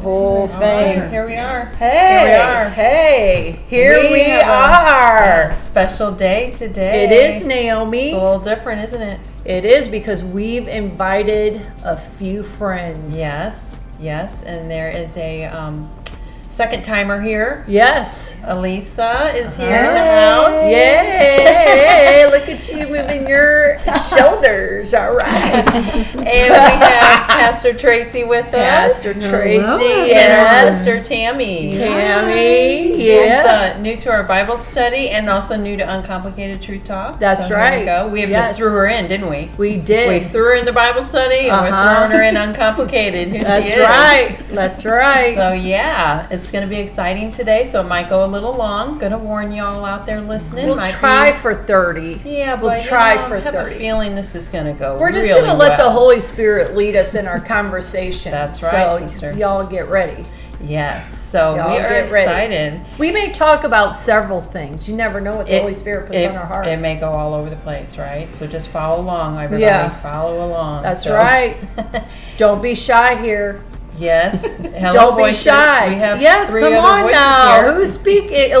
Whole 0.00 0.48
thing. 0.48 1.10
Here 1.10 1.26
we 1.26 1.36
are. 1.36 1.66
Hey, 1.66 2.18
Here 2.18 2.28
we 2.28 2.34
are. 2.34 2.68
hey, 2.70 3.60
here 3.68 4.10
we, 4.10 4.20
have 4.20 4.40
a- 4.42 5.52
are. 5.52 5.56
special 5.60 6.10
day 6.10 6.52
today. 6.52 7.04
It 7.04 7.12
is 7.12 7.46
Naomi. 7.46 7.98
It's 8.08 8.12
Naomi. 8.12 8.12
a 8.12 8.14
little 8.14 8.38
different, 8.40 8.84
isn't 8.84 9.02
it? 9.02 9.20
It 9.44 9.64
is 9.64 9.88
because 9.88 10.22
we've 10.24 10.68
invited 10.68 11.60
a 11.84 11.96
few 11.98 12.42
friends. 12.42 13.16
Yes, 13.16 13.78
yes. 14.00 14.42
And 14.42 14.70
there 14.70 14.90
is 14.90 15.14
a 15.16 15.44
um, 15.44 15.90
second 16.60 16.82
timer 16.82 17.18
here. 17.18 17.64
Yes. 17.66 18.36
Elisa 18.44 19.34
is 19.34 19.56
here 19.56 19.82
in 19.82 19.94
the 19.94 19.98
house. 19.98 20.62
Yay! 20.70 22.26
Look 22.30 22.50
at 22.50 22.68
you 22.68 22.86
moving 22.86 23.26
your 23.26 23.78
shoulders. 24.14 24.92
All 24.92 25.14
right. 25.16 25.64
And 25.64 26.16
we 26.16 26.26
have 26.26 27.28
Pastor 27.30 27.72
Tracy 27.72 28.24
with 28.24 28.44
us. 28.48 28.52
Pastor 28.52 29.14
Tracy. 29.14 29.62
And 29.64 30.08
Yes. 30.08 30.84
Sister 30.84 31.02
Tammy. 31.02 31.72
Tammy. 31.72 32.90
She's 32.98 33.06
Yeah. 33.06 33.72
uh, 33.76 33.80
new 33.80 33.96
to 33.96 34.10
our 34.10 34.24
Bible 34.24 34.58
study 34.58 35.08
and 35.08 35.30
also 35.30 35.56
new 35.56 35.78
to 35.78 35.82
Uncomplicated 35.94 36.60
Truth 36.60 36.84
Talk. 36.84 37.18
That's 37.18 37.48
So 37.48 37.54
here 37.54 37.56
right. 37.56 37.78
We, 37.78 37.84
go. 37.86 38.08
we 38.08 38.20
have 38.20 38.28
Yes. 38.28 38.48
just 38.48 38.60
threw 38.60 38.68
her 38.72 38.86
in, 38.86 39.08
didn't 39.08 39.30
we? 39.30 39.50
We 39.56 39.78
did. 39.78 40.10
We 40.22 40.28
threw 40.28 40.44
her 40.44 40.54
in 40.56 40.66
the 40.66 40.72
Bible 40.72 41.00
study 41.02 41.48
and 41.48 41.62
we're 41.62 41.68
Uh-huh. 41.74 41.94
throwing 41.96 42.10
her 42.10 42.22
in 42.22 42.36
Uncomplicated. 42.36 43.28
Who 43.30 43.42
That's 43.44 43.74
right. 43.78 44.36
That's 44.50 44.84
right. 45.00 45.34
So 45.36 45.52
yeah, 45.52 46.26
it's 46.30 46.49
going 46.50 46.64
to 46.66 46.70
be 46.70 46.80
exciting 46.80 47.30
today. 47.30 47.66
So 47.66 47.80
it 47.80 47.84
might 47.88 48.08
go 48.08 48.24
a 48.24 48.26
little 48.28 48.52
long. 48.54 48.98
Going 48.98 49.12
to 49.12 49.18
warn 49.18 49.52
y'all 49.52 49.84
out 49.84 50.04
there 50.06 50.20
listening. 50.20 50.66
we'll 50.66 50.76
Might 50.76 50.90
try 50.90 51.32
be- 51.32 51.38
for 51.38 51.54
30. 51.54 52.20
yeah, 52.24 52.54
we'll 52.54 52.70
but, 52.70 52.82
you 52.82 52.88
try 52.88 53.14
know, 53.14 53.28
for 53.28 53.34
I 53.36 53.40
have 53.40 53.54
30. 53.54 53.74
a 53.74 53.78
feeling 53.78 54.14
this 54.14 54.34
is 54.34 54.48
going 54.48 54.66
to 54.66 54.72
go. 54.72 54.98
We're 54.98 55.12
just 55.12 55.28
really 55.28 55.40
going 55.42 55.52
to 55.52 55.56
let 55.56 55.76
the. 55.78 55.90
Holy 55.90 56.20
Spirit 56.20 56.76
lead 56.76 56.96
us 56.96 57.14
in 57.14 57.26
our 57.26 57.40
conversation. 57.54 58.32
That's 58.32 58.62
right, 58.62 59.00
So 59.00 59.06
sister. 59.06 59.32
y'all 59.32 59.66
get 59.66 59.88
ready. 59.88 60.24
Yes. 60.62 61.16
So 61.30 61.54
Y'all 61.54 61.70
we 61.70 61.76
are 61.78 61.88
get 61.88 62.10
ready. 62.10 62.30
excited. 62.54 62.98
We 62.98 63.12
may 63.12 63.30
talk 63.30 63.62
about 63.64 63.94
several 63.94 64.40
things. 64.40 64.88
You 64.88 64.96
never 64.96 65.20
know 65.20 65.36
what 65.36 65.46
the 65.46 65.56
It- 65.56 65.60
Holy 65.62 65.74
Spirit 65.74 66.06
puts 66.08 66.18
it, 66.18 66.28
on 66.30 66.36
our 66.36 66.44
heart. 66.46 66.66
It 66.66 66.78
may 66.80 66.96
go 66.96 67.10
all 67.12 67.34
over 67.34 67.48
the 67.48 67.56
place, 67.56 67.96
right? 67.96 68.32
So 68.34 68.46
just 68.48 68.68
follow 68.68 69.00
along, 69.00 69.36
everybody. 69.36 69.62
Yeah. 69.62 69.90
Follow 70.00 70.44
along. 70.46 70.82
That's 70.82 71.04
So- 71.04 71.14
right. 71.14 71.56
Don't 72.36 72.60
be 72.62 72.74
shy 72.74 73.14
here. 73.22 73.62
Yes. 74.00 74.46
Hello, 74.80 74.92
Don't 74.92 75.16
be 75.16 75.22
voices. 75.24 75.42
shy. 75.42 75.88
We 75.90 75.94
have 75.96 76.20
yes, 76.22 76.50
three 76.50 76.62
come 76.62 76.72
other 76.74 77.06
on 77.06 77.12
now. 77.12 77.60
here. 77.62 77.74
Who's 77.74 77.92
speaking? 77.92 78.52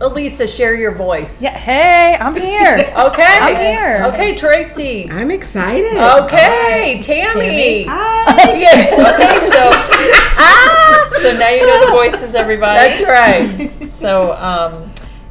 Elisa, 0.00 0.48
share 0.48 0.74
your 0.74 0.92
voice. 0.94 1.40
Yeah, 1.40 1.56
hey, 1.56 2.16
I'm 2.20 2.34
here. 2.34 2.76
Okay. 3.10 3.22
I'm 3.40 3.56
here. 3.56 4.04
Okay, 4.12 4.34
Tracy. 4.36 5.08
I'm 5.10 5.30
excited. 5.30 5.96
Okay, 6.24 7.00
Tammy. 7.02 7.84
Hi. 7.84 8.52
Yeah. 8.60 9.14
Okay, 9.14 9.48
so 9.50 9.70
ah, 10.36 11.10
so 11.22 11.32
now 11.38 11.48
you 11.48 11.66
know 11.66 11.86
the 11.86 11.92
voices, 11.92 12.34
everybody. 12.34 12.74
that's 12.76 13.02
right. 13.02 13.90
So, 13.92 14.32
um, 14.32 14.89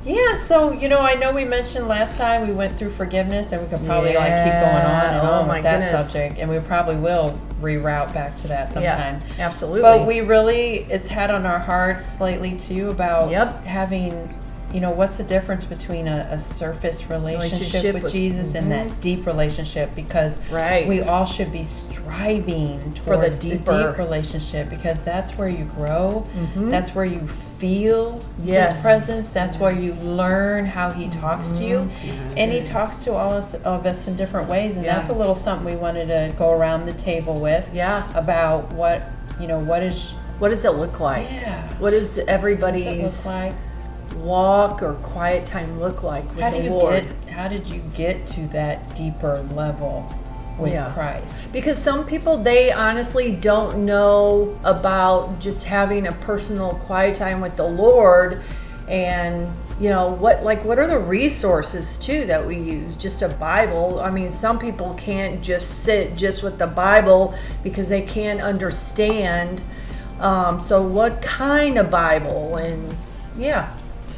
yeah, 0.10 0.44
so, 0.46 0.72
you 0.72 0.88
know, 0.90 1.00
I 1.00 1.14
know 1.16 1.32
we 1.32 1.46
mentioned 1.46 1.88
last 1.88 2.18
time 2.18 2.48
we 2.48 2.54
went 2.54 2.80
through 2.80 2.92
forgiveness 2.92 3.52
and 3.52 3.62
we 3.62 3.68
could 3.70 3.86
probably 3.86 4.16
like 4.16 4.44
keep 4.44 4.54
going 4.54 4.86
on 4.86 5.06
and 5.06 5.16
Yeah. 5.16 5.30
on 5.30 5.44
Oh, 5.44 5.48
my 5.48 5.56
with 5.56 5.64
that 5.64 5.82
goodness. 5.82 6.10
subject. 6.12 6.40
And 6.40 6.50
we 6.50 6.60
probably 6.60 6.96
will 6.96 7.38
reroute 7.62 8.14
back 8.14 8.36
to 8.38 8.48
that 8.48 8.70
sometime. 8.70 9.22
Yeah, 9.38 9.46
absolutely. 9.46 9.82
But 9.82 10.08
we 10.08 10.22
really, 10.22 10.88
it's 10.90 11.08
had 11.08 11.30
on 11.30 11.46
our 11.46 11.60
hearts 11.60 12.20
lately 12.20 12.56
too 12.58 12.90
about 12.90 13.30
Yep. 13.30 13.66
having, 13.66 14.34
you 14.74 14.80
know, 14.80 14.90
what's 14.92 15.18
the 15.18 15.24
difference 15.24 15.64
between 15.66 16.08
a, 16.08 16.28
a 16.32 16.40
surface 16.40 17.10
relationship, 17.10 17.60
Relationship 17.60 17.94
with, 17.94 18.04
with- 18.04 18.14
mm-hmm. 18.14 18.20
Jesus 18.20 18.56
and 18.56 18.72
that 18.72 19.02
deep 19.02 19.26
relationship 19.28 19.94
because 19.96 20.40
Right. 20.50 20.88
we 20.88 21.02
all 21.02 21.26
should 21.26 21.52
be 21.52 21.66
striving 21.66 22.80
For 23.06 23.16
the 23.18 23.22
towards 23.30 23.38
the, 23.40 23.50
deeper- 23.58 23.90
deep 23.90 23.98
relationship 24.00 24.70
because 24.70 25.04
that's 25.04 25.38
where 25.38 25.50
you 25.50 25.66
grow, 25.66 26.26
Mhm. 26.56 26.72
that's 26.72 26.96
where 26.96 27.06
you 27.06 27.28
feel 27.60 28.20
Yes. 28.42 28.78
His 28.78 28.82
presence, 28.82 29.30
that's 29.30 29.58
where 29.58 29.74
you 29.74 29.94
learn 29.94 30.66
how 30.66 30.92
He 30.92 31.06
mm-hmm. 31.06 31.20
talks 31.20 31.50
to 31.52 31.64
you. 31.64 31.90
And 32.38 32.52
He 32.52 32.66
talks 32.66 32.98
to 33.04 33.14
all 33.14 33.34
us, 33.34 33.54
of 33.54 33.86
us 33.86 34.08
in 34.08 34.16
different 34.16 34.50
ways, 34.50 34.76
and 34.76 34.84
Yeah. 34.84 34.96
that's 34.96 35.10
a 35.10 35.14
little 35.14 35.36
something 35.36 35.66
we 35.66 35.76
wanted 35.80 36.08
to 36.08 36.34
go 36.38 36.52
around 36.52 36.86
the 36.86 36.94
table 36.94 37.40
with 37.40 37.70
Yeah. 37.74 38.10
about 38.16 38.72
what 38.74 39.04
you 39.40 39.48
know 39.48 39.60
what 39.60 39.84
is 39.84 40.14
What 40.40 40.50
does 40.50 40.64
it 40.66 40.72
look 40.72 41.00
like? 41.00 41.30
Yeah. 41.30 41.68
What 41.80 41.92
does 41.92 42.18
what 42.18 42.26
does 42.26 42.28
everybody's 42.28 43.26
like 43.26 43.54
walk 44.18 44.82
or 44.82 44.94
quiet 44.96 45.46
time 45.46 45.80
look 45.80 46.02
like 46.02 46.28
with 46.30 46.40
how 46.40 46.50
the 46.50 46.58
do 46.58 46.64
you 46.64 46.70
Lord? 46.72 46.94
get 47.26 47.34
how 47.34 47.48
did 47.48 47.68
you 47.68 47.82
get 47.94 48.26
to 48.28 48.48
that 48.48 48.96
deeper 48.96 49.46
level 49.54 50.06
with 50.60 50.74
Yeah. 50.74 50.92
Christ 50.94 51.52
Because 51.52 51.78
some 51.78 52.06
people, 52.06 52.38
they 52.38 52.72
honestly 52.72 53.32
don't 53.32 53.86
know 53.86 54.58
about 54.64 55.40
just 55.40 55.66
having 55.66 56.08
a 56.08 56.12
personal 56.12 56.76
quiet 56.76 57.16
time 57.16 57.42
with 57.42 57.56
the 57.56 57.68
Lord. 57.68 58.42
And, 58.88 59.48
you 59.80 59.90
know, 59.90 60.10
what, 60.10 60.44
like, 60.44 60.66
what 60.66 60.80
are 60.80 60.88
the 60.88 60.98
resources 61.00 61.98
too 61.98 62.26
that 62.26 62.46
we 62.46 62.58
use? 62.58 62.96
Just 62.96 63.22
a 63.22 63.30
Bible. 63.30 64.00
I 64.00 64.10
mean, 64.10 64.32
some 64.32 64.58
people 64.58 64.96
can't 64.96 65.44
just 65.44 65.84
sit 65.84 66.16
just 66.16 66.42
with 66.42 66.58
the 66.58 66.68
Bible 66.68 67.36
because 67.64 67.88
they 67.88 68.02
can't 68.02 68.42
understand. 68.42 69.62
Um, 70.20 70.60
so, 70.60 70.82
what 70.82 71.22
kind 71.22 71.78
of 71.78 71.90
Bible? 71.92 72.58
And, 72.58 72.96
yeah. 73.38 73.72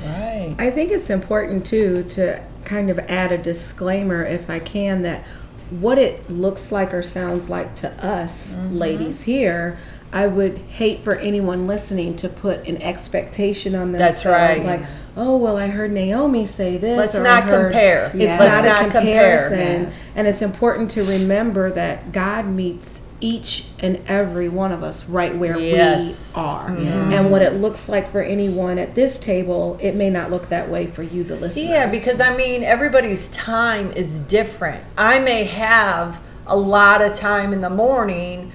right 0.06 0.56
I 0.58 0.72
think 0.72 0.92
it's 0.92 1.10
important 1.10 1.66
too 1.66 2.04
to 2.10 2.42
kind 2.64 2.90
of 2.90 2.98
add 3.00 3.32
a 3.32 3.38
disclaimer, 3.38 4.24
if 4.24 4.50
I 4.50 4.60
can, 4.60 5.02
that 5.04 5.24
what 5.72 5.98
it 5.98 6.30
looks 6.30 6.72
like 6.72 6.94
or 6.94 7.02
sounds 7.02 7.50
like 7.50 7.76
to 7.78 7.90
us 8.06 8.54
Mm-hmm. 8.54 8.78
ladies 8.78 9.24
here. 9.24 9.78
I 10.14 10.28
would 10.28 10.58
hate 10.58 11.00
for 11.06 11.16
anyone 11.16 11.68
listening 11.68 12.18
to 12.18 12.28
put 12.28 12.68
an 12.68 12.82
expectation 12.82 13.76
on 13.76 13.94
That's 13.94 14.24
themselves, 14.24 14.60
right. 14.66 14.80
like, 14.82 14.90
"Oh, 15.16 15.38
well, 15.38 15.56
I 15.56 15.68
heard 15.68 15.92
Naomi 15.94 16.46
say 16.46 16.76
this." 16.78 16.98
Let's 16.98 17.16
not 17.16 17.46
heard-" 17.50 17.72
compare. 17.72 18.12
It's 18.14 18.38
not 18.38 18.40
Let's 18.40 18.60
a 18.66 18.70
not 18.70 18.80
compare. 18.92 19.38
comparison, 19.38 19.84
Yes. 19.84 19.94
and 20.18 20.28
it's 20.28 20.42
important 20.42 20.92
to 20.92 21.04
remember 21.06 21.72
that 21.72 22.12
God 22.12 22.46
meets 22.48 23.01
each 23.22 23.66
and 23.80 24.02
every 24.08 24.50
one 24.50 24.72
of 24.72 24.84
us 24.84 25.06
right 25.06 25.36
where 25.36 25.58
Yes. 25.58 26.34
we 26.36 26.42
are, 26.42 26.70
Mm-hmm. 26.70 27.14
and 27.14 27.32
what 27.32 27.42
it 27.42 27.54
looks 27.54 27.88
like 27.88 28.12
for 28.12 28.22
anyone 28.22 28.78
at 28.80 28.96
this 28.96 29.20
table, 29.20 29.78
it 29.80 29.96
may 29.96 30.10
not 30.10 30.32
look 30.32 30.50
that 30.50 30.70
way 30.70 30.88
for 30.88 31.04
you, 31.04 31.24
the 31.24 31.36
listener. 31.36 31.64
Yeah, 31.70 31.86
because 31.88 32.20
I 32.20 32.36
mean, 32.36 32.64
everybody's 32.64 33.28
time 33.30 33.92
is 33.94 34.20
different. 34.20 34.84
I 34.98 35.20
may 35.20 35.44
have 35.46 36.20
a 36.48 36.58
lot 36.58 37.02
of 37.02 37.14
time 37.16 37.54
in 37.54 37.62
the 37.62 37.70
morning, 37.70 38.52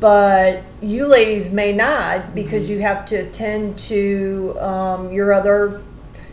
but 0.00 0.62
you 0.80 1.06
ladies 1.06 1.48
may 1.50 1.72
not 1.72 2.34
because 2.34 2.70
you 2.70 2.78
have 2.80 3.04
to 3.06 3.16
attend 3.16 3.76
to 3.78 4.56
um, 4.60 5.12
your 5.12 5.32
other 5.32 5.82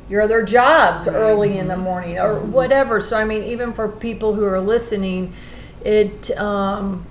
your 0.10 0.22
other 0.22 0.44
jobs 0.44 1.08
early 1.08 1.58
in 1.58 1.68
the 1.70 1.78
morning 1.78 2.20
or 2.20 2.38
whatever. 2.40 3.00
So 3.00 3.18
I 3.18 3.24
mean, 3.26 3.44
even 3.44 3.74
for 3.74 3.88
people 3.88 4.36
who 4.36 4.44
are 4.46 4.60
listening, 4.62 5.34
it 5.84 6.30
um, 6.38 7.06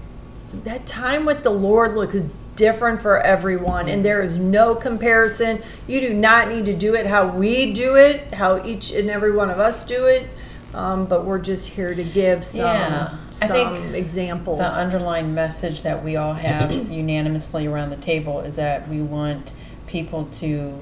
that 0.64 0.86
time 0.86 1.24
with 1.24 1.42
the 1.42 1.50
Lord 1.50 1.94
looks 1.94 2.36
different 2.56 3.00
for 3.00 3.18
everyone, 3.20 3.88
and 3.88 4.04
there 4.04 4.20
is 4.22 4.38
no 4.38 4.74
comparison. 4.74 5.62
You 5.86 6.00
do 6.00 6.12
not 6.12 6.48
need 6.48 6.66
to 6.66 6.74
do 6.74 6.94
it 6.94 7.06
how 7.06 7.28
we 7.28 7.72
do 7.72 7.96
it, 7.96 8.34
how 8.34 8.62
each 8.64 8.90
and 8.92 9.08
every 9.08 9.32
one 9.32 9.50
of 9.50 9.58
us 9.58 9.82
do 9.84 10.06
it. 10.06 10.28
Um, 10.74 11.06
but 11.06 11.24
we're 11.24 11.40
just 11.40 11.68
here 11.68 11.94
to 11.94 12.04
give 12.04 12.44
some 12.44 12.60
Yeah. 12.60 13.16
I 13.28 13.32
some 13.32 13.48
think 13.48 13.94
examples. 13.96 14.58
the 14.58 14.66
underlying 14.66 15.34
message 15.34 15.82
that 15.82 16.04
we 16.04 16.14
all 16.16 16.34
have 16.34 16.70
unanimously 16.90 17.66
around 17.66 17.90
the 17.90 17.96
table 17.96 18.40
is 18.40 18.54
that 18.56 18.88
we 18.88 19.00
want 19.02 19.52
people 19.88 20.26
to 20.34 20.78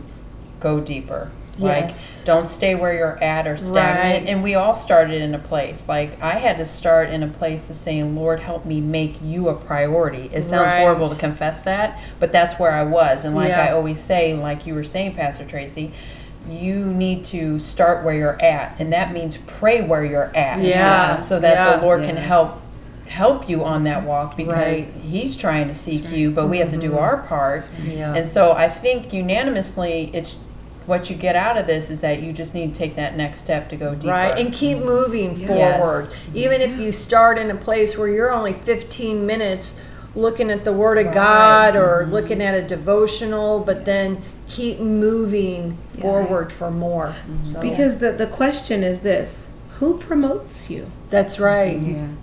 go 0.60 0.80
deeper. 0.80 1.30
Yes. 1.58 2.18
Like, 2.18 2.26
don't 2.26 2.46
stay 2.46 2.74
where 2.74 2.94
you're 2.94 3.22
at 3.22 3.46
or 3.46 3.56
stagnant. 3.56 4.24
Right. 4.24 4.28
And 4.28 4.42
we 4.42 4.54
all 4.54 4.74
started 4.74 5.20
in 5.20 5.34
a 5.34 5.38
place. 5.38 5.88
Like, 5.88 6.20
I 6.22 6.34
had 6.34 6.58
to 6.58 6.66
start 6.66 7.10
in 7.10 7.22
a 7.22 7.28
place 7.28 7.68
of 7.70 7.76
saying, 7.76 8.14
Lord, 8.14 8.40
help 8.40 8.64
me 8.64 8.80
make 8.80 9.20
you 9.22 9.48
a 9.48 9.54
priority. 9.54 10.30
It 10.32 10.42
sounds 10.42 10.72
Right. 10.72 10.80
horrible 10.80 11.08
to 11.08 11.18
confess 11.18 11.62
that, 11.62 11.98
but 12.20 12.32
that's 12.32 12.58
where 12.58 12.72
I 12.72 12.84
was. 12.84 13.24
And 13.24 13.34
like 13.34 13.48
Yeah. 13.48 13.62
I 13.62 13.72
always 13.72 13.98
say, 13.98 14.34
like 14.34 14.66
you 14.66 14.74
were 14.74 14.84
saying, 14.84 15.14
Pastor 15.14 15.44
Tracy, 15.44 15.92
you 16.48 16.86
need 16.86 17.24
to 17.26 17.58
start 17.58 18.04
where 18.04 18.14
you're 18.14 18.40
at. 18.42 18.74
And 18.78 18.92
that 18.92 19.12
means 19.12 19.36
pray 19.46 19.82
where 19.82 20.04
you're 20.04 20.30
at. 20.34 20.62
Yeah. 20.62 21.18
So 21.18 21.40
that 21.40 21.54
Yeah. 21.54 21.76
the 21.76 21.82
Lord 21.82 22.02
can 22.02 22.16
help 22.16 22.60
help 23.08 23.48
you 23.48 23.64
on 23.64 23.84
that 23.84 24.04
walk 24.04 24.36
because 24.36 24.54
Right. 24.54 24.90
he's 25.02 25.34
trying 25.34 25.66
to 25.68 25.74
seek 25.74 26.10
you, 26.10 26.30
but 26.30 26.46
we 26.46 26.58
have 26.58 26.70
to 26.70 26.76
do 26.76 26.90
mm-hmm. 26.90 26.98
our 26.98 27.16
part. 27.16 27.66
Yeah. 27.82 28.14
And 28.14 28.28
so 28.28 28.52
I 28.52 28.68
think 28.68 29.14
unanimously, 29.14 30.10
it's 30.12 30.36
what 30.88 31.10
you 31.10 31.16
get 31.16 31.36
out 31.36 31.58
of 31.58 31.66
this 31.66 31.90
is 31.90 32.00
that 32.00 32.22
you 32.22 32.32
just 32.32 32.54
need 32.54 32.72
to 32.72 32.78
take 32.78 32.94
that 32.94 33.14
next 33.14 33.40
step 33.40 33.68
to 33.68 33.76
go 33.76 33.94
deeper. 33.94 34.08
Right, 34.08 34.38
and 34.38 34.52
keep 34.52 34.78
mm-hmm. 34.78 34.86
moving 34.86 35.36
Yes. 35.38 35.80
forward. 35.82 36.06
Mm-hmm. 36.06 36.36
Even 36.36 36.60
if 36.62 36.80
you 36.80 36.92
start 36.92 37.38
in 37.38 37.50
a 37.50 37.54
place 37.54 37.96
where 37.96 38.08
you're 38.08 38.32
only 38.32 38.54
15 38.54 39.26
minutes 39.26 39.80
looking 40.14 40.50
at 40.50 40.64
the 40.64 40.72
Word 40.72 40.98
of 40.98 41.12
God 41.12 41.76
or 41.76 42.02
mm-hmm. 42.02 42.12
looking 42.12 42.40
at 42.42 42.54
a 42.54 42.62
devotional, 42.62 43.60
but 43.60 43.84
then 43.84 44.22
keep 44.48 44.80
moving 44.80 45.76
forward 46.00 46.50
for 46.50 46.70
more. 46.70 47.14
So 47.42 47.60
Because 47.60 47.98
the, 47.98 48.12
the 48.12 48.26
question 48.26 48.82
is 48.82 49.00
this 49.00 49.48
who 49.78 49.98
promotes 49.98 50.70
you? 50.70 50.90
that's 51.10 51.38
right. 51.38 51.80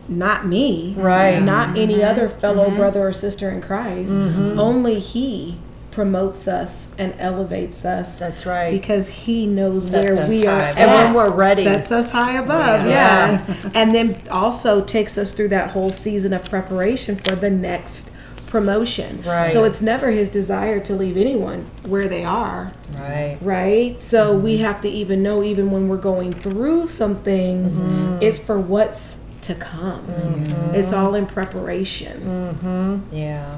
Not 0.10 0.46
me. 0.46 0.94
Right. 0.98 1.42
Not 1.42 1.78
any 1.78 2.04
other 2.04 2.30
fellow 2.30 2.70
brother 2.70 3.08
or 3.08 3.14
sister 3.14 3.50
in 3.50 3.62
Christ. 3.62 4.12
Only 4.14 5.00
He 5.00 5.60
promotes 5.96 6.46
us 6.46 6.90
and 6.98 7.16
elevates 7.20 7.86
us. 7.86 8.20
That's 8.20 8.46
right. 8.46 8.70
Because 8.70 9.08
He 9.08 9.48
knows 9.48 9.90
Sets 9.90 9.94
where 9.94 10.28
we 10.28 10.46
are 10.46 10.60
at. 10.60 10.78
And 10.78 10.92
when 10.92 11.14
we're 11.14 11.34
ready. 11.34 11.64
Sets 11.64 11.90
us 11.90 12.10
high 12.10 12.34
above, 12.34 12.86
Yeah. 12.86 13.46
yes. 13.48 13.72
and 13.74 13.92
then 13.92 14.22
also 14.30 14.84
takes 14.84 15.18
us 15.18 15.32
through 15.32 15.48
that 15.50 15.72
whole 15.72 15.90
season 15.90 16.34
of 16.34 16.44
preparation 16.50 17.16
for 17.16 17.34
the 17.36 17.50
next 17.50 18.12
promotion. 18.48 19.22
Right. 19.22 19.50
So 19.50 19.64
it's 19.64 19.82
never 19.82 20.12
His 20.12 20.28
desire 20.28 20.82
to 20.82 20.94
leave 20.94 21.16
anyone 21.16 21.70
where 21.84 22.10
they 22.10 22.26
are 22.26 22.72
Right. 22.98 23.38
right? 23.42 24.02
So 24.02 24.34
mm-hmm. 24.34 24.44
we 24.44 24.58
have 24.58 24.82
to 24.82 24.90
even 24.90 25.24
know, 25.24 25.44
even 25.44 25.72
when 25.72 25.88
we're 25.88 25.96
going 25.96 26.34
through 26.34 26.88
some 26.88 27.16
things, 27.16 27.74
mm-hmm. 27.74 28.18
it's 28.22 28.38
for 28.38 28.60
what's 28.60 29.16
to 29.44 29.56
come. 29.56 30.06
Mm-hmm. 30.08 30.76
It's 30.76 30.92
all 30.92 31.16
in 31.16 31.26
preparation. 31.26 33.08
Yeah. 33.14 33.56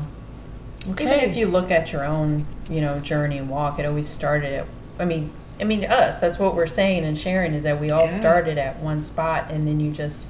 Okay. 0.91 1.05
Even 1.05 1.29
if 1.29 1.35
you 1.35 1.47
look 1.47 1.71
at 1.71 1.91
your 1.91 2.05
own, 2.05 2.45
you 2.69 2.81
know, 2.81 2.99
journey 2.99 3.37
and 3.37 3.49
walk, 3.49 3.79
it 3.79 3.85
always 3.85 4.07
started 4.07 4.53
at. 4.53 4.65
I 4.99 5.05
mean, 5.05 5.31
I 5.59 5.63
mean, 5.63 5.85
us. 5.85 6.19
That's 6.19 6.39
what 6.39 6.55
we're 6.55 6.67
saying 6.67 7.03
and 7.03 7.17
sharing 7.17 7.53
is 7.53 7.63
that 7.63 7.79
we 7.79 7.89
all 7.89 8.05
Yeah. 8.05 8.19
started 8.19 8.57
at 8.57 8.79
one 8.79 9.01
spot, 9.01 9.47
and 9.49 9.67
then 9.67 9.79
you 9.79 9.91
just, 9.91 10.25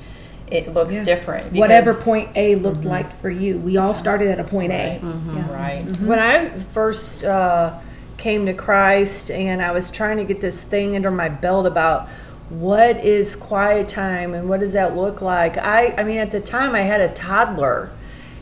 it 0.50 0.74
looks 0.74 0.94
Yeah. 0.94 1.04
different. 1.04 1.54
Whatever 1.54 1.94
point 1.94 2.30
A 2.36 2.56
looked 2.56 2.81
mm-hmm. 2.81 2.89
like 2.89 3.21
for 3.21 3.30
you, 3.30 3.57
we 3.57 3.77
all 3.77 3.94
started 3.94 4.30
at 4.30 4.39
a 4.39 4.44
point 4.44 4.71
A. 4.71 5.00
Right. 5.01 5.01
Mm-hmm. 5.01 5.92
Mm-hmm. 5.92 6.07
When 6.07 6.19
I 6.19 6.50
first 6.60 7.24
uh, 7.24 7.74
came 8.18 8.45
to 8.45 8.53
Christ 8.53 9.30
and 9.31 9.62
I 9.62 9.71
was 9.71 9.89
trying 9.92 10.18
to 10.18 10.24
get 10.24 10.42
this 10.42 10.63
thing 10.63 10.95
under 10.95 11.12
my 11.12 11.30
belt 11.30 11.65
about 11.65 12.07
what 12.50 13.03
is 13.03 13.36
quiet 13.36 13.89
time 13.89 14.33
and 14.33 14.48
what 14.48 14.62
does 14.62 14.74
that 14.74 14.95
look 14.95 15.21
like, 15.21 15.57
I, 15.57 15.94
I 15.98 16.03
mean, 16.03 16.18
at 16.18 16.31
the 16.31 16.39
time 16.39 16.75
I 16.75 16.81
had 16.81 17.01
a 17.01 17.10
toddler. 17.10 17.92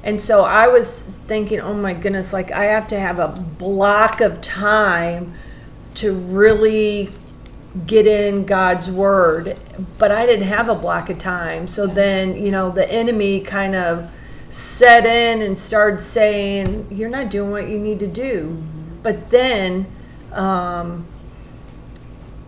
And 0.05 0.21
so 0.21 0.43
I 0.43 0.67
was 0.67 1.01
thinking, 1.01 1.59
oh 1.59 1.73
my 1.73 1.93
goodness, 1.93 2.31
like 2.31 2.51
I 2.51 2.65
have 2.65 2.85
to 2.87 2.99
have 2.99 3.17
a 3.17 3.27
block 3.27 4.21
of 4.21 4.39
time 4.39 5.33
to 5.95 6.13
really 6.13 7.09
get 7.87 8.05
in 8.05 8.45
God's 8.45 8.89
word, 8.89 9.59
but 9.97 10.11
I 10.11 10.27
didn't 10.27 10.47
have 10.47 10.69
a 10.69 10.75
block 10.75 11.09
of 11.09 11.17
time. 11.17 11.67
So 11.67 11.87
then, 11.87 12.35
you 12.35 12.51
know, 12.51 12.69
the 12.69 12.89
enemy 12.89 13.41
kind 13.41 13.75
of 13.75 14.11
set 14.49 15.07
in 15.07 15.41
and 15.41 15.57
started 15.57 15.99
saying, 15.99 16.87
You're 16.91 17.09
not 17.09 17.31
doing 17.31 17.49
what 17.49 17.67
you 17.67 17.79
need 17.79 17.99
to 17.99 18.07
do. 18.07 18.63
But 19.01 19.31
then, 19.31 19.87
um, 20.31 21.07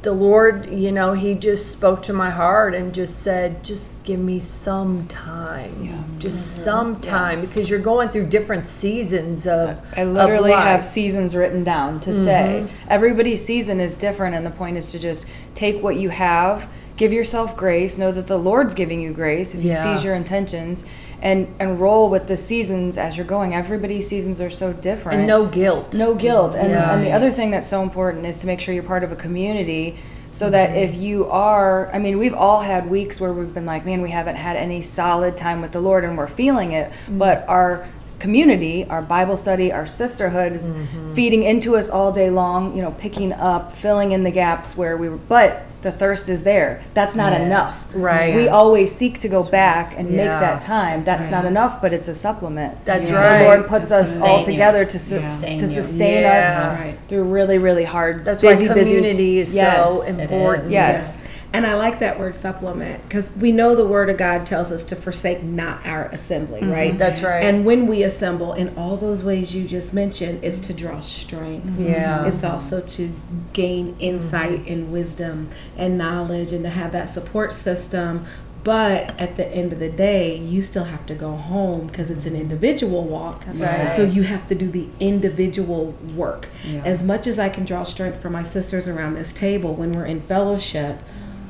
the 0.07 0.13
Lord, 0.13 0.69
you 0.71 0.93
know, 0.93 1.11
He 1.11 1.33
just 1.33 1.69
spoke 1.69 2.01
to 2.03 2.13
my 2.13 2.29
heart 2.29 2.73
and 2.73 2.95
just 2.95 3.23
said, 3.23 3.61
just 3.61 4.01
give 4.05 4.21
me 4.21 4.39
some 4.39 5.05
time. 5.09 6.17
Just 6.17 6.37
mm-hmm. 6.37 6.63
some 6.63 7.01
time 7.01 7.41
because 7.41 7.69
you're 7.69 7.81
going 7.81 8.07
through 8.07 8.27
different 8.27 8.67
seasons 8.67 9.45
of 9.45 9.85
I 9.97 10.05
literally 10.05 10.53
of 10.53 10.59
have 10.59 10.85
seasons 10.85 11.35
written 11.35 11.65
down 11.65 11.99
to 11.99 12.11
mm-hmm. 12.11 12.23
say. 12.23 12.67
Everybody's 12.87 13.43
season 13.43 13.81
is 13.81 13.97
different, 13.97 14.33
and 14.33 14.45
the 14.45 14.51
point 14.51 14.77
is 14.77 14.91
to 14.91 14.99
just 14.99 15.25
take 15.55 15.83
what 15.83 15.97
you 15.97 16.07
have, 16.07 16.69
give 16.95 17.11
yourself 17.11 17.57
grace, 17.57 17.97
know 17.97 18.13
that 18.13 18.27
the 18.27 18.39
Lord's 18.39 18.73
giving 18.73 19.01
you 19.01 19.11
grace 19.11 19.53
if 19.53 19.59
He 19.59 19.71
Yeah. 19.71 19.93
sees 19.93 20.05
your 20.05 20.15
intentions, 20.15 20.85
and 21.21 21.53
and 21.59 21.79
roll 21.79 22.09
with 22.09 22.27
the 22.27 22.37
seasons 22.37 22.97
as 22.97 23.17
you're 23.17 23.25
going. 23.25 23.53
Everybody's 23.53 24.07
seasons 24.07 24.39
are 24.39 24.49
so 24.49 24.73
different. 24.73 25.19
and 25.19 25.27
no 25.27 25.45
guilt. 25.45 25.95
no 25.95 26.13
guilt. 26.13 26.55
And, 26.55 26.71
Yeah. 26.71 26.93
and 26.93 27.05
the 27.05 27.11
other 27.11 27.31
thing 27.31 27.51
that's 27.51 27.67
so 27.67 27.81
important 27.81 28.25
is 28.25 28.37
to 28.39 28.47
make 28.47 28.59
sure 28.59 28.73
you're 28.73 28.83
part 28.83 29.03
of 29.03 29.11
a 29.11 29.15
community 29.15 29.97
so 30.31 30.51
that 30.51 30.77
if 30.77 30.93
you 30.93 31.25
are, 31.25 31.89
I 31.91 31.97
mean, 31.97 32.19
we've 32.19 32.33
all 32.33 32.61
had 32.61 32.89
weeks 32.89 33.19
where 33.19 33.33
we've 33.33 33.53
been 33.53 33.65
like, 33.65 33.85
man, 33.85 34.03
we 34.03 34.11
haven't 34.11 34.35
had 34.35 34.55
any 34.55 34.83
solid 34.83 35.35
time 35.35 35.61
with 35.61 35.71
the 35.71 35.79
Lord 35.79 36.03
and 36.03 36.15
we're 36.15 36.27
feeling 36.27 36.73
it, 36.73 36.91
mm-hmm. 36.91 37.17
but 37.17 37.43
our 37.47 37.87
community, 38.19 38.85
our 38.85 39.01
Bible 39.01 39.37
study, 39.37 39.71
our 39.71 39.85
sisterhood 39.85 40.53
is 40.53 40.65
mm-hmm. 40.65 41.13
feeding 41.13 41.43
into 41.43 41.75
us 41.75 41.89
all 41.89 42.11
day 42.11 42.29
long, 42.29 42.75
you 42.75 42.81
know, 42.81 42.91
picking 42.91 43.33
up, 43.33 43.75
filling 43.75 44.11
in 44.11 44.23
the 44.23 44.31
gaps 44.31 44.75
where 44.75 44.97
we 44.97 45.09
were, 45.09 45.17
but 45.17 45.63
the 45.83 45.91
thirst 45.91 46.27
is 46.27 46.43
there. 46.43 46.83
That's 46.95 47.13
not 47.15 47.39
enough. 47.39 47.87
Right. 47.93 48.35
We 48.35 48.47
always 48.47 48.93
seek 48.93 49.19
to 49.19 49.29
go 49.29 49.47
back 49.47 49.93
and 49.95 50.09
make 50.09 50.25
that 50.25 50.59
time. 50.59 51.03
That's, 51.03 51.29
not 51.31 51.45
enough, 51.45 51.81
but 51.81 51.93
it's 51.93 52.07
a 52.07 52.15
supplement. 52.15 52.83
That's 52.83 53.07
The 53.07 53.13
right. 53.13 53.39
The 53.39 53.45
Lord 53.45 53.67
puts 53.67 53.91
us 53.91 54.09
Sustain 54.11 54.29
all 54.29 54.39
you. 54.39 54.45
together 54.45 54.85
to, 54.85 54.99
sus- 54.99 55.23
Sustain 55.23 55.59
to 55.59 55.67
sustain 55.67 56.21
Yeah. 56.21 56.29
us 56.39 56.63
That's 56.63 56.79
right. 56.79 56.99
through 57.07 57.23
really, 57.23 57.57
really 57.59 57.83
hard. 57.83 58.25
That's 58.25 58.41
busy, 58.41 58.67
why 58.67 58.73
busy- 58.73 58.95
community 58.95 59.39
is 59.39 59.53
Yes. 59.53 59.87
so 59.87 60.01
important. 60.01 60.69
Yes. 60.71 61.26
And 61.53 61.65
I 61.65 61.75
like 61.75 61.99
that 61.99 62.19
word 62.19 62.35
supplement 62.35 63.03
because 63.03 63.31
we 63.31 63.51
know 63.51 63.75
the 63.75 63.85
word 63.85 64.09
of 64.09 64.17
God 64.17 64.45
tells 64.45 64.71
us 64.71 64.83
to 64.85 64.95
forsake 64.95 65.41
not 65.43 65.85
our 65.85 66.05
assembly, 66.07 66.61
mm-hmm. 66.61 66.71
right? 66.71 66.97
That's 66.97 67.21
right. 67.21 67.43
And 67.43 67.65
when 67.65 67.87
we 67.87 68.03
assemble 68.03 68.53
in 68.53 68.75
all 68.77 68.97
those 68.97 69.23
ways 69.23 69.55
you 69.55 69.67
just 69.67 69.93
mentioned, 69.93 70.43
it's 70.43 70.59
to 70.59 70.73
draw 70.73 70.99
strength. 70.99 71.67
Mm-hmm. 71.67 71.87
Yeah. 71.87 72.25
It's 72.25 72.43
also 72.43 72.81
to 72.81 73.13
gain 73.53 73.95
insight 73.99 74.61
mm-hmm. 74.61 74.73
and 74.73 74.91
wisdom 74.91 75.49
and 75.77 75.97
knowledge 75.97 76.51
and 76.51 76.63
to 76.63 76.69
have 76.69 76.91
that 76.91 77.09
support 77.09 77.53
system. 77.53 78.25
But 78.63 79.17
at 79.17 79.37
the 79.37 79.47
end 79.47 79.71
of 79.71 79.79
the 79.79 79.89
day, 79.89 80.35
you 80.35 80.61
still 80.61 80.83
have 80.83 81.05
to 81.05 81.15
go 81.15 81.31
home 81.31 81.87
because 81.87 82.11
it's 82.11 82.25
an 82.25 82.35
individual 82.35 83.05
walk. 83.05 83.45
That's 83.45 83.61
right. 83.61 83.89
So 83.89 84.03
you 84.03 84.23
have 84.23 84.45
to 84.49 84.55
do 84.55 84.67
the 84.69 84.89
individual 84.99 85.95
work. 86.13 86.49
As 86.83 87.01
much 87.01 87.27
as 87.27 87.39
I 87.39 87.47
can 87.47 87.63
draw 87.63 87.83
strength 87.83 88.21
from 88.21 88.33
my 88.33 88.43
sisters 88.43 88.89
around 88.89 89.13
this 89.13 89.31
table 89.31 89.73
when 89.73 89.93
we're 89.93 90.05
in 90.05 90.19
fellowship, 90.19 90.99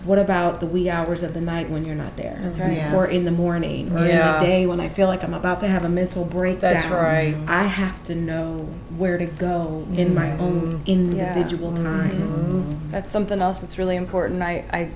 what 0.08 0.18
about 0.18 0.62
the 0.62 0.66
wee 0.66 0.90
hours 0.90 1.22
of 1.22 1.34
the 1.34 1.42
night 1.42 1.70
when 1.70 1.84
you're 1.84 1.94
not 1.96 2.16
there? 2.16 2.40
That's 2.42 2.60
right. 2.60 2.78
Yeah. 2.78 2.96
Or 2.96 3.06
in 3.06 3.26
the 3.26 3.32
morning, 3.32 3.94
or 3.94 4.08
Yeah. 4.08 4.36
in 4.36 4.40
the 4.40 4.46
day 4.46 4.66
when 4.66 4.80
I 4.80 4.88
feel 4.88 5.08
like 5.08 5.22
I'm 5.22 5.34
about 5.34 5.60
to 5.60 5.68
have 5.68 5.84
a 5.84 5.90
mental 5.90 6.24
breakdown. 6.24 6.74
That's 6.74 6.88
right. 6.88 7.36
I 7.46 7.64
have 7.64 8.02
to 8.06 8.16
know 8.16 8.70
where 8.98 9.18
to 9.18 9.26
go 9.26 9.86
in 9.94 10.16
my 10.16 10.30
mm-hmm. 10.30 10.42
own 10.42 10.82
individual 10.86 11.74
mm-hmm. 11.74 11.84
time. 11.84 12.90
That's 12.90 13.12
something 13.12 13.42
else 13.42 13.60
that's 13.60 13.78
really 13.78 13.98
important. 13.98 14.42
I, 14.42 14.64
I, 14.72 14.90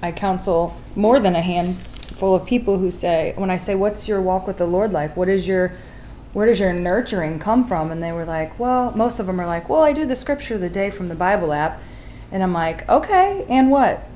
I 0.00 0.12
counsel 0.12 0.76
more 0.94 1.18
than 1.18 1.34
a 1.34 1.42
handful 1.42 2.36
of 2.36 2.46
people 2.46 2.78
who 2.78 2.92
say, 2.92 3.32
when 3.36 3.50
I 3.50 3.56
say, 3.56 3.74
"What's 3.74 4.06
your 4.06 4.22
walk 4.22 4.46
with 4.46 4.58
the 4.58 4.66
Lord 4.66 4.92
like? 4.92 5.16
What 5.16 5.28
is 5.28 5.48
your, 5.48 5.74
where 6.34 6.46
does 6.46 6.60
your 6.60 6.72
nurturing 6.72 7.40
come 7.40 7.66
from?" 7.66 7.90
And 7.90 8.00
they 8.00 8.12
were 8.12 8.24
like, 8.24 8.56
"Well, 8.60 8.92
most 8.94 9.18
of 9.18 9.26
them 9.26 9.40
are 9.40 9.46
like, 9.46 9.68
well, 9.68 9.82
I 9.82 9.92
do 9.92 10.06
the 10.06 10.14
scripture 10.14 10.54
of 10.54 10.60
the 10.60 10.70
day 10.70 10.88
from 10.90 11.08
the 11.08 11.16
Bible 11.16 11.52
app," 11.52 11.82
and 12.30 12.44
I'm 12.44 12.52
like, 12.52 12.88
"Okay, 12.88 13.44
and 13.48 13.68
what?" 13.68 14.06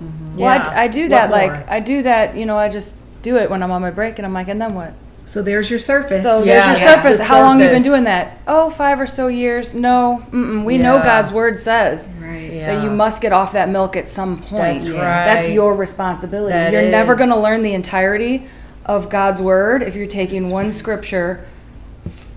Mm-hmm. 0.00 0.36
Well, 0.38 0.48
I, 0.48 0.56
Yeah. 0.56 0.80
I 0.80 0.88
do 0.88 1.02
What 1.02 1.08
that. 1.10 1.30
more? 1.30 1.38
Like, 1.38 1.68
I 1.70 1.80
do 1.80 2.02
that. 2.02 2.36
You 2.36 2.46
know, 2.46 2.56
I 2.56 2.68
just 2.68 2.94
do 3.22 3.36
it 3.36 3.50
when 3.50 3.62
I'm 3.62 3.70
on 3.70 3.82
my 3.82 3.90
break, 3.90 4.18
and 4.18 4.26
I'm 4.26 4.32
like, 4.32 4.48
and 4.48 4.60
then 4.60 4.74
what? 4.74 4.94
So 5.26 5.42
there's 5.42 5.70
your 5.70 5.78
surface. 5.78 6.22
So 6.24 6.42
Yeah, 6.42 6.66
there's 6.72 6.80
your 6.80 6.88
that's 6.90 7.02
surface. 7.02 7.18
the 7.18 7.24
How 7.24 7.42
long 7.42 7.60
you 7.60 7.68
been 7.68 7.82
doing 7.84 8.04
that? 8.04 8.38
Oh, 8.48 8.70
five 8.70 8.98
or 8.98 9.06
so 9.06 9.28
years. 9.28 9.74
No, 9.74 10.26
mm-mm. 10.32 10.64
we 10.64 10.76
know 10.76 10.98
God's 11.02 11.30
word 11.30 11.60
says 11.60 12.10
right. 12.20 12.50
Yeah. 12.52 12.74
that 12.74 12.82
you 12.82 12.90
must 12.90 13.22
get 13.22 13.32
off 13.32 13.52
that 13.52 13.68
milk 13.68 13.96
at 13.96 14.08
some 14.08 14.40
point. 14.42 14.80
That's 14.80 14.90
right. 14.90 14.98
That's 15.00 15.48
your 15.50 15.74
responsibility. 15.76 16.52
That 16.54 16.72
You're 16.72 16.90
never 16.90 17.14
going 17.14 17.30
to 17.30 17.38
learn 17.38 17.62
the 17.62 17.74
entirety 17.74 18.48
of 18.86 19.08
God's 19.08 19.40
word 19.40 19.82
if 19.84 19.94
you're 19.94 20.08
taking 20.08 20.50
one 20.50 20.72
scripture 20.72 21.46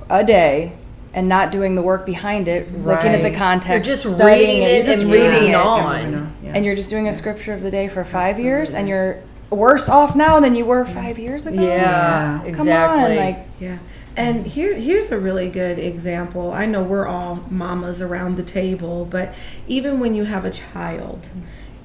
a 0.09 0.23
day 0.23 0.73
and 1.15 1.27
not 1.27 1.51
doing 1.51 1.73
the 1.73 1.81
work 1.81 2.05
behind 2.05 2.47
it, 2.47 2.71
looking 2.85 3.11
at 3.11 3.23
the 3.23 3.35
context, 3.35 3.87
You're 3.87 3.95
just 3.95 4.03
studying 4.17 4.39
reading 4.49 4.63
it, 4.63 4.69
it 4.69 4.75
you're 4.75 4.85
just 4.85 5.01
and 5.03 5.11
reading 5.11 5.31
moving 5.31 5.49
it, 5.51 5.55
on. 5.55 6.35
And 6.53 6.65
you're 6.65 6.75
just 6.75 6.89
doing 6.89 7.07
a 7.07 7.13
scripture 7.13 7.53
of 7.53 7.61
the 7.61 7.71
day 7.71 7.87
for 7.87 8.03
five 8.03 8.39
years, 8.39 8.73
and 8.73 8.87
you're 8.87 9.21
worse 9.49 9.87
off 9.87 10.15
now 10.15 10.39
than 10.39 10.55
you 10.55 10.65
were 10.65 10.85
five 10.85 11.19
years 11.19 11.45
ago. 11.45 11.61
Yeah, 11.61 12.39
Come 12.39 12.47
exactly. 12.47 13.17
on, 13.17 13.25
like 13.25 13.47
Yeah. 13.59 13.77
And 14.15 14.45
here 14.45 14.75
here's 14.75 15.11
a 15.11 15.19
really 15.19 15.49
good 15.49 15.79
example. 15.79 16.51
I 16.51 16.65
know 16.65 16.83
we're 16.83 17.07
all 17.07 17.43
mamas 17.49 18.01
around 18.01 18.37
the 18.37 18.43
table, 18.43 19.05
but 19.05 19.33
even 19.67 19.99
when 19.99 20.13
you 20.13 20.25
have 20.25 20.45
a 20.45 20.51
child 20.51 21.29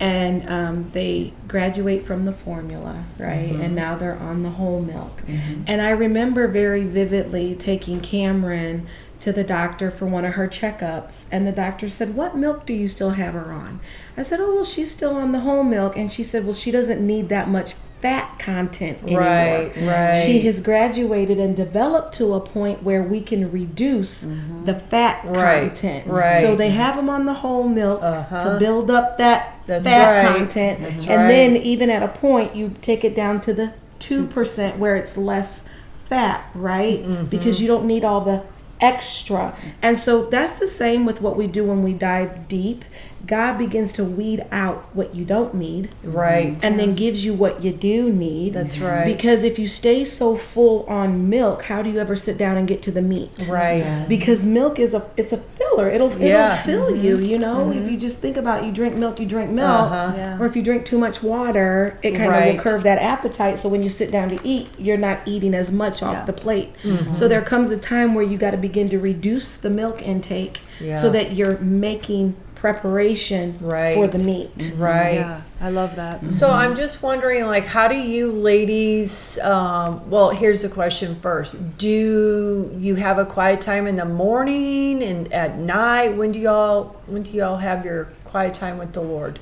and 0.00 0.48
um, 0.48 0.90
they 0.92 1.32
graduate 1.48 2.04
from 2.04 2.24
the 2.24 2.32
formula, 2.32 3.04
right? 3.18 3.50
And 3.50 3.74
now 3.74 3.96
they're 3.96 4.16
on 4.16 4.42
the 4.42 4.50
whole 4.50 4.80
milk. 4.80 5.22
And 5.66 5.80
I 5.82 5.90
remember 5.90 6.46
very 6.46 6.84
vividly 6.84 7.56
taking 7.56 8.00
Cameron 8.00 8.86
to 9.20 9.32
the 9.32 9.42
doctor 9.44 9.90
for 9.90 10.06
one 10.06 10.24
of 10.24 10.34
her 10.34 10.46
checkups 10.46 11.24
and 11.32 11.46
the 11.46 11.52
doctor 11.52 11.88
said 11.88 12.14
what 12.14 12.36
milk 12.36 12.64
do 12.64 12.72
you 12.72 12.86
still 12.88 13.10
have 13.10 13.34
her 13.34 13.52
on 13.52 13.80
i 14.16 14.22
said 14.22 14.38
oh 14.40 14.54
well 14.54 14.64
she's 14.64 14.90
still 14.92 15.14
on 15.16 15.32
the 15.32 15.40
whole 15.40 15.64
milk 15.64 15.96
and 15.96 16.10
she 16.10 16.22
said 16.22 16.44
well 16.44 16.54
she 16.54 16.70
doesn't 16.70 17.04
need 17.04 17.28
that 17.28 17.48
much 17.48 17.74
fat 18.00 18.38
content 18.38 19.02
anymore. 19.02 19.22
Right, 19.22 19.72
right. 19.78 20.12
She 20.24 20.42
has 20.42 20.60
graduated 20.60 21.40
and 21.40 21.56
developed 21.56 22.14
to 22.18 22.32
a 22.34 22.40
point 22.40 22.84
where 22.84 23.02
we 23.02 23.20
can 23.20 23.50
reduce 23.50 24.20
the 24.64 24.74
fat 24.74 25.24
Right, 25.24 25.66
content. 25.74 26.06
right. 26.06 26.40
So 26.40 26.54
they 26.54 26.70
have 26.70 26.94
them 26.94 27.10
on 27.10 27.26
the 27.26 27.34
whole 27.34 27.64
milk 27.64 28.00
Uh-huh. 28.00 28.38
to 28.52 28.58
build 28.60 28.88
up 28.88 29.18
that 29.18 29.56
That's 29.66 29.82
fat 29.82 30.26
right. 30.28 30.36
content, 30.38 30.78
That's 30.80 31.06
and 31.08 31.22
right. 31.22 31.26
then 31.26 31.56
even 31.56 31.90
at 31.90 32.04
a 32.04 32.08
point 32.08 32.54
you 32.54 32.72
take 32.82 33.02
it 33.02 33.16
down 33.16 33.40
to 33.40 33.52
the 33.52 33.72
two 33.98 34.28
percent 34.28 34.78
where 34.78 34.94
it's 34.94 35.16
less 35.16 35.64
fat, 36.04 36.48
right? 36.54 37.02
Mm-hmm. 37.04 37.24
Because 37.24 37.60
you 37.60 37.66
don't 37.66 37.84
need 37.84 38.04
all 38.04 38.20
the 38.20 38.44
extra. 38.80 39.56
And 39.82 39.98
so 39.98 40.26
that's 40.26 40.54
the 40.54 40.68
same 40.68 41.04
with 41.06 41.20
what 41.20 41.36
we 41.36 41.46
do 41.46 41.64
when 41.64 41.82
we 41.82 41.94
dive 41.94 42.48
deep. 42.48 42.84
God 43.26 43.58
begins 43.58 43.92
to 43.94 44.04
weed 44.04 44.44
out 44.50 44.86
what 44.94 45.14
you 45.14 45.24
don't 45.24 45.54
need 45.54 45.90
Right. 46.02 46.56
and 46.64 46.78
then 46.78 46.94
gives 46.94 47.24
you 47.24 47.34
what 47.34 47.62
you 47.62 47.72
do 47.72 48.10
need. 48.10 48.54
That's 48.54 48.78
right. 48.78 49.04
Because 49.04 49.44
if 49.44 49.58
you 49.58 49.68
stay 49.68 50.04
so 50.04 50.36
full 50.36 50.84
on 50.88 51.28
milk, 51.28 51.64
how 51.64 51.82
do 51.82 51.90
you 51.90 51.98
ever 51.98 52.16
sit 52.16 52.38
down 52.38 52.56
and 52.56 52.66
get 52.66 52.80
to 52.82 52.90
the 52.90 53.02
meat? 53.02 53.46
Right. 53.48 54.04
Because 54.08 54.44
milk 54.44 54.78
is 54.78 54.94
a 54.94 55.04
it's 55.16 55.32
a 55.32 55.38
filler. 55.38 55.88
It'll 55.90 56.08
it'll 56.12 56.22
Yeah. 56.22 56.56
fill 56.62 56.94
you, 56.96 57.18
you 57.18 57.38
know. 57.38 57.70
If 57.70 57.90
you 57.90 57.96
just 57.98 58.18
think 58.18 58.36
about 58.36 58.64
you 58.64 58.72
drink 58.72 58.96
milk, 58.96 59.20
you 59.20 59.26
drink 59.26 59.50
milk. 59.50 59.68
Uh-huh. 59.68 60.12
Yeah. 60.16 60.38
Or 60.38 60.46
if 60.46 60.56
you 60.56 60.62
drink 60.62 60.84
too 60.84 60.98
much 60.98 61.22
water, 61.22 61.98
it 62.02 62.12
kind 62.12 62.34
of 62.34 62.44
will 62.54 62.60
curve 62.62 62.82
that 62.84 62.98
appetite. 62.98 63.58
So 63.58 63.68
when 63.68 63.82
you 63.82 63.88
sit 63.88 64.10
down 64.10 64.28
to 64.30 64.38
eat, 64.42 64.68
you're 64.78 64.96
not 64.96 65.18
eating 65.26 65.54
as 65.54 65.70
much 65.70 66.02
off 66.02 66.14
Yeah. 66.14 66.24
the 66.24 66.32
plate. 66.32 66.70
Mm-hmm. 66.82 67.12
So 67.12 67.28
there 67.28 67.42
comes 67.42 67.70
a 67.70 67.76
time 67.76 68.14
where 68.14 68.24
you 68.24 68.38
got 68.38 68.52
to 68.52 68.56
begin 68.56 68.88
to 68.90 68.98
reduce 68.98 69.54
the 69.54 69.70
milk 69.70 70.00
intake 70.06 70.60
Yeah. 70.80 70.94
so 70.96 71.10
that 71.10 71.34
you're 71.34 71.58
making 71.58 72.34
preparation 72.58 73.56
Right. 73.60 73.94
for 73.94 74.06
the 74.08 74.18
meat. 74.18 74.72
Right. 74.76 75.14
Yeah, 75.14 75.40
I 75.60 75.70
love 75.70 75.96
that. 75.96 76.32
So 76.32 76.50
I'm 76.50 76.74
just 76.74 77.02
wondering, 77.02 77.46
like, 77.46 77.64
how 77.66 77.88
do 77.88 77.94
you 77.96 78.30
ladies? 78.32 79.38
Um, 79.40 80.08
well, 80.10 80.30
here's 80.30 80.62
the 80.62 80.68
question 80.68 81.16
first: 81.20 81.56
Do 81.78 82.74
you 82.78 82.96
have 82.96 83.18
a 83.18 83.24
quiet 83.24 83.60
time 83.60 83.86
in 83.86 83.96
the 83.96 84.04
morning 84.04 85.02
and 85.02 85.32
at 85.32 85.58
night? 85.58 86.16
When 86.16 86.32
do 86.32 86.38
y'all 86.40 86.96
when 87.06 87.22
do 87.22 87.30
y'all 87.30 87.56
have 87.56 87.84
your 87.84 88.08
quiet 88.24 88.54
time 88.54 88.78
with 88.78 88.92
the 88.92 89.02
Lord? 89.02 89.38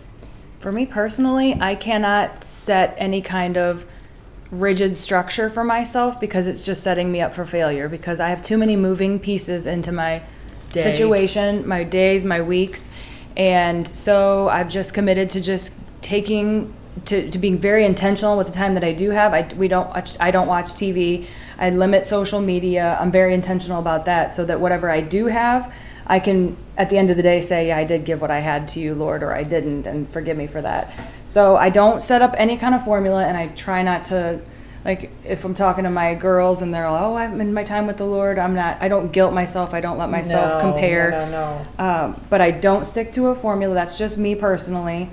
For 0.60 0.72
me 0.72 0.86
personally, 0.86 1.56
I 1.60 1.74
cannot 1.74 2.44
set 2.44 2.94
any 2.98 3.22
kind 3.22 3.56
of 3.56 3.86
rigid 4.50 4.96
structure 4.96 5.50
for 5.50 5.64
myself 5.64 6.20
because 6.20 6.46
it's 6.46 6.64
just 6.64 6.82
setting 6.82 7.10
me 7.10 7.20
up 7.20 7.34
for 7.34 7.44
failure 7.44 7.88
because 7.88 8.20
I 8.20 8.28
have 8.28 8.42
too 8.42 8.56
many 8.56 8.76
moving 8.76 9.18
pieces 9.18 9.66
into 9.66 9.90
my 9.90 10.22
Day. 10.72 10.82
situation, 10.82 11.66
my 11.66 11.84
days, 11.84 12.24
my 12.24 12.40
weeks. 12.40 12.88
And 13.36 13.86
so 13.88 14.48
I've 14.48 14.68
just 14.68 14.94
committed 14.94 15.30
to 15.30 15.40
just 15.40 15.72
taking 16.02 16.74
to, 17.04 17.30
to 17.30 17.38
being 17.38 17.58
very 17.58 17.84
intentional 17.84 18.38
with 18.38 18.46
the 18.46 18.52
time 18.52 18.74
that 18.74 18.84
I 18.84 18.92
do 18.92 19.10
have. 19.10 19.34
I 19.34 19.52
we 19.54 19.68
don't 19.68 19.88
watch 19.90 20.16
I 20.18 20.30
don't 20.30 20.46
watch 20.46 20.66
TV. 20.66 21.26
I 21.58 21.70
limit 21.70 22.06
social 22.06 22.40
media. 22.40 22.96
I'm 23.00 23.10
very 23.10 23.34
intentional 23.34 23.80
about 23.80 24.06
that 24.06 24.34
so 24.34 24.44
that 24.44 24.60
whatever 24.60 24.90
I 24.90 25.00
do 25.00 25.26
have, 25.26 25.72
I 26.06 26.20
can 26.20 26.56
at 26.76 26.90
the 26.90 26.98
end 26.98 27.10
of 27.10 27.16
the 27.16 27.22
day 27.22 27.40
say, 27.40 27.68
yeah, 27.68 27.78
I 27.78 27.84
did 27.84 28.04
give 28.04 28.20
what 28.20 28.30
I 28.30 28.40
had 28.40 28.68
to 28.68 28.80
you, 28.80 28.94
Lord, 28.94 29.22
or 29.22 29.34
I 29.34 29.42
didn't, 29.42 29.86
and 29.86 30.08
forgive 30.08 30.36
me 30.36 30.46
for 30.46 30.60
that. 30.62 30.92
So 31.24 31.56
I 31.56 31.70
don't 31.70 32.02
set 32.02 32.22
up 32.22 32.34
any 32.36 32.56
kind 32.56 32.74
of 32.74 32.84
formula, 32.84 33.24
and 33.24 33.36
I 33.36 33.48
try 33.48 33.82
not 33.82 34.04
to, 34.06 34.40
like, 34.86 35.10
if 35.24 35.44
I'm 35.44 35.52
talking 35.52 35.82
to 35.82 35.90
my 35.90 36.14
girls 36.14 36.62
and 36.62 36.72
they're 36.72 36.88
like, 36.88 37.02
oh, 37.02 37.16
I'm 37.16 37.40
in 37.40 37.52
my 37.52 37.64
time 37.64 37.88
with 37.88 37.96
the 37.96 38.06
Lord, 38.06 38.38
I'm 38.38 38.54
not, 38.54 38.80
I 38.80 38.86
don't 38.86 39.10
guilt 39.10 39.34
myself, 39.34 39.74
I 39.74 39.80
don't 39.80 39.98
let 39.98 40.10
myself 40.10 40.62
No, 40.62 40.70
compare. 40.70 41.10
No, 41.10 41.24
no, 41.28 41.66
no. 41.76 41.84
Um, 41.84 42.20
but 42.30 42.40
I 42.40 42.52
don't 42.52 42.84
stick 42.84 43.12
to 43.14 43.26
a 43.26 43.34
formula. 43.34 43.74
That's 43.74 43.98
just 43.98 44.16
me 44.16 44.36
personally. 44.36 45.10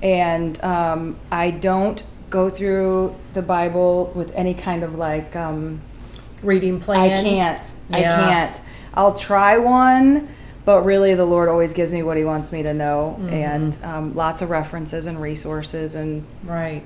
And 0.00 0.62
um, 0.62 1.16
I 1.32 1.50
don't 1.50 2.04
go 2.30 2.48
through 2.48 3.16
the 3.32 3.42
Bible 3.42 4.12
with 4.14 4.32
any 4.36 4.54
kind 4.54 4.84
of 4.84 4.94
like, 4.94 5.34
um, 5.34 5.80
Reading 6.42 6.78
plan. 6.78 7.00
I 7.00 7.22
can't. 7.22 7.72
I 7.90 8.02
can't. 8.02 8.60
I'll 8.94 9.14
try 9.14 9.58
one, 9.58 10.28
but 10.64 10.82
really 10.82 11.14
the 11.14 11.24
Lord 11.24 11.48
always 11.48 11.72
gives 11.72 11.90
me 11.90 12.02
what 12.04 12.16
He 12.16 12.24
wants 12.24 12.52
me 12.52 12.62
to 12.62 12.74
know. 12.74 13.16
Mm-hmm. 13.18 13.34
And 13.34 13.78
um, 13.82 14.14
lots 14.14 14.42
of 14.42 14.50
references 14.50 15.06
and 15.06 15.20
resources. 15.20 15.94
And 15.96 16.24
Right. 16.44 16.84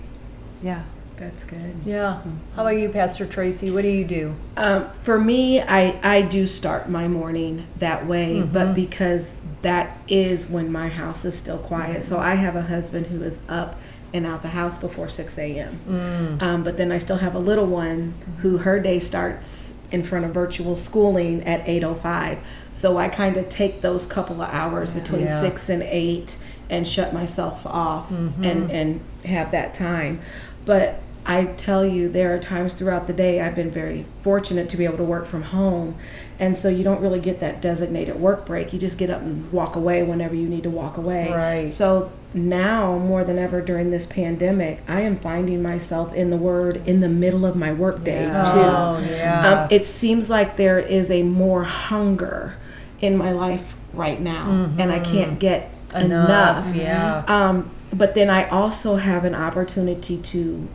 yeah. 0.62 0.84
That's 1.20 1.44
good. 1.44 1.74
Yeah. 1.84 2.22
How 2.56 2.62
about 2.62 2.78
you, 2.78 2.88
Pastor 2.88 3.26
Tracy? 3.26 3.70
What 3.70 3.82
do 3.82 3.88
you 3.88 4.06
do? 4.06 4.34
Um, 4.56 4.90
for 4.92 5.18
me, 5.20 5.60
I, 5.60 6.00
I 6.02 6.22
do 6.22 6.46
start 6.46 6.88
my 6.88 7.06
morning 7.08 7.66
that 7.78 8.06
way, 8.06 8.36
Mm-hmm. 8.36 8.52
but 8.54 8.74
because 8.74 9.34
that 9.60 9.98
is 10.08 10.48
when 10.48 10.72
my 10.72 10.88
house 10.88 11.26
is 11.26 11.36
still 11.36 11.58
quiet. 11.58 11.98
Mm-hmm. 11.98 12.02
So 12.02 12.18
I 12.18 12.36
have 12.36 12.56
a 12.56 12.62
husband 12.62 13.08
who 13.08 13.22
is 13.22 13.38
up 13.50 13.78
and 14.14 14.24
out 14.26 14.40
the 14.40 14.48
house 14.48 14.78
before 14.78 15.08
6 15.08 15.38
a.m. 15.38 15.78
Mm. 15.86 16.42
Um, 16.42 16.64
but 16.64 16.78
then 16.78 16.90
I 16.90 16.96
still 16.96 17.18
have 17.18 17.34
a 17.34 17.38
little 17.38 17.66
one 17.66 18.14
who 18.38 18.56
her 18.58 18.80
day 18.80 18.98
starts 18.98 19.74
in 19.92 20.02
front 20.02 20.24
of 20.24 20.32
virtual 20.32 20.74
schooling 20.74 21.42
at 21.44 21.64
8.05. 21.66 22.38
So 22.72 22.96
I 22.96 23.08
kind 23.10 23.36
of 23.36 23.48
take 23.50 23.82
those 23.82 24.06
couple 24.06 24.40
of 24.40 24.48
hours 24.48 24.90
between 24.90 25.22
Yeah. 25.22 25.40
6 25.42 25.68
and 25.68 25.82
8 25.82 26.38
and 26.70 26.88
shut 26.88 27.12
myself 27.12 27.66
off 27.66 28.10
and, 28.10 28.70
and 28.72 29.00
have 29.26 29.50
that 29.50 29.74
time. 29.74 30.22
But 30.64 31.00
I 31.26 31.44
tell 31.44 31.84
you, 31.84 32.08
there 32.08 32.34
are 32.34 32.38
times 32.38 32.72
throughout 32.74 33.06
the 33.06 33.12
day 33.12 33.40
I've 33.40 33.54
been 33.54 33.70
very 33.70 34.06
fortunate 34.22 34.68
to 34.70 34.76
be 34.76 34.84
able 34.84 34.96
to 34.96 35.04
work 35.04 35.26
from 35.26 35.42
home. 35.42 35.96
And 36.38 36.56
so 36.56 36.68
you 36.68 36.82
don't 36.82 37.00
really 37.00 37.20
get 37.20 37.40
that 37.40 37.60
designated 37.60 38.16
work 38.18 38.46
break. 38.46 38.72
You 38.72 38.78
just 38.78 38.96
get 38.96 39.10
up 39.10 39.20
and 39.20 39.50
walk 39.52 39.76
away 39.76 40.02
whenever 40.02 40.34
you 40.34 40.48
need 40.48 40.62
to 40.62 40.70
walk 40.70 40.96
away. 40.96 41.30
Right. 41.30 41.72
So 41.72 42.10
now, 42.32 42.96
more 42.96 43.22
than 43.22 43.38
ever 43.38 43.60
during 43.60 43.90
this 43.90 44.06
pandemic, 44.06 44.82
I 44.88 45.02
am 45.02 45.18
finding 45.18 45.62
myself 45.62 46.14
in 46.14 46.30
the 46.30 46.36
Word 46.36 46.82
in 46.86 47.00
the 47.00 47.08
middle 47.08 47.44
of 47.44 47.54
my 47.54 47.72
workday 47.72 48.24
Yeah. 48.24 48.42
too. 48.42 48.60
Oh, 48.60 49.04
yeah. 49.10 49.62
Um, 49.64 49.68
it 49.70 49.86
seems 49.86 50.30
like 50.30 50.56
there 50.56 50.78
is 50.78 51.10
a 51.10 51.22
more 51.22 51.64
hunger 51.64 52.54
in 53.00 53.16
my 53.16 53.32
life 53.32 53.74
right 53.92 54.20
now, 54.20 54.70
and 54.78 54.90
I 54.92 55.00
can't 55.00 55.38
get 55.38 55.70
enough. 55.94 56.66
Enough, 56.66 56.76
yeah. 56.76 57.24
Um, 57.26 57.70
but 57.92 58.14
then 58.14 58.30
I 58.30 58.48
also 58.48 58.96
have 58.96 59.24
an 59.24 59.34
opportunity 59.34 60.16
to 60.16 60.68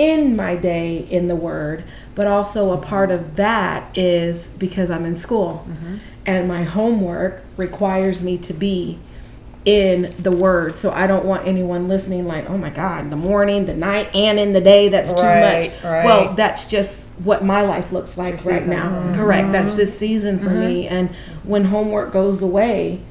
end 0.00 0.36
my 0.36 0.56
day 0.56 1.06
in 1.10 1.28
the 1.28 1.36
Word, 1.36 1.84
but 2.14 2.26
also 2.26 2.72
a 2.72 2.78
part 2.78 3.10
of 3.10 3.36
that 3.36 3.96
is 3.96 4.48
because 4.48 4.90
I'm 4.90 5.04
in 5.04 5.14
school 5.14 5.66
mm-hmm. 5.68 5.96
and 6.24 6.48
my 6.48 6.64
homework 6.64 7.42
requires 7.56 8.22
me 8.22 8.38
to 8.38 8.54
be 8.54 8.98
in 9.64 10.14
the 10.18 10.30
Word. 10.30 10.74
So 10.74 10.90
I 10.90 11.06
don't 11.06 11.26
want 11.26 11.46
anyone 11.46 11.86
listening 11.86 12.26
like, 12.26 12.48
oh 12.48 12.56
my 12.56 12.70
God, 12.70 13.10
the 13.10 13.16
morning, 13.16 13.66
the 13.66 13.74
night, 13.74 14.14
and 14.14 14.40
in 14.40 14.54
the 14.54 14.60
day, 14.60 14.88
that's 14.88 15.12
too 15.12 15.22
much. 15.22 15.84
right. 15.84 16.04
Well, 16.04 16.34
that's 16.34 16.64
just 16.64 17.08
what 17.22 17.44
my 17.44 17.60
life 17.60 17.92
looks 17.92 18.16
like 18.16 18.34
right 18.34 18.62
season. 18.62 18.70
now. 18.70 18.88
Mm-hmm. 18.88 19.14
Correct. 19.14 19.52
That's 19.52 19.68
mm-hmm. 19.68 19.76
this 19.76 19.98
season 19.98 20.38
for 20.38 20.50
me. 20.50 20.88
And 20.88 21.10
when 21.44 21.66
homework 21.66 22.12
goes 22.12 22.42
away, 22.42 23.02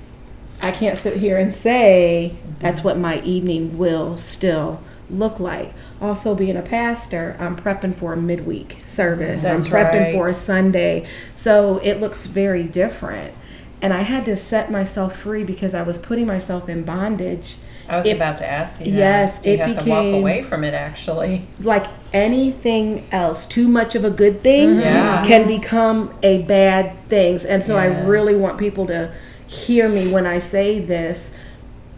I 0.62 0.72
can't 0.72 0.98
sit 0.98 1.18
here 1.18 1.38
and 1.38 1.54
say 1.54 2.36
that's 2.60 2.84
what 2.84 2.98
my 2.98 3.22
evening 3.22 3.78
will 3.78 4.18
still 4.18 4.82
look 5.10 5.40
like. 5.40 5.74
Also, 6.02 6.34
being 6.34 6.56
a 6.56 6.62
pastor, 6.62 7.36
I'm 7.40 7.58
prepping 7.58 7.94
for 7.94 8.14
a 8.14 8.18
midweek 8.18 8.82
service. 8.86 9.44
That's 9.44 9.66
I'm 9.66 9.72
prepping 9.72 10.00
right. 10.00 10.16
for 10.16 10.30
a 10.30 10.34
Sunday. 10.34 11.06
So 11.34 11.80
it 11.84 12.00
looks 12.00 12.26
very 12.26 12.64
different. 12.64 13.34
And 13.82 13.94
I 13.94 14.02
had 14.02 14.26
to 14.26 14.36
set 14.36 14.72
myself 14.72 15.18
free 15.18 15.44
because 15.44 15.74
I 15.74 15.82
was 15.82 15.98
putting 15.98 16.26
myself 16.26 16.70
in 16.70 16.84
bondage. 16.84 17.58
I 17.90 17.98
was 17.98 18.06
It- 18.06 18.16
about 18.16 18.38
to 18.38 18.50
ask 18.50 18.80
you. 18.80 18.92
That. 18.92 18.98
Yes, 18.98 19.40
Do 19.40 19.50
you 19.50 19.56
it 19.56 19.60
have 19.60 19.84
to 19.84 19.90
walk 19.90 20.06
away 20.06 20.44
from 20.44 20.64
it 20.64 20.74
actually. 20.74 21.48
Like 21.62 21.88
anything 22.14 23.06
else, 23.12 23.46
too 23.46 23.68
much 23.68 23.96
of 23.96 24.06
a 24.06 24.10
good 24.12 24.42
thing 24.44 24.70
mm-hmm. 24.70 24.80
Yeah. 24.82 25.24
can 25.26 25.48
become 25.48 26.14
a 26.24 26.44
bad 26.44 26.98
thing. 27.10 27.40
And 27.48 27.64
so 27.64 27.78
I 27.78 27.86
really 28.06 28.36
want 28.36 28.58
people 28.58 28.86
to 28.88 29.12
hear 29.48 29.90
me 29.90 30.12
when 30.12 30.28
I 30.28 30.40
say 30.40 30.80
this. 30.80 31.32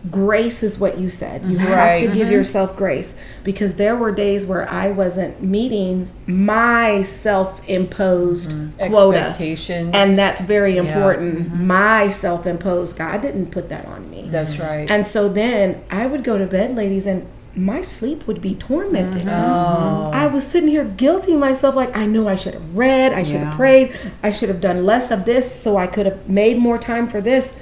Grace 0.10 0.64
is 0.64 0.80
what 0.80 0.98
you 0.98 1.10
said. 1.10 1.46
You 1.46 1.60
have 1.60 2.00
to 2.00 2.08
give 2.08 2.24
mm-hmm. 2.24 2.32
yourself 2.32 2.76
grace 2.76 3.16
because 3.44 3.76
there 3.76 3.96
were 3.96 4.12
days 4.12 4.48
where 4.48 4.68
I 4.68 4.90
wasn't 4.90 5.44
meeting 5.44 6.10
my 6.26 7.04
self 7.04 7.62
imposed 7.70 8.52
mm-hmm. 8.52 8.88
quota. 8.88 9.20
Expectations. 9.20 9.92
And 9.94 10.18
that's 10.18 10.42
very 10.42 10.76
Yeah. 10.76 10.84
important. 10.84 11.40
Mm-hmm. 11.40 11.68
My 11.68 12.10
self 12.10 12.48
imposed. 12.48 12.98
God 12.98 13.22
didn't 13.22 13.52
put 13.52 13.70
that 13.70 13.86
on 13.86 14.10
me. 14.10 14.28
That's 14.30 14.58
right. 14.58 14.90
And 14.90 15.06
so 15.06 15.30
then 15.30 15.84
I 15.92 16.08
would 16.08 16.24
go 16.24 16.40
to 16.40 16.48
bed, 16.48 16.76
ladies, 16.76 17.06
and 17.06 17.28
my 17.56 17.82
sleep 17.82 18.26
would 18.28 18.42
be 18.42 18.56
tormented. 18.56 19.28
oh. 19.28 20.12
I 20.14 20.28
was 20.28 20.48
sitting 20.48 20.70
here 20.70 20.86
guilting 20.86 21.38
myself, 21.38 21.76
like, 21.76 21.96
I 21.96 22.06
know 22.06 22.28
I 22.28 22.36
should 22.36 22.54
have 22.54 22.76
read, 22.76 23.14
I 23.14 23.24
should 23.24 23.40
have 23.42 23.50
Yeah. 23.54 23.58
prayed, 23.58 23.96
I 24.24 24.32
should 24.32 24.50
have 24.50 24.62
done 24.62 24.86
less 24.86 25.12
of 25.12 25.26
this 25.26 25.52
so 25.54 25.78
I 25.78 25.86
could 25.88 26.06
have 26.06 26.30
made 26.30 26.58
more 26.58 26.78
time 26.78 27.08
for 27.08 27.20
this. 27.20 27.54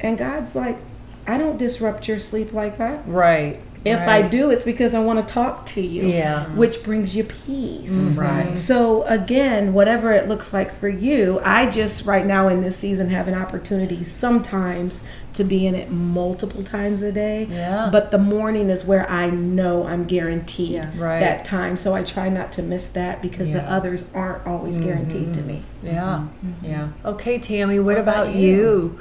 And 0.00 0.16
God's 0.16 0.54
like, 0.54 0.78
I 1.26 1.38
don't 1.38 1.56
disrupt 1.56 2.08
your 2.08 2.18
sleep 2.18 2.52
like 2.52 2.78
that. 2.78 3.06
Right. 3.06 3.60
If 3.84 4.08
I 4.08 4.22
do, 4.22 4.50
it's 4.50 4.64
because 4.64 4.94
I 4.94 5.00
want 5.00 5.26
to 5.26 5.34
talk 5.34 5.66
to 5.66 5.80
you. 5.80 6.06
Yeah. 6.06 6.46
Which 6.54 6.82
brings 6.82 7.14
you 7.14 7.24
peace. 7.24 7.92
Mm-hmm. 7.92 8.20
Right. 8.20 8.58
So 8.58 9.02
again, 9.04 9.74
whatever 9.74 10.12
it 10.12 10.26
looks 10.26 10.52
like 10.54 10.72
for 10.72 10.88
you, 10.88 11.40
I 11.44 11.68
just 11.68 12.06
right 12.06 12.24
now 12.24 12.48
in 12.48 12.62
this 12.62 12.76
season 12.76 13.10
have 13.10 13.28
an 13.28 13.34
opportunity 13.34 14.02
sometimes 14.02 15.02
to 15.34 15.44
be 15.44 15.66
in 15.66 15.74
it 15.74 15.90
multiple 15.90 16.62
times 16.62 17.02
a 17.02 17.12
day. 17.12 17.46
Yeah. 17.50 17.90
But 17.92 18.10
the 18.10 18.18
morning 18.18 18.70
is 18.70 18.84
where 18.84 19.08
I 19.10 19.28
know 19.30 19.86
I'm 19.86 20.04
guaranteed 20.04 20.70
Yeah. 20.70 20.90
Right. 20.96 21.20
that 21.20 21.44
time. 21.44 21.76
So 21.76 21.94
I 21.94 22.02
try 22.04 22.28
not 22.30 22.52
to 22.52 22.62
miss 22.62 22.88
that 22.88 23.20
because 23.20 23.50
the 23.50 23.62
others 23.62 24.04
aren't 24.14 24.46
always 24.46 24.78
guaranteed 24.78 25.34
to 25.34 25.40
mm-hmm. 25.40 25.48
me. 25.48 25.62
Yeah. 25.82 26.26
Mm-hmm. 26.44 26.64
Yeah. 26.64 26.88
Okay, 27.04 27.38
Tammy, 27.38 27.80
what, 27.80 27.98
about, 27.98 28.34
you? 28.34 28.98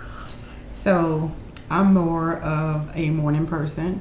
So 0.74 1.32
I'm 1.74 1.92
more 1.92 2.38
of 2.38 2.92
a 2.96 3.10
morning 3.10 3.48
person. 3.48 4.00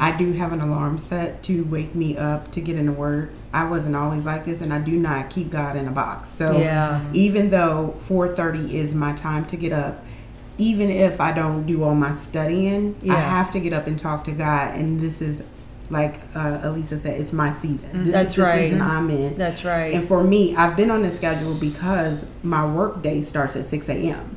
I 0.00 0.10
do 0.16 0.32
have 0.32 0.52
an 0.52 0.60
alarm 0.60 0.98
set 0.98 1.44
to 1.44 1.62
wake 1.62 1.94
me 1.94 2.16
up 2.16 2.50
to 2.52 2.60
get 2.60 2.76
in 2.76 2.86
the 2.86 2.92
word. 2.92 3.30
I 3.52 3.64
wasn't 3.64 3.94
always 3.94 4.24
like 4.24 4.44
this 4.44 4.60
and 4.60 4.74
I 4.74 4.80
do 4.80 4.92
not 4.92 5.30
keep 5.30 5.50
God 5.50 5.76
in 5.76 5.86
a 5.86 5.92
box. 5.92 6.28
So 6.30 6.58
Yeah. 6.58 7.00
even 7.12 7.50
though 7.50 7.94
4:30 8.00 8.74
is 8.74 8.96
my 8.96 9.12
time 9.12 9.44
to 9.46 9.56
get 9.56 9.72
up, 9.72 10.04
even 10.58 10.90
if 10.90 11.20
I 11.20 11.30
don't 11.30 11.64
do 11.66 11.84
all 11.84 11.94
my 11.94 12.12
studying, 12.12 12.96
I 13.08 13.14
have 13.14 13.52
to 13.52 13.60
get 13.60 13.72
up 13.72 13.86
and 13.86 13.96
talk 13.96 14.24
to 14.24 14.32
God 14.32 14.74
and 14.74 15.00
this 15.00 15.22
is 15.22 15.44
like 15.90 16.18
uh, 16.34 16.60
Elisa 16.62 16.98
said, 16.98 17.20
it's 17.20 17.32
my 17.32 17.52
season. 17.52 18.02
This 18.04 18.12
That's 18.14 18.30
is 18.30 18.36
the 18.36 18.42
right. 18.42 18.62
season 18.62 18.80
I'm 18.80 19.10
in. 19.10 19.36
That's 19.36 19.64
right. 19.64 19.94
And 19.94 20.02
for 20.02 20.24
me, 20.24 20.56
I've 20.56 20.76
been 20.76 20.90
on 20.90 21.02
this 21.02 21.14
schedule 21.14 21.54
because 21.54 22.26
my 22.42 22.66
work 22.66 23.02
day 23.02 23.20
starts 23.20 23.54
at 23.54 23.66
6 23.66 23.88
a.m. 23.90 24.36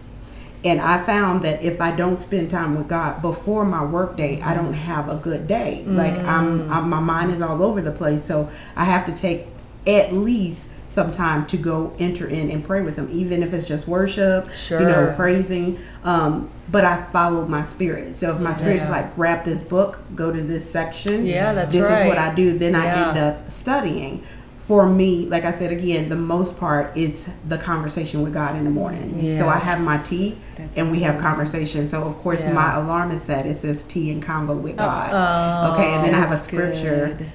And 0.67 0.81
I 0.81 1.01
found 1.05 1.43
that 1.43 1.63
if 1.63 1.79
I 1.79 1.95
don't 1.95 2.19
spend 2.19 2.51
time 2.51 2.75
with 2.75 2.89
God 2.89 3.21
before 3.21 3.63
my 3.63 3.85
work 3.85 4.17
day, 4.17 4.41
I 4.41 4.53
don't 4.53 4.73
have 4.73 5.07
a 5.07 5.15
good 5.15 5.47
day. 5.47 5.85
Like 5.87 6.17
I'm, 6.19 6.69
I'm, 6.69 6.89
my 6.89 6.99
mind 6.99 7.31
is 7.31 7.41
all 7.41 7.63
over 7.63 7.81
the 7.81 7.93
place. 7.93 8.21
So 8.25 8.49
I 8.75 8.83
have 8.83 9.05
to 9.05 9.13
take 9.15 9.47
at 9.85 10.11
least 10.11 10.67
some 10.89 11.09
time 11.11 11.45
to 11.47 11.57
go 11.57 11.93
enter 11.99 12.27
in 12.27 12.49
and 12.51 12.65
pray 12.65 12.81
with 12.81 12.97
Him, 12.97 13.07
even 13.11 13.43
if 13.43 13.53
it's 13.53 13.65
just 13.65 13.87
worship, 13.87 14.47
you 14.69 14.79
know, 14.87 15.13
praising. 15.15 15.79
Um, 16.03 16.49
but 16.69 16.83
I 16.83 17.05
follow 17.11 17.45
my 17.47 17.63
spirit. 17.63 18.15
So 18.15 18.33
if 18.35 18.41
my 18.41 18.51
spirit's 18.51 18.83
Yeah. 18.83 18.91
like, 18.91 19.15
grab 19.15 19.45
this 19.45 19.61
book, 19.61 20.01
go 20.15 20.33
to 20.33 20.41
this 20.41 20.69
section. 20.69 21.25
Yeah, 21.25 21.53
that's 21.53 21.71
this 21.73 21.83
is 21.83 22.05
what. 22.05 22.17
I 22.17 22.33
do. 22.33 22.57
Then 22.57 22.75
I 22.75 22.87
end 23.09 23.17
up 23.17 23.49
studying 23.49 24.21
for 24.67 24.85
me, 24.85 25.25
like 25.27 25.45
I 25.45 25.51
said 25.51 25.71
again, 25.71 26.09
the 26.09 26.17
most 26.17 26.57
part 26.57 26.91
it's 26.97 27.29
the 27.47 27.57
conversation 27.57 28.21
with 28.21 28.33
God 28.33 28.57
in 28.57 28.65
the 28.65 28.69
morning. 28.69 29.37
So 29.37 29.47
I 29.47 29.59
have 29.59 29.81
my 29.81 29.97
tea 29.97 30.37
and 30.75 30.91
we 30.91 30.99
have 31.01 31.17
conversation. 31.17 31.87
So 31.87 32.03
of 32.03 32.17
course 32.17 32.41
Yeah. 32.41 32.51
my 32.51 32.75
alarm 32.75 33.11
is 33.11 33.23
set. 33.23 33.45
It 33.45 33.55
says 33.55 33.83
tea 33.83 34.11
and 34.11 34.21
convo 34.21 34.59
with 34.59 34.75
God. 34.75 35.09
Oh, 35.13 35.71
okay, 35.73 35.93
and 35.93 36.03
then 36.03 36.13
I 36.13 36.19
have 36.19 36.33
a 36.33 36.37
scripture. 36.37 37.15
good. 37.17 37.31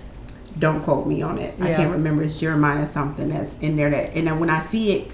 Don't 0.58 0.82
quote 0.82 1.06
me 1.06 1.22
on 1.22 1.38
it. 1.38 1.54
I 1.58 1.72
can't 1.72 1.90
remember. 1.90 2.22
It's 2.22 2.38
Jeremiah 2.38 2.86
something 2.86 3.30
that's 3.30 3.54
in 3.62 3.76
there. 3.76 3.88
That 3.88 4.12
and 4.14 4.26
then 4.26 4.38
when 4.38 4.50
I 4.50 4.58
see 4.60 4.92
it, 4.92 5.10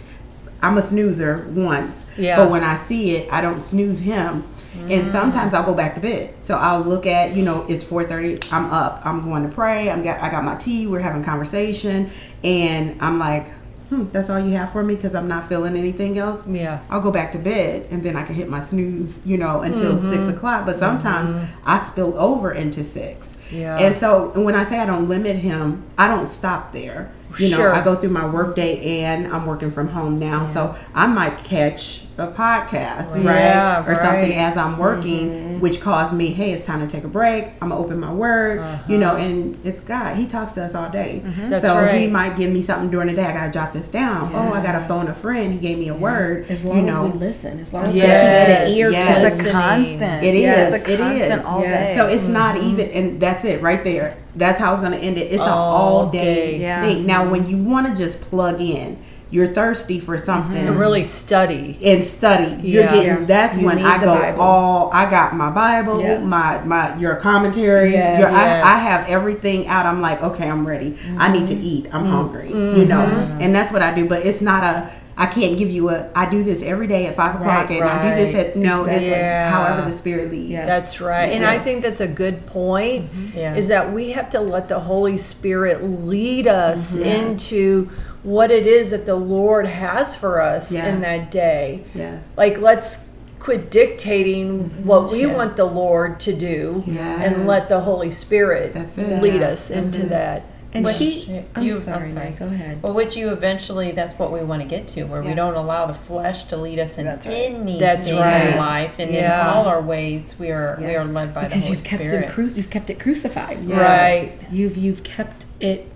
I'm 0.60 0.76
a 0.76 0.82
snoozer 0.82 1.46
once. 1.54 2.04
Yeah. 2.16 2.36
But 2.36 2.50
when 2.50 2.64
I 2.64 2.74
see 2.74 3.12
it, 3.16 3.32
I 3.32 3.40
don't 3.40 3.60
snooze 3.60 4.00
him. 4.00 4.42
And 4.74 4.90
Mm. 5.02 5.10
sometimes 5.12 5.54
I'll 5.54 5.64
go 5.64 5.74
back 5.74 5.94
to 5.94 6.00
bed. 6.00 6.34
So 6.40 6.56
I'll 6.56 6.80
look 6.82 7.06
at, 7.06 7.34
you 7.34 7.42
know, 7.44 7.64
it's 7.68 7.82
4:30. 7.84 8.38
I'm 8.52 8.66
up. 8.70 9.00
I'm 9.04 9.24
going 9.24 9.42
to 9.48 9.54
pray. 9.54 9.90
I'm 9.90 10.02
got 10.02 10.20
I 10.22 10.28
got 10.30 10.44
my 10.44 10.54
tea. 10.56 10.86
We're 10.86 11.00
having 11.00 11.22
conversation, 11.24 12.10
and 12.44 12.96
I'm 13.00 13.18
like, 13.18 13.50
hmm, 13.88 14.04
that's 14.08 14.28
all 14.28 14.38
you 14.38 14.50
have 14.56 14.70
for 14.70 14.82
me 14.82 14.94
because 14.94 15.14
I'm 15.14 15.26
not 15.26 15.48
feeling 15.48 15.74
anything 15.76 16.18
else. 16.18 16.46
Yeah. 16.46 16.80
I'll 16.90 17.00
go 17.00 17.10
back 17.10 17.32
to 17.32 17.38
bed, 17.38 17.86
and 17.90 18.02
then 18.02 18.14
I 18.16 18.22
can 18.22 18.34
hit 18.34 18.48
my 18.50 18.62
snooze, 18.64 19.18
you 19.24 19.38
know, 19.38 19.60
until 19.62 19.94
Mm-hmm. 19.96 20.10
six 20.12 20.28
o'clock. 20.28 20.66
But 20.66 20.76
sometimes 20.76 21.32
I 21.64 21.78
spill 21.82 22.16
over 22.18 22.52
into 22.52 22.84
six. 22.84 23.36
Yeah. 23.50 23.78
And 23.78 23.94
so 23.94 24.32
when 24.34 24.54
I 24.54 24.64
say 24.64 24.78
I 24.78 24.84
don't 24.86 25.08
limit 25.08 25.36
him, 25.36 25.84
I 25.96 26.06
don't 26.08 26.28
stop 26.28 26.72
there. 26.74 27.10
You 27.38 27.50
know, 27.50 27.56
Sure. 27.56 27.72
I 27.72 27.82
go 27.82 27.94
through 27.94 28.10
my 28.10 28.26
work 28.28 28.56
day 28.56 29.02
and 29.02 29.26
I'm 29.32 29.46
working 29.46 29.70
from 29.70 29.88
home 29.88 30.18
now. 30.18 30.44
So 30.44 30.74
I 30.94 31.06
might 31.06 31.38
catch 31.44 32.04
a 32.18 32.26
podcast, 32.26 33.14
right? 33.14 33.24
Yeah, 33.24 33.86
or 33.86 33.94
something 33.94 34.34
as 34.34 34.56
I'm 34.56 34.76
working, 34.76 35.30
mm-hmm. 35.30 35.60
which 35.60 35.80
caused 35.80 36.12
me, 36.12 36.32
hey, 36.32 36.52
it's 36.52 36.64
time 36.64 36.80
to 36.80 36.86
take 36.88 37.04
a 37.04 37.08
break. 37.08 37.44
I'm 37.62 37.68
gonna 37.68 37.78
open 37.78 38.00
my 38.00 38.12
word, 38.12 38.58
you 38.88 38.98
know, 38.98 39.10
uh-huh. 39.10 39.24
and 39.24 39.58
it's 39.64 39.80
God. 39.80 40.16
He 40.16 40.26
talks 40.26 40.52
to 40.52 40.64
us 40.64 40.74
all 40.74 40.90
day. 40.90 41.22
Mm-hmm. 41.24 41.50
That's 41.50 41.64
so 41.64 41.86
he 41.86 42.08
might 42.08 42.36
give 42.36 42.52
me 42.52 42.60
something 42.62 42.90
during 42.90 43.06
the 43.06 43.14
day. 43.14 43.24
I 43.24 43.32
gotta 43.32 43.52
jot 43.52 43.72
this 43.72 43.88
down. 43.88 44.32
Oh, 44.34 44.52
I 44.52 44.60
gotta 44.62 44.80
phone 44.80 45.06
a 45.06 45.14
friend. 45.14 45.52
He 45.52 45.60
gave 45.60 45.78
me 45.78 45.88
a 45.88 45.94
word. 45.94 46.46
As 46.50 46.64
long 46.64 46.78
you 46.78 46.82
know, 46.82 47.06
as 47.06 47.12
we 47.12 47.18
listen, 47.20 47.60
as 47.60 47.72
long 47.72 47.86
as 47.86 47.96
Yes, 47.96 48.66
we 48.66 48.74
keep 48.74 48.74
the 48.74 48.80
ear 48.80 48.90
yes. 48.90 49.32
to 49.32 49.38
It's 49.38 49.48
a 49.48 49.52
constant. 49.52 50.24
It 50.24 50.34
Yeah, 50.34 50.66
is. 50.66 50.74
It's 50.74 50.84
a 50.88 50.96
constant 50.96 51.40
is. 51.40 51.44
all 51.44 51.60
Yes. 51.62 51.90
day. 51.90 51.96
So 51.96 52.08
it's 52.08 52.26
not 52.26 52.56
mm-hmm. 52.56 52.68
even, 52.68 52.90
and 52.90 53.20
that's 53.20 53.44
it 53.44 53.62
right 53.62 53.84
there. 53.84 54.10
That's 54.36 54.60
how 54.60 54.72
it's 54.72 54.80
going 54.80 54.92
to 54.92 54.98
end 54.98 55.18
it. 55.18 55.32
It's 55.32 55.42
an 55.42 55.48
All 55.48 55.76
all 56.04 56.10
day. 56.10 56.58
day 56.58 56.60
Yeah. 56.60 56.82
thing. 56.82 57.06
Now, 57.06 57.22
mm-hmm. 57.22 57.30
when 57.32 57.46
you 57.46 57.58
want 57.58 57.86
to 57.88 57.94
just 57.94 58.20
plug 58.20 58.60
in, 58.60 58.98
you're 59.30 59.46
thirsty 59.48 60.00
for 60.00 60.16
mm-hmm. 60.16 60.24
something 60.24 60.56
And 60.68 60.78
really 60.78 61.04
study. 61.04 61.76
and 61.84 62.02
study. 62.02 62.56
You're 62.66 62.84
Yeah. 62.84 62.94
getting. 62.94 63.26
That's 63.26 63.58
You 63.58 63.66
when 63.66 63.78
I 63.84 63.98
go 64.02 64.18
Bible. 64.18 64.40
all. 64.40 64.90
I 64.92 65.10
got 65.10 65.34
my 65.34 65.50
Bible, 65.50 66.00
Yeah. 66.00 66.18
my 66.18 66.60
my 66.64 66.96
your 66.96 67.16
commentaries. 67.16 67.92
Yes. 67.92 68.20
Your, 68.20 68.30
Yes. 68.30 68.64
I, 68.64 68.74
I 68.74 68.76
have 68.78 69.08
everything 69.08 69.66
out. 69.66 69.84
I'm 69.84 70.00
like, 70.00 70.22
okay, 70.22 70.48
I'm 70.48 70.66
ready. 70.66 70.96
I 71.18 71.30
need 71.30 71.46
to 71.48 71.54
Mm-hmm. 71.54 71.62
eat. 71.64 71.86
I'm 71.92 72.04
mm-hmm. 72.04 72.12
hungry. 72.12 72.48
You 72.50 72.84
know, 72.86 73.02
and 73.40 73.54
that's 73.54 73.70
what 73.72 73.82
I 73.82 73.94
do. 73.94 74.06
But 74.06 74.24
it's 74.24 74.40
not 74.40 74.62
a. 74.64 74.88
I 75.20 75.26
can't 75.26 75.58
give 75.58 75.68
you 75.68 75.88
a. 75.90 76.08
I 76.14 76.30
do 76.30 76.44
this 76.44 76.62
every 76.62 76.86
day 76.86 77.06
at 77.06 77.16
five 77.16 77.34
o'clock, 77.34 77.68
Right, 77.68 77.80
and 77.82 77.84
I 77.84 78.08
do 78.08 78.24
this 78.24 78.34
at 78.36 78.56
no. 78.56 78.84
Exactly. 78.84 79.08
Yeah. 79.10 79.50
however 79.50 79.90
the 79.90 79.96
spirit 79.96 80.30
leads. 80.30 80.50
Yes. 80.50 80.66
That's 80.66 81.00
right. 81.00 81.32
And 81.32 81.44
I 81.44 81.58
think 81.58 81.82
that's 81.82 82.00
a 82.00 82.06
good 82.06 82.46
point 82.46 83.10
Yeah. 83.34 83.56
is 83.56 83.66
that 83.66 83.92
we 83.92 84.10
have 84.12 84.30
to 84.30 84.40
let 84.40 84.68
the 84.68 84.78
Holy 84.78 85.16
Spirit 85.16 85.82
lead 85.82 86.46
us 86.46 86.96
mm-hmm. 86.96 87.02
into 87.02 87.90
what 88.22 88.52
it 88.52 88.66
is 88.66 88.92
that 88.92 89.06
the 89.06 89.16
Lord 89.16 89.66
has 89.66 90.14
for 90.14 90.40
us 90.40 90.70
in 90.70 91.00
that 91.00 91.32
day. 91.32 91.84
Yes. 91.94 92.38
Like 92.38 92.58
let's 92.58 93.00
quit 93.40 93.72
dictating 93.72 94.64
mm-hmm. 94.70 94.86
what 94.86 95.10
we 95.10 95.26
want 95.26 95.56
the 95.56 95.64
Lord 95.64 96.20
to 96.20 96.32
do 96.32 96.84
and 96.86 97.46
let 97.48 97.68
the 97.68 97.80
Holy 97.80 98.12
Spirit 98.12 98.72
lead 98.96 99.40
Yeah. 99.40 99.48
us 99.48 99.70
into 99.70 100.06
that. 100.06 100.44
And 100.78 100.84
Which 100.86 100.96
she, 100.96 101.20
you- 101.22 101.44
I'm 101.56 101.62
you- 101.64 101.72
sorry, 101.72 101.98
I'm 102.02 102.06
sorry. 102.06 102.30
Go 102.30 102.46
ahead. 102.46 102.80
But 102.80 102.94
which 102.94 103.16
you 103.16 103.30
eventually, 103.30 103.90
that's 103.90 104.12
what 104.18 104.30
we 104.32 104.40
want 104.40 104.62
to 104.62 104.68
get 104.68 104.86
to, 104.88 105.04
where 105.04 105.22
we 105.22 105.34
don't 105.34 105.54
allow 105.54 105.86
the 105.86 105.94
flesh 105.94 106.44
to 106.46 106.56
lead 106.56 106.78
us 106.78 106.98
in 106.98 107.04
That's 107.04 107.26
right. 107.26 107.34
anything 107.34 107.80
That's 107.80 108.08
right. 108.10 108.46
in 108.52 108.56
life, 108.58 108.94
and 109.00 109.10
Yeah. 109.12 109.42
in 109.42 109.56
all 109.56 109.66
our 109.66 109.80
ways, 109.82 110.36
we 110.38 110.50
are 110.52 110.78
we 110.80 110.94
are 110.94 111.04
led 111.04 111.34
by 111.34 111.44
because 111.44 111.62
the 111.64 111.68
Holy 111.68 111.76
you've 111.78 111.84
kept 111.84 112.02
Spirit. 112.08 112.24
it 112.26 112.30
cru- 112.30 112.46
you've 112.46 112.70
kept 112.70 112.90
it 112.90 113.00
crucified. 113.00 113.68
Right. 113.68 114.32
You've 114.52 114.76
you've 114.76 115.02
kept 115.02 115.46
it 115.58 115.90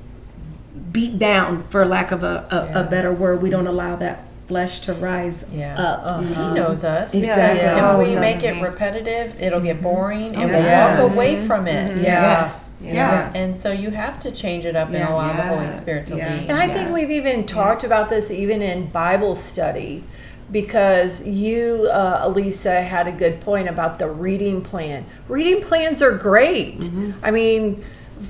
beat 0.91 1.19
down, 1.19 1.63
for 1.65 1.85
lack 1.87 2.11
of 2.13 2.23
a, 2.25 2.47
a, 2.51 2.57
Yeah. 2.73 2.81
a 2.81 2.83
better 2.85 3.13
word. 3.13 3.41
We 3.41 3.51
don't 3.51 3.67
allow 3.69 3.97
that 3.97 4.25
flesh 4.49 4.81
to 4.81 4.93
rise 4.95 5.45
Yeah. 5.55 5.75
up. 5.81 6.03
Uh-huh. 6.05 6.23
He 6.49 6.55
knows 6.61 6.83
us. 6.85 7.15
Exactly. 7.15 7.21
Because 7.21 7.63
Yeah. 7.63 7.93
if 7.93 7.99
we 8.09 8.17
Oh, 8.17 8.21
make 8.21 8.43
it 8.43 8.61
repetitive, 8.61 9.37
it'll 9.41 9.61
get 9.61 9.77
mm-hmm. 9.77 9.85
boring, 9.85 10.27
and 10.37 10.43
Oh, 10.43 10.47
we 10.47 10.53
yes. 10.53 11.01
walk 11.01 11.13
away 11.15 11.47
from 11.47 11.69
it. 11.69 11.91
Mm-hmm. 11.93 12.01
Yeah. 12.03 12.23
Yes. 12.23 12.59
Yeah. 12.83 12.93
Yes. 12.95 13.33
And 13.35 13.57
so 13.57 13.71
you 13.73 13.91
have 13.91 14.21
to 14.21 14.31
change 14.31 14.65
it 14.65 14.77
up 14.77 14.89
and 14.89 14.97
Yeah. 14.99 15.13
allow 15.13 15.33
the 15.33 15.43
Holy 15.43 15.71
Spirit 15.73 16.07
to 16.09 16.17
Yeah. 16.17 16.33
lead. 16.35 16.51
And 16.51 16.59
I 16.59 16.69
think 16.69 16.93
we've 16.93 17.11
even 17.11 17.45
talked 17.45 17.85
about 17.85 18.09
this 18.11 18.31
even 18.31 18.61
in 18.63 18.87
Bible 18.87 19.35
study 19.35 20.05
because 20.51 21.27
you, 21.27 21.89
uh, 21.93 22.21
Elisa, 22.25 22.83
had 22.83 23.07
a 23.09 23.13
good 23.13 23.41
point 23.41 23.69
about 23.69 23.99
the 23.99 24.09
reading 24.09 24.61
plan. 24.61 25.05
Reading 25.29 25.63
plans 25.63 26.03
are 26.03 26.13
great. 26.13 26.81
Mm-hmm. 26.81 27.11
I 27.23 27.31
mean, 27.31 27.83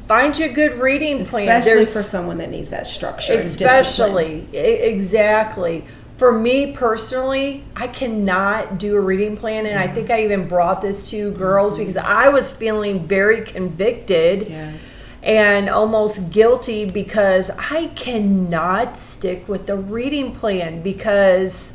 find 0.07 0.39
you 0.39 0.47
a 0.47 0.49
good 0.49 0.79
reading 0.81 1.25
plan. 1.25 1.49
Especially 1.49 1.73
There's- 1.75 1.93
for 1.93 2.03
someone 2.03 2.37
that 2.39 2.51
needs 2.51 2.71
that 2.71 2.87
structure. 2.87 3.41
especially 3.41 4.47
exactly 4.53 5.85
for 6.17 6.33
me 6.33 6.73
personally 6.73 7.65
i 7.77 7.87
cannot 7.87 8.79
do 8.79 8.97
a 8.97 9.01
reading 9.01 9.37
plan 9.37 9.67
and 9.67 9.79
i 9.79 9.87
mm-hmm. 9.87 9.95
think 9.95 10.11
i 10.11 10.23
even 10.23 10.47
brought 10.47 10.83
this 10.83 11.09
to 11.11 11.33
girls 11.33 11.77
because 11.77 11.97
mm-hmm. 11.97 12.07
i 12.07 12.29
was 12.29 12.53
feeling 12.53 13.07
very 13.07 13.43
convicted 13.43 14.49
Yes. 14.49 15.05
and 15.23 15.69
almost 15.69 16.31
guilty 16.31 16.85
because 16.87 17.51
i 17.59 17.89
cannot 17.95 18.97
stick 18.97 19.49
with 19.49 19.67
the 19.67 19.77
reading 19.77 20.33
plan 20.33 20.83
because 20.83 21.73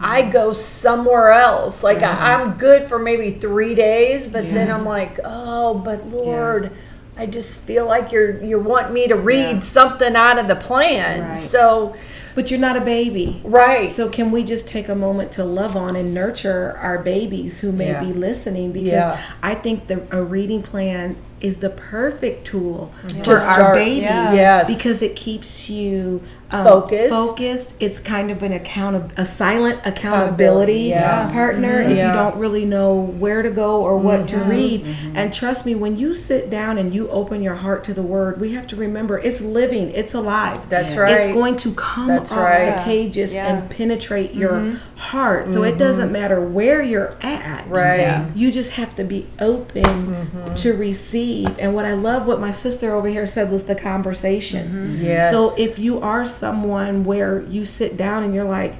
I 0.00 0.22
mm-hmm. 0.22 0.30
go 0.30 0.52
somewhere 0.52 1.32
else. 1.32 1.82
Like 1.82 2.02
I, 2.02 2.32
I'm 2.32 2.52
good 2.52 2.88
for 2.88 3.00
maybe 3.00 3.32
three 3.32 3.74
days, 3.74 4.26
but 4.26 4.44
then 4.52 4.70
I'm 4.70 4.84
like, 4.84 5.18
oh, 5.24 5.74
but 5.74 6.06
Lord, 6.08 6.70
I 7.16 7.26
just 7.26 7.60
feel 7.62 7.86
like 7.86 8.12
you're 8.12 8.42
you're 8.42 8.60
wanting 8.60 8.94
me 8.94 9.08
to 9.08 9.16
read 9.16 9.56
Yeah. 9.56 9.60
something 9.60 10.14
out 10.14 10.38
of 10.38 10.46
the 10.46 10.56
plan. 10.56 11.28
Right. 11.30 11.36
So 11.36 11.96
But 12.38 12.52
you're 12.52 12.60
not 12.60 12.76
a 12.76 12.80
baby. 12.80 13.40
right. 13.42 13.90
So 13.90 14.08
can 14.08 14.30
we 14.30 14.44
just 14.44 14.68
take 14.68 14.88
a 14.88 14.94
moment 14.94 15.32
to 15.32 15.44
love 15.44 15.74
on 15.74 15.96
and 15.96 16.14
nurture 16.14 16.78
our 16.80 16.98
babies 16.98 17.58
who 17.58 17.72
may 17.72 17.88
Yeah. 17.88 17.98
be 18.04 18.12
listening? 18.12 18.70
Because 18.70 18.90
Yeah. 18.92 19.16
I 19.42 19.56
think 19.56 19.88
the 19.88 20.02
a 20.12 20.22
reading 20.22 20.62
plan 20.62 21.16
is 21.40 21.56
the 21.56 21.70
perfect 21.70 22.46
tool 22.46 22.92
To 23.08 23.24
for 23.24 23.38
our 23.38 23.74
babies. 23.74 24.02
Yeah. 24.02 24.32
Yes. 24.34 24.72
Because 24.76 25.02
it 25.02 25.16
keeps 25.16 25.68
you 25.68 26.20
um, 26.50 26.64
Focused. 26.64 27.10
focused. 27.10 27.74
It's 27.78 28.00
kind 28.00 28.30
of 28.30 28.42
an 28.42 28.52
account 28.52 29.12
a 29.16 29.24
silent 29.24 29.80
accountability 29.84 30.84
yeah. 30.88 31.30
partner 31.30 31.80
if 31.80 31.96
Yeah. 31.96 32.08
you 32.08 32.18
don't 32.18 32.36
really 32.40 32.64
know 32.64 32.94
where 32.94 33.42
to 33.42 33.50
go 33.50 33.82
or 33.82 33.96
what 33.98 34.26
to 34.28 34.36
Mm-hmm. 34.36 34.50
read. 34.50 34.86
And 35.14 35.32
trust 35.34 35.66
me, 35.66 35.74
when 35.74 35.98
you 35.98 36.14
sit 36.14 36.48
down 36.48 36.78
and 36.78 36.94
you 36.94 37.08
open 37.10 37.42
your 37.42 37.56
heart 37.56 37.84
to 37.84 37.94
the 37.94 38.02
Word, 38.02 38.40
we 38.40 38.52
have 38.54 38.66
to 38.68 38.76
remember 38.76 39.18
it's 39.18 39.40
living, 39.42 39.90
it's 39.90 40.14
alive. 40.14 40.68
That's 40.70 40.88
It's 40.88 40.96
right. 40.96 41.12
It's 41.26 41.34
going 41.34 41.56
to 41.58 41.74
come 41.74 42.08
That's 42.08 42.32
off 42.32 42.38
right. 42.38 42.76
the 42.76 42.82
pages 42.82 43.34
Yeah. 43.34 43.46
and 43.54 43.68
penetrate 43.70 44.34
your 44.34 44.78
heart. 44.98 45.46
So 45.46 45.62
it 45.62 45.78
doesn't 45.78 46.06
mm-hmm. 46.06 46.12
matter 46.12 46.40
where 46.40 46.82
you're 46.82 47.16
at. 47.22 47.68
Right. 47.68 48.00
Yeah. 48.00 48.30
You 48.34 48.50
just 48.50 48.72
have 48.72 48.96
to 48.96 49.04
be 49.04 49.28
open 49.38 49.84
mm-hmm. 49.84 50.54
to 50.54 50.72
receive. 50.72 51.56
And 51.58 51.74
what 51.74 51.84
I 51.84 51.92
love, 51.92 52.26
what 52.26 52.40
my 52.40 52.50
sister 52.50 52.92
over 52.94 53.08
here 53.08 53.26
said, 53.26 53.50
was 53.50 53.64
the 53.64 53.76
conversation. 53.76 54.68
Mm-hmm. 54.68 55.04
Yes. 55.04 55.30
So 55.30 55.52
if 55.56 55.78
you 55.78 56.00
are 56.00 56.24
someone 56.24 57.04
where 57.04 57.42
you 57.44 57.64
sit 57.64 57.96
down 57.96 58.24
and 58.24 58.34
you're 58.34 58.44
like, 58.44 58.74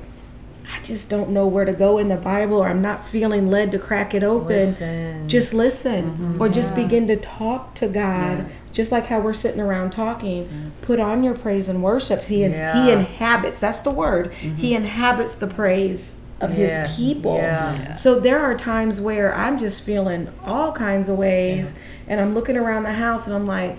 I 0.70 0.80
just 0.82 1.08
don't 1.08 1.30
know 1.30 1.46
where 1.46 1.64
to 1.64 1.72
go 1.72 1.98
in 1.98 2.08
the 2.08 2.16
Bible, 2.16 2.58
or 2.58 2.68
I'm 2.68 2.82
not 2.82 3.06
feeling 3.06 3.50
led 3.50 3.72
to 3.72 3.78
crack 3.78 4.14
it 4.14 4.22
open. 4.22 4.48
Listen. 4.48 5.28
Just 5.28 5.54
listen, 5.54 6.10
mm-hmm. 6.10 6.42
or 6.42 6.48
just 6.48 6.74
begin 6.74 7.06
to 7.08 7.16
talk 7.16 7.74
to 7.76 7.88
God, 7.88 8.50
just 8.72 8.92
like 8.92 9.06
how 9.06 9.20
we're 9.20 9.32
sitting 9.32 9.60
around 9.60 9.90
talking. 9.90 10.72
Put 10.82 11.00
on 11.00 11.24
your 11.24 11.34
praise 11.34 11.68
and 11.68 11.82
worship. 11.82 12.22
He 12.22 12.42
He 12.42 12.90
inhabits. 12.90 13.58
That's 13.58 13.78
the 13.78 13.90
word. 13.90 14.34
He 14.34 14.48
mm-hmm. 14.48 14.84
inhabits 14.84 15.36
the 15.36 15.46
praise 15.46 16.16
of 16.40 16.56
Yeah. 16.56 16.86
His 16.86 16.96
people. 16.96 17.36
Yeah. 17.36 17.94
So 17.94 18.20
there 18.20 18.40
are 18.40 18.56
times 18.56 19.00
where 19.00 19.34
I'm 19.34 19.58
just 19.58 19.82
feeling 19.82 20.28
all 20.44 20.72
kinds 20.72 21.08
of 21.08 21.16
ways, 21.16 21.74
and 22.06 22.20
I'm 22.20 22.34
looking 22.34 22.56
around 22.56 22.82
the 22.82 22.94
house 22.94 23.26
and 23.26 23.34
I'm 23.34 23.46
like. 23.46 23.78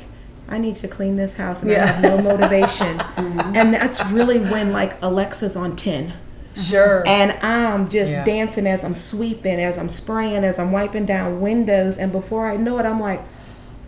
I 0.51 0.57
need 0.57 0.77
to 0.77 0.87
clean 0.87 1.13
this 1.13 1.35
house 1.35 1.61
and 1.61 1.71
I 1.71 1.85
have 1.85 2.01
no 2.01 2.23
motivation. 2.23 2.97
Mm-hmm. 3.19 3.55
And 3.55 3.73
that's 3.73 4.03
really 4.07 4.39
when 4.39 4.71
like 4.71 4.99
Alexa's 5.03 5.55
on 5.55 5.75
10 5.75 6.11
Sure. 6.59 7.03
and 7.07 7.33
I'm 7.43 7.87
just 7.89 8.11
Yeah. 8.11 8.23
dancing 8.23 8.67
as 8.67 8.83
I'm 8.83 8.93
sweeping, 8.93 9.59
as 9.59 9.77
I'm 9.77 9.89
spraying, 9.89 10.43
as 10.43 10.59
I'm 10.59 10.71
wiping 10.71 11.05
down 11.05 11.41
windows. 11.41 11.97
And 11.97 12.11
before 12.11 12.47
I 12.47 12.57
know 12.57 12.77
it, 12.79 12.85
I'm 12.85 12.99
like, 12.99 13.21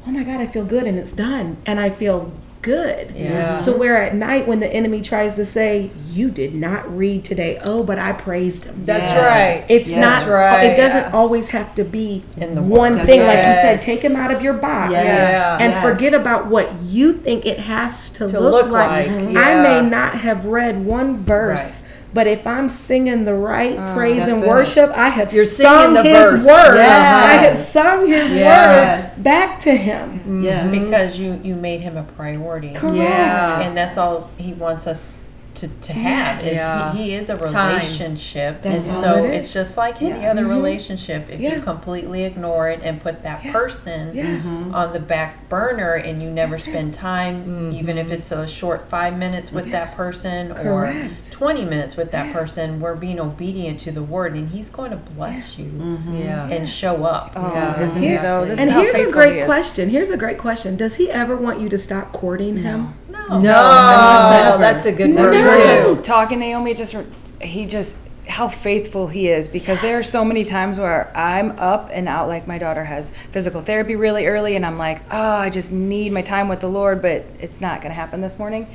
oh 0.08 0.12
my 0.12 0.24
God, 0.24 0.40
I 0.42 0.48
feel 0.48 0.66
good 0.66 0.84
and 0.84 0.98
it's 0.98 1.12
done. 1.12 1.58
And 1.66 1.80
I 1.80 1.90
feel 1.90 2.32
good. 2.64 3.14
Yeah. 3.16 3.56
So, 3.56 3.76
where 3.76 3.98
at 3.98 4.14
night, 4.14 4.48
when 4.48 4.60
the 4.60 4.72
enemy 4.72 5.02
tries 5.02 5.34
to 5.34 5.44
say, 5.46 5.90
you 6.08 6.30
did 6.30 6.54
not 6.54 6.96
read 6.96 7.24
today, 7.24 7.60
oh, 7.64 7.82
but 7.84 7.98
I 7.98 8.12
praised 8.12 8.66
him. 8.66 8.84
That's 8.86 9.10
Yes. 9.12 9.18
right. 9.18 9.66
It's 9.68 9.90
Yes. 9.92 10.00
not, 10.00 10.16
That's 10.20 10.28
right. 10.28 10.64
it 10.66 10.76
doesn't 10.78 11.12
always 11.12 11.48
have 11.50 11.74
to 11.76 11.84
be 11.84 12.22
In 12.38 12.54
the 12.54 12.62
one 12.62 12.98
Word. 12.98 13.06
thing. 13.08 13.22
Like 13.22 13.38
you 13.40 13.54
said, 13.56 13.82
take 13.82 14.02
him 14.02 14.16
out 14.16 14.32
of 14.32 14.44
your 14.44 14.54
box 14.54 14.92
Yes. 14.94 15.06
Yeah. 15.06 15.58
and 15.60 15.74
forget 15.84 16.14
about 16.14 16.48
what 16.52 16.70
you 16.86 17.14
think 17.14 17.48
it 17.48 17.58
has 17.58 18.10
to, 18.12 18.28
To 18.28 18.40
look, 18.40 18.52
look 18.66 18.72
like. 18.72 19.08
like, 19.08 19.10
I 19.36 19.54
yeah. 19.56 19.64
may 19.82 19.90
not 19.90 20.14
have 20.20 20.46
read 20.46 20.86
one 20.86 21.18
verse, 21.18 21.82
but 22.14 22.28
if 22.28 22.46
I'm 22.46 22.68
singing 22.70 23.24
the 23.26 23.34
right 23.34 23.78
mm, 23.78 23.94
praise 23.96 24.18
That's 24.18 24.32
and 24.32 24.44
it. 24.44 24.48
worship, 24.48 24.90
I 24.92 25.10
have 25.10 25.32
You're 25.34 25.46
sung 25.46 25.96
singing 25.96 26.04
the 26.04 26.10
His 26.10 26.32
verse. 26.32 26.46
word. 26.46 26.76
Yes. 26.76 27.26
I 27.26 27.34
have 27.44 27.58
sung 27.58 28.08
His 28.08 28.32
Yes. 28.32 29.16
word 29.16 29.24
back 29.24 29.60
to 29.62 29.72
Him. 29.76 30.42
Yes. 30.44 30.72
because 30.72 31.18
you 31.20 31.40
you 31.44 31.56
made 31.56 31.82
him 31.82 31.98
a 31.98 32.04
priority. 32.04 32.72
Correct. 32.74 32.96
Yeah. 32.96 33.62
and 33.62 33.76
that's 33.78 33.98
all 33.98 34.30
he 34.38 34.54
wants 34.54 34.88
us 34.88 35.16
to, 35.62 35.68
to 35.68 35.94
have 35.94 36.42
is 36.42 36.54
Yeah. 36.54 36.92
he, 36.94 37.04
he 37.04 37.16
is 37.16 37.30
a 37.30 37.38
relationship. 37.38 38.62
That's 38.62 38.84
and 38.84 38.92
so 39.04 39.24
it 39.24 39.34
is. 39.34 39.46
it's 39.46 39.54
just 39.54 39.78
like 39.78 40.02
any 40.02 40.26
other 40.26 40.42
mm-hmm. 40.42 40.52
relationship. 40.52 41.30
If 41.30 41.40
Yeah. 41.40 41.56
you 41.56 41.62
completely 41.62 42.26
ignore 42.26 42.70
it 42.70 42.82
and 42.84 43.02
put 43.02 43.24
that 43.24 43.44
person 43.52 44.16
Yeah. 44.16 44.42
on 44.74 44.94
the 44.94 45.00
back 45.00 45.50
burner 45.50 45.94
and 45.94 46.22
you 46.22 46.30
never 46.30 46.58
spend 46.58 46.94
time 46.94 47.72
even 47.72 47.98
if 47.98 48.12
it's 48.12 48.32
a 48.32 48.48
short 48.48 48.90
five 48.90 49.18
minutes 49.18 49.52
with 49.52 49.72
that 49.72 49.96
person 49.96 50.52
or 50.54 50.94
20 51.32 51.66
minutes 51.66 51.96
with 51.96 52.12
that 52.12 52.34
person 52.34 52.80
we're 52.80 52.96
being 52.96 53.20
obedient 53.20 53.80
to 53.82 53.92
the 53.92 54.04
word 54.04 54.34
and 54.34 54.50
he's 54.50 54.70
going 54.70 54.92
to 54.92 54.98
bless 54.98 55.58
you 55.58 56.00
Yeah. 56.12 56.48
and 56.48 56.68
show 56.68 57.06
up. 57.06 57.34
Oh, 57.36 57.54
Yeah. 57.54 57.86
Here's- 57.88 58.24
though? 58.24 58.44
And 58.44 58.72
here's 58.72 58.96
a 58.96 59.12
great 59.12 59.40
he 59.40 59.46
question. 59.46 59.90
Here's 59.90 60.10
a 60.10 60.18
great 60.18 60.38
question. 60.38 60.76
Does 60.76 60.96
He 60.96 61.10
ever 61.10 61.36
want 61.36 61.60
you 61.60 61.70
to 61.70 61.78
stop 61.78 62.12
courting 62.12 62.58
Him? 62.58 62.94
No 63.30 63.40
No, 63.40 63.40
Never. 63.40 64.56
Oh, 64.56 64.58
that's 64.60 64.86
a 64.86 64.92
good 64.92 65.10
Never. 65.10 65.32
word. 65.32 65.38
Never. 65.38 65.58
too. 65.58 65.64
just 65.64 66.04
talking 66.04 66.40
Naomi 66.40 66.74
just 66.74 66.96
he 67.42 67.66
just 67.66 67.98
how 68.28 68.48
faithful 68.48 69.08
he 69.08 69.28
is 69.28 69.48
because 69.48 69.82
there 69.82 69.98
are 70.00 70.04
so 70.04 70.24
many 70.24 70.46
times 70.46 70.78
where 70.78 71.12
I'm 71.18 71.52
up 71.60 71.90
and 71.92 72.08
out 72.08 72.28
like 72.28 72.48
my 72.48 72.58
daughter 72.58 72.84
has 72.86 73.12
physical 73.32 73.62
therapy 73.62 73.96
really 73.96 74.26
early 74.28 74.56
and 74.56 74.66
I'm 74.66 74.78
like 74.78 75.02
oh 75.12 75.36
I 75.38 75.50
just 75.50 75.72
need 75.72 76.12
my 76.14 76.22
time 76.22 76.48
with 76.48 76.62
the 76.62 76.70
Lord 76.70 77.02
but 77.02 77.26
it's 77.40 77.60
not 77.60 77.82
gonna 77.82 77.94
happen 77.96 78.22
this 78.22 78.38
morning 78.40 78.68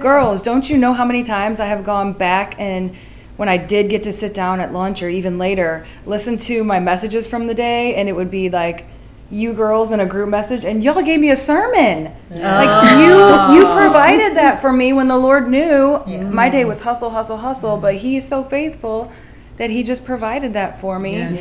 girls 0.00 0.42
don't 0.42 0.68
you 0.68 0.76
know 0.78 0.92
how 0.92 1.04
many 1.04 1.22
times 1.22 1.60
I 1.60 1.66
have 1.66 1.84
gone 1.84 2.14
back 2.14 2.58
and 2.58 2.96
when 3.36 3.48
I 3.50 3.58
did 3.58 3.90
get 3.90 4.02
to 4.04 4.12
sit 4.12 4.32
down 4.34 4.60
at 4.60 4.72
lunch 4.72 5.02
or 5.02 5.08
even 5.10 5.38
later 5.38 5.86
listen 6.06 6.36
to 6.38 6.64
my 6.64 6.80
messages 6.80 7.26
from 7.28 7.46
the 7.46 7.54
day 7.54 7.94
and 7.96 8.08
it 8.08 8.12
would 8.12 8.30
be 8.30 8.48
like 8.50 8.86
you 9.30 9.52
girls 9.52 9.90
in 9.90 10.00
a 10.00 10.06
group 10.06 10.28
message 10.28 10.64
and 10.64 10.84
y'all 10.84 11.02
gave 11.02 11.18
me 11.18 11.30
a 11.30 11.36
sermon 11.36 12.04
like 12.30 12.98
you 12.98 13.12
oh. 13.12 13.54
you 13.54 13.62
provided 13.80 14.36
that 14.36 14.60
for 14.60 14.72
me 14.72 14.92
when 14.92 15.08
the 15.08 15.16
lord 15.16 15.48
knew 15.48 15.98
my 16.30 16.48
day 16.48 16.64
was 16.64 16.80
hustle 16.82 17.10
hustle 17.10 17.38
hustle 17.38 17.76
but 17.76 17.96
he 17.96 18.16
is 18.16 18.26
so 18.26 18.44
faithful 18.44 19.10
that 19.56 19.68
he 19.70 19.82
just 19.82 20.04
provided 20.04 20.52
that 20.52 20.80
for 20.80 21.00
me 21.00 21.14
Yes. 21.16 21.40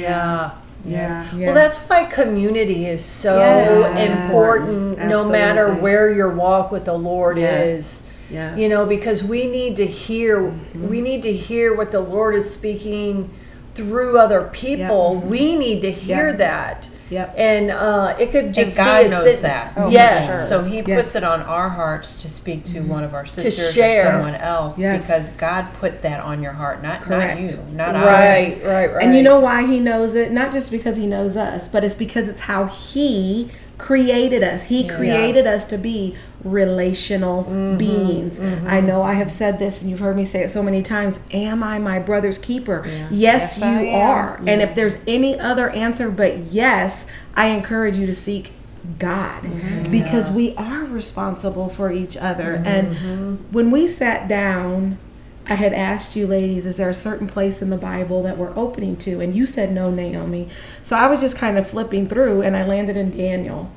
Yeah. 0.88 1.28
Yeah. 1.36 1.48
Well, 1.48 1.56
that's 1.56 1.88
why 1.90 2.04
community 2.04 2.86
is 2.86 3.04
so 3.04 3.38
Yes. 3.40 4.22
important, 4.22 5.00
no 5.08 5.28
matter 5.28 5.74
where 5.74 6.12
your 6.12 6.30
walk 6.30 6.72
with 6.72 6.86
the 6.86 6.94
Lord 6.94 7.38
Yes. 7.38 7.66
is. 7.66 8.02
Yes. 8.30 8.58
You 8.60 8.70
know, 8.70 8.86
because 8.86 9.24
we 9.24 9.48
need 9.48 9.76
to 9.78 9.86
hear, 9.86 10.54
we 10.76 11.02
need 11.02 11.24
to 11.24 11.34
hear 11.34 11.76
what 11.76 11.92
the 11.92 12.00
Lord 12.02 12.36
is 12.36 12.50
speaking 12.50 13.30
through 13.74 14.18
other 14.20 14.50
people. 14.52 15.18
We 15.18 15.56
need 15.56 15.82
to 15.82 15.92
hear 15.92 16.28
Yep. 16.28 16.38
that. 16.38 16.90
Yep. 17.10 17.36
And 17.38 17.70
uh, 17.72 18.16
it 18.20 18.32
could 18.32 18.54
just 18.54 18.70
and 18.70 18.76
God 18.78 19.00
be 19.02 19.06
a 19.08 19.10
knows 19.10 19.24
sentence. 19.24 19.42
that. 19.42 19.74
Oh, 19.78 19.86
for 19.86 19.92
yes. 19.92 20.26
sure. 20.26 20.48
So 20.48 20.64
he 20.64 20.78
Yes. 20.82 21.04
puts 21.04 21.16
it 21.16 21.24
on 21.24 21.42
our 21.44 21.70
hearts 21.70 22.16
to 22.24 22.30
speak 22.30 22.64
to 22.66 22.80
one 22.82 23.04
of 23.04 23.14
our 23.14 23.26
sisters 23.26 23.74
share. 23.74 24.08
or 24.08 24.12
someone 24.14 24.36
else 24.36 24.80
Yes. 24.80 25.06
because 25.08 25.30
God 25.34 25.68
put 25.80 26.02
that 26.02 26.20
on 26.20 26.42
your 26.42 26.54
heart, 26.54 26.82
not 26.82 27.02
Correct. 27.02 27.40
not 27.42 27.52
you, 27.52 27.58
not 27.74 27.96
I. 27.96 28.06
Right, 28.06 28.64
right, 28.66 28.94
right. 28.96 29.04
And 29.04 29.16
you 29.16 29.22
know 29.22 29.40
why 29.40 29.66
he 29.68 29.80
knows 29.80 30.16
it? 30.16 30.32
Not 30.32 30.52
just 30.52 30.72
because 30.72 30.98
he 30.98 31.06
knows 31.06 31.38
us, 31.38 31.68
but 31.68 31.84
it's 31.84 31.96
because 31.96 32.28
it's 32.28 32.42
how 32.42 32.66
he 32.66 33.50
created 33.78 34.42
us. 34.42 34.64
He 34.64 34.88
created 34.88 35.46
us 35.46 35.66
to 35.66 35.78
be 35.78 36.16
relational 36.46 37.44
mm-hmm, 37.44 37.78
beings. 37.78 38.40
Mm-hmm. 38.40 38.68
I 38.68 38.80
know 38.80 39.02
I 39.02 39.14
have 39.14 39.32
said 39.32 39.60
this 39.60 39.82
and 39.82 39.90
you've 39.90 40.00
heard 40.00 40.16
me 40.16 40.24
say 40.24 40.44
it 40.44 40.50
so 40.50 40.64
many 40.64 40.82
times. 40.82 41.20
Am 41.32 41.64
I 41.64 41.80
my 41.80 42.00
brother's 42.00 42.38
keeper? 42.38 42.84
Yes, 43.12 43.58
Yes, 43.60 43.60
you 43.60 43.90
are. 43.90 44.38
And 44.46 44.62
if 44.62 44.76
there's 44.76 45.00
any 45.08 45.38
other 45.38 45.70
answer 45.72 46.10
but 46.10 46.38
yes, 46.38 47.06
I 47.36 47.48
encourage 47.48 47.98
you 47.98 48.06
to 48.06 48.14
seek 48.14 48.54
God 49.00 49.44
mm-hmm. 49.44 49.92
because 49.92 50.30
we 50.30 50.56
are 50.56 50.84
responsible 50.86 51.70
for 51.70 51.92
each 51.92 52.16
other. 52.16 52.62
And 52.64 53.52
when 53.52 53.72
we 53.72 53.88
sat 53.88 54.28
down, 54.28 55.00
I 55.48 55.56
had 55.56 55.74
asked 55.74 56.16
you 56.16 56.26
ladies, 56.28 56.66
is 56.66 56.78
there 56.78 56.90
a 56.90 56.94
certain 56.94 57.28
place 57.28 57.62
in 57.62 57.70
the 57.70 57.78
Bible 57.78 58.24
that 58.24 58.38
we're 58.38 58.56
opening 58.58 58.96
to? 58.98 59.22
And 59.22 59.36
you 59.36 59.46
said 59.46 59.72
no, 59.72 59.92
Naomi. 59.92 60.50
So 60.82 60.96
I 60.96 61.08
was 61.08 61.20
just 61.20 61.38
kind 61.38 61.58
of 61.58 61.70
flipping 61.70 62.08
through 62.08 62.42
and 62.42 62.56
I 62.56 62.66
landed 62.66 62.98
in 62.98 63.12
Daniel. 63.12 63.72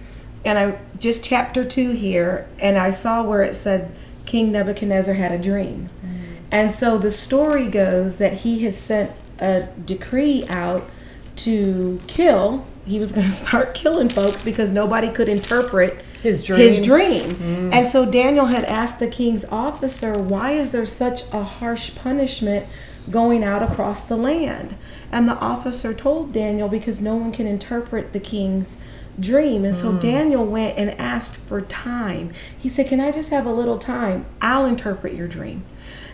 And 0.44 0.58
I 0.58 0.78
just 0.98 1.24
chapter 1.24 1.64
two 1.64 1.92
here, 1.92 2.48
and 2.58 2.78
I 2.78 2.90
saw 2.90 3.22
where 3.22 3.42
it 3.42 3.54
said 3.54 3.90
King 4.26 4.52
Nebuchadnezzar 4.52 5.14
had 5.14 5.32
a 5.32 5.38
dream. 5.38 5.90
Mm. 6.04 6.38
And 6.50 6.72
so 6.72 6.98
the 6.98 7.10
story 7.10 7.68
goes 7.68 8.16
that 8.16 8.34
he 8.34 8.60
has 8.64 8.76
sent 8.76 9.10
a 9.40 9.68
decree 9.84 10.44
out 10.48 10.88
to 11.36 12.00
kill. 12.06 12.66
He 12.86 12.98
was 12.98 13.12
going 13.12 13.26
to 13.30 13.32
start 13.32 13.74
killing 13.74 14.08
folks 14.08 14.42
because 14.42 14.70
nobody 14.70 15.08
could 15.08 15.28
interpret 15.28 16.02
His 16.22 16.42
His 16.76 16.82
dream. 16.82 17.30
Mm. 17.36 17.72
And 17.72 17.86
so 17.86 18.04
Daniel 18.04 18.46
had 18.46 18.64
asked 18.64 18.98
the 18.98 19.08
king's 19.08 19.44
officer, 19.46 20.12
"Why 20.12 20.52
is 20.52 20.70
there 20.70 20.86
such 20.86 21.22
a 21.32 21.42
harsh 21.42 21.94
punishment 21.94 22.66
going 23.10 23.42
out 23.42 23.62
across 23.62 24.02
the 24.02 24.16
land?" 24.16 24.76
And 25.10 25.28
the 25.28 25.36
officer 25.36 25.94
told 25.94 26.32
Daniel 26.32 26.68
because 26.68 27.00
no 27.00 27.16
one 27.16 27.32
can 27.32 27.46
interpret 27.46 28.12
the 28.12 28.20
king's 28.20 28.76
dream. 29.20 29.64
And 29.64 29.74
so 29.74 29.92
mm. 29.92 30.00
Daniel 30.00 30.44
went 30.44 30.78
and 30.78 30.90
asked 31.00 31.36
for 31.36 31.60
time. 31.60 32.32
He 32.56 32.68
said, 32.68 32.88
"Can 32.88 33.00
I 33.00 33.10
just 33.10 33.30
have 33.30 33.46
a 33.46 33.52
little 33.52 33.78
time? 33.78 34.26
I'll 34.40 34.66
interpret 34.66 35.14
your 35.14 35.28
dream." 35.28 35.64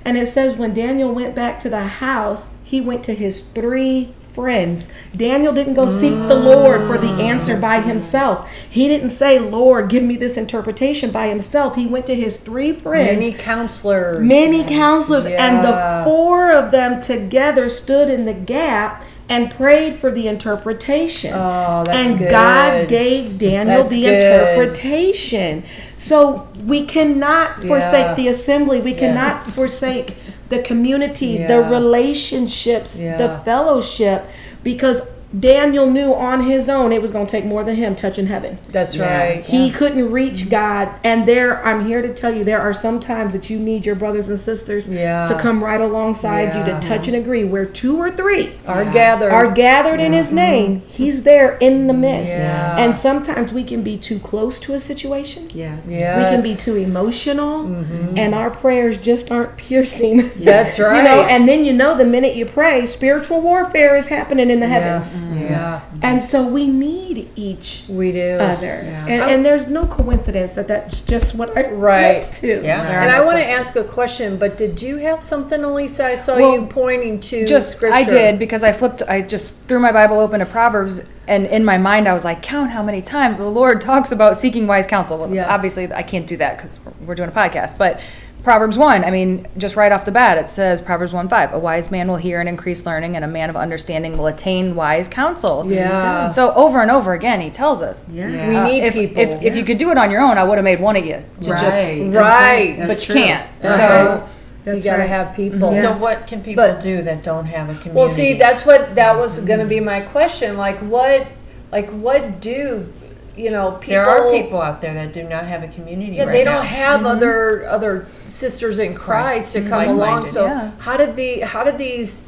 And 0.04 0.18
it 0.18 0.26
says 0.26 0.56
when 0.56 0.74
Daniel 0.74 1.14
went 1.14 1.34
back 1.34 1.58
to 1.60 1.70
the 1.70 1.84
house, 1.84 2.50
he 2.62 2.80
went 2.80 3.04
to 3.04 3.14
his 3.14 3.42
three 3.42 4.12
friends. 4.34 4.88
Daniel 5.16 5.52
didn't 5.52 5.74
go 5.74 5.88
seek 5.88 6.12
the 6.12 6.34
Lord 6.34 6.84
for 6.86 6.98
the 6.98 7.06
mm. 7.06 7.20
answer 7.20 7.56
by 7.56 7.80
himself. 7.80 8.50
He 8.68 8.88
didn't 8.88 9.10
say, 9.10 9.38
Lord, 9.38 9.88
give 9.88 10.02
me 10.02 10.16
this 10.16 10.36
interpretation 10.36 11.12
by 11.12 11.28
himself. 11.28 11.76
He 11.76 11.86
went 11.86 12.06
to 12.06 12.14
his 12.14 12.36
three 12.36 12.72
friends. 12.72 13.20
Many 13.20 13.32
counselors. 13.32 14.26
Many 14.26 14.64
counselors, 14.64 15.24
and 15.26 15.64
the 15.64 16.02
four 16.04 16.50
of 16.52 16.72
them 16.72 17.00
together 17.00 17.68
stood 17.68 18.10
in 18.10 18.24
the 18.24 18.34
gap 18.34 19.04
and 19.28 19.50
prayed 19.50 19.98
for 19.98 20.10
the 20.10 20.28
interpretation. 20.28 21.32
Oh, 21.34 21.82
that's 21.86 21.96
and 21.96 22.18
good. 22.18 22.30
God 22.30 22.88
gave 22.88 23.38
Daniel 23.38 23.78
That's 23.82 23.90
the 23.90 24.02
good. 24.02 24.22
interpretation. 24.22 25.64
So 25.96 26.46
we 26.66 26.84
cannot 26.84 27.52
Yeah. 27.62 27.68
forsake 27.68 28.16
the 28.16 28.28
assembly. 28.28 28.80
We 28.80 28.90
Yes. 28.92 29.00
cannot 29.00 29.46
forsake 29.54 30.16
the 30.50 30.58
community, 30.58 31.26
Yeah. 31.38 31.46
the 31.46 31.62
relationships, 31.62 33.00
Yeah. 33.00 33.16
the 33.16 33.38
fellowship, 33.44 34.24
because 34.62 35.00
Daniel 35.38 35.90
knew 35.90 36.14
on 36.14 36.42
his 36.42 36.68
own 36.68 36.92
it 36.92 37.02
was 37.02 37.10
going 37.10 37.26
to 37.26 37.30
take 37.30 37.44
more 37.44 37.64
than 37.64 37.76
him 37.76 37.96
touching 37.96 38.26
heaven. 38.26 38.58
That's 38.70 38.94
Yeah. 38.94 39.22
right. 39.22 39.40
He 39.44 39.70
couldn't 39.70 40.10
reach 40.12 40.48
God. 40.48 40.90
And 41.02 41.26
there, 41.26 41.64
I'm 41.66 41.86
here 41.86 42.02
to 42.02 42.08
tell 42.08 42.32
you, 42.32 42.44
there 42.44 42.60
are 42.60 42.72
some 42.72 43.00
times 43.00 43.32
that 43.32 43.50
you 43.50 43.58
need 43.58 43.84
your 43.84 43.94
brothers 43.94 44.28
and 44.28 44.38
sisters 44.38 44.88
Yeah. 44.88 45.24
to 45.24 45.34
come 45.34 45.62
right 45.62 45.80
alongside 45.80 46.54
you 46.54 46.64
to 46.64 46.78
touch 46.80 47.08
and 47.08 47.16
agree. 47.16 47.44
Where 47.44 47.64
two 47.64 47.96
or 48.00 48.10
three 48.10 48.52
Are 48.66 48.84
gathered. 48.84 49.32
are 49.32 49.50
gathered 49.50 50.00
in 50.00 50.12
His 50.12 50.26
mm-hmm. 50.26 50.36
name, 50.36 50.82
He's 50.86 51.22
there 51.22 51.56
in 51.60 51.86
the 51.86 51.92
midst. 51.94 52.32
Yeah. 52.32 52.76
And 52.78 52.94
sometimes 52.94 53.52
we 53.52 53.64
can 53.64 53.82
be 53.82 53.96
too 53.96 54.18
close 54.18 54.58
to 54.60 54.74
a 54.74 54.80
situation. 54.80 55.48
Yes. 55.54 55.80
Yes. 55.86 56.18
We 56.18 56.36
can 56.36 56.42
be 56.42 56.54
too 56.60 56.76
emotional, 56.76 57.64
mm-hmm. 57.64 58.16
and 58.16 58.34
our 58.34 58.50
prayers 58.50 58.98
just 58.98 59.30
aren't 59.30 59.56
piercing. 59.56 60.30
That's 60.36 60.78
right. 60.78 60.94
You 60.94 61.02
know, 61.02 61.22
right. 61.22 61.30
and 61.30 61.48
then 61.48 61.64
you 61.64 61.72
know 61.72 61.96
the 61.96 62.04
minute 62.04 62.36
you 62.36 62.46
pray, 62.46 62.86
spiritual 62.86 63.40
warfare 63.40 63.96
is 63.96 64.06
happening 64.06 64.48
in 64.48 64.60
the 64.60 64.68
heavens. 64.68 65.23
Yeah. 65.32 65.40
yeah. 65.42 65.80
And 66.02 66.22
so 66.22 66.46
we 66.46 66.66
need 66.66 67.30
each 67.36 67.84
We 67.88 68.12
do. 68.12 68.36
other. 68.40 68.66
And, 69.08 69.22
and 69.30 69.46
there's 69.46 69.68
no 69.68 69.86
coincidence 69.86 70.54
that 70.54 70.68
that's 70.68 71.00
just 71.02 71.34
what 71.34 71.56
I 71.56 71.68
Right. 71.70 72.22
flipped 72.24 72.36
to. 72.40 72.62
Yeah. 72.64 72.82
There 72.84 73.00
And 73.00 73.10
are 73.10 73.22
I 73.22 73.24
want 73.24 73.38
to 73.38 73.48
ask 73.48 73.76
a 73.76 73.84
question, 73.84 74.36
but 74.36 74.56
did 74.56 74.80
you 74.82 74.96
have 74.98 75.22
something, 75.22 75.62
Elisa? 75.62 76.06
I 76.06 76.14
saw 76.14 76.36
Well, 76.36 76.52
you 76.54 76.66
pointing 76.66 77.20
to 77.20 77.46
just 77.46 77.72
scripture. 77.72 77.94
I 77.94 78.04
did 78.04 78.38
because 78.38 78.62
I 78.62 78.72
flipped. 78.72 79.02
I 79.08 79.22
just 79.22 79.52
threw 79.68 79.78
my 79.78 79.92
Bible 79.92 80.18
open 80.20 80.40
to 80.40 80.46
Proverbs, 80.46 81.00
and 81.28 81.46
in 81.46 81.64
my 81.64 81.78
mind 81.78 82.08
I 82.08 82.12
was 82.14 82.24
like, 82.24 82.42
count 82.42 82.70
how 82.70 82.82
many 82.82 83.00
times 83.02 83.38
the 83.38 83.44
Lord 83.48 83.80
talks 83.90 84.12
about 84.12 84.36
seeking 84.36 84.66
wise 84.66 84.86
counsel. 84.86 85.18
Well, 85.18 85.32
Yeah. 85.34 85.52
obviously 85.52 85.92
I 85.92 86.02
can't 86.02 86.26
do 86.26 86.36
that 86.38 86.56
because 86.56 86.78
we're 87.06 87.14
doing 87.14 87.28
a 87.28 87.32
podcast, 87.32 87.78
but. 87.78 88.00
Proverbs 88.44 88.76
1, 88.76 89.04
I 89.04 89.10
mean, 89.10 89.46
just 89.56 89.74
right 89.74 89.90
off 89.90 90.04
the 90.04 90.12
bat, 90.12 90.36
it 90.36 90.50
says 90.50 90.82
Proverbs 90.82 91.14
1 91.14 91.30
5, 91.30 91.54
a 91.54 91.58
wise 91.58 91.90
man 91.90 92.08
will 92.08 92.16
hear 92.16 92.40
and 92.40 92.48
increase 92.48 92.84
learning, 92.84 93.16
and 93.16 93.24
a 93.24 93.28
man 93.28 93.48
of 93.48 93.56
understanding 93.56 94.18
will 94.18 94.26
attain 94.26 94.74
wise 94.74 95.08
counsel. 95.08 95.64
Yeah. 95.66 96.28
So 96.28 96.52
over 96.52 96.82
and 96.82 96.90
over 96.90 97.14
again, 97.14 97.40
he 97.40 97.48
tells 97.48 97.80
us. 97.80 98.06
Yeah. 98.10 98.28
Yeah. 98.28 98.48
We 98.50 98.56
Uh, 98.56 98.66
need 98.68 98.82
if, 98.84 98.92
people. 98.92 99.22
If, 99.22 99.42
if 99.42 99.56
you 99.56 99.64
could 99.64 99.78
do 99.78 99.90
it 99.90 99.96
on 99.96 100.10
your 100.10 100.20
own, 100.20 100.36
I 100.36 100.44
would 100.44 100.58
have 100.58 100.64
made 100.64 100.78
one 100.78 100.94
of 100.94 101.06
you 101.06 101.22
to 101.40 101.50
Right. 101.52 101.60
just, 101.60 102.18
Right. 102.18 102.76
That's 102.76 102.88
but 102.88 103.08
you 103.08 103.14
can't. 103.14 103.48
That's 103.62 103.80
so 103.80 103.86
right. 104.20 104.22
That's 104.64 104.84
you 104.84 104.90
got 104.90 104.96
to 104.96 105.02
right. 105.02 105.08
have 105.08 105.34
people. 105.34 105.72
Yeah. 105.72 105.82
So 105.82 105.92
what 105.96 106.26
can 106.26 106.42
people 106.42 106.64
But- 106.64 106.80
do 106.80 107.00
that 107.00 107.22
don't 107.22 107.46
have 107.46 107.70
a 107.70 107.72
community? 107.72 107.90
Well, 107.92 108.08
see, 108.08 108.34
that's 108.34 108.66
what 108.66 108.94
that 108.94 109.16
was 109.16 109.40
going 109.40 109.60
to 109.60 109.66
be 109.66 109.80
my 109.80 110.00
question. 110.00 110.58
Like, 110.58 110.78
what, 110.80 111.26
like, 111.72 111.88
what 111.90 112.42
do 112.42 112.86
you 113.36 113.50
know? 113.50 113.72
People, 113.72 113.88
there 113.94 114.08
are 114.08 114.30
people 114.30 114.60
out 114.60 114.80
there 114.80 114.94
that 114.94 115.12
do 115.12 115.22
not 115.24 115.44
have 115.44 115.62
a 115.62 115.68
community. 115.68 116.16
Yeah, 116.16 116.24
right 116.24 116.32
they 116.32 116.44
don't 116.44 116.64
have 116.64 117.04
other 117.06 117.66
other 117.66 118.06
sisters 118.26 118.78
in 118.78 118.94
Christ 118.94 119.52
to 119.54 119.60
come 119.60 119.70
Like-minded. 119.70 120.02
along. 120.02 120.26
So 120.26 120.46
Yeah. 120.46 120.70
how 120.78 120.96
did 120.96 121.16
the 121.16 121.40
how 121.40 121.64
did 121.64 121.78
these 121.78 122.22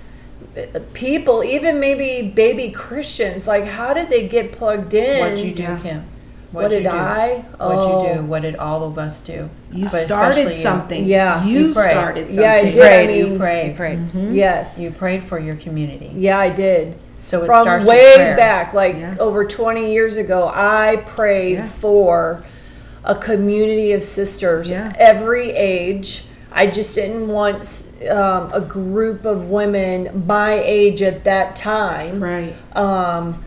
uh, 0.56 0.80
people, 0.94 1.42
even 1.44 1.80
maybe 1.80 2.28
baby 2.34 2.70
Christians, 2.70 3.46
like 3.46 3.64
how 3.66 3.92
did 3.92 4.10
they 4.10 4.26
get 4.28 4.52
plugged 4.52 4.94
in? 4.94 5.20
What 5.20 5.38
you 5.44 5.52
do, 5.52 5.62
Yeah. 5.62 5.78
Kym? 5.78 6.02
What 6.52 6.62
you 6.64 6.68
did 6.78 6.82
do? 6.84 6.88
I? 6.90 7.44
What 7.58 7.76
Oh. 7.78 8.08
you 8.08 8.14
do? 8.14 8.22
What 8.24 8.42
did 8.42 8.56
all 8.56 8.82
of 8.84 8.96
us 8.98 9.20
do? 9.20 9.50
You 9.72 9.84
But 9.84 9.92
started 10.00 10.30
especially 10.38 10.56
you. 10.56 10.62
something. 10.62 11.04
Yeah. 11.04 11.44
You, 11.44 11.58
You 11.66 11.72
started 11.74 12.26
something. 12.28 12.44
Yeah, 12.44 12.52
I 12.52 12.64
did. 12.64 12.74
Prayed. 12.76 13.04
I 13.04 13.06
mean, 13.06 13.32
You 13.32 13.38
pray. 13.38 13.68
you 13.68 13.74
prayed. 13.74 13.98
yes, 14.32 14.78
You 14.78 14.90
prayed 14.90 15.22
for 15.22 15.38
your 15.38 15.56
community. 15.56 16.10
yeah, 16.14 16.38
I 16.38 16.48
did. 16.48 16.96
So 17.26 17.42
it 17.42 17.46
From 17.46 17.64
starts 17.64 17.84
way 17.84 18.04
with 18.06 18.14
prayer. 18.16 18.36
back, 18.36 18.72
like 18.72 18.96
Yeah. 18.96 19.16
over 19.18 19.44
20 19.44 19.92
years 19.92 20.14
ago, 20.16 20.48
I 20.54 21.02
prayed 21.06 21.54
Yeah. 21.54 21.66
for 21.66 22.44
a 23.04 23.16
community 23.16 23.90
of 23.92 24.04
sisters, 24.04 24.70
Yeah. 24.70 24.92
every 24.96 25.50
age. 25.50 26.24
I 26.52 26.68
just 26.68 26.94
didn't 26.94 27.26
want 27.26 27.82
um, 28.08 28.50
a 28.52 28.60
group 28.60 29.24
of 29.24 29.50
women 29.50 30.22
my 30.26 30.52
age 30.64 31.02
at 31.02 31.24
that 31.24 31.56
time. 31.56 32.22
Right. 32.22 32.54
Um, 32.76 33.42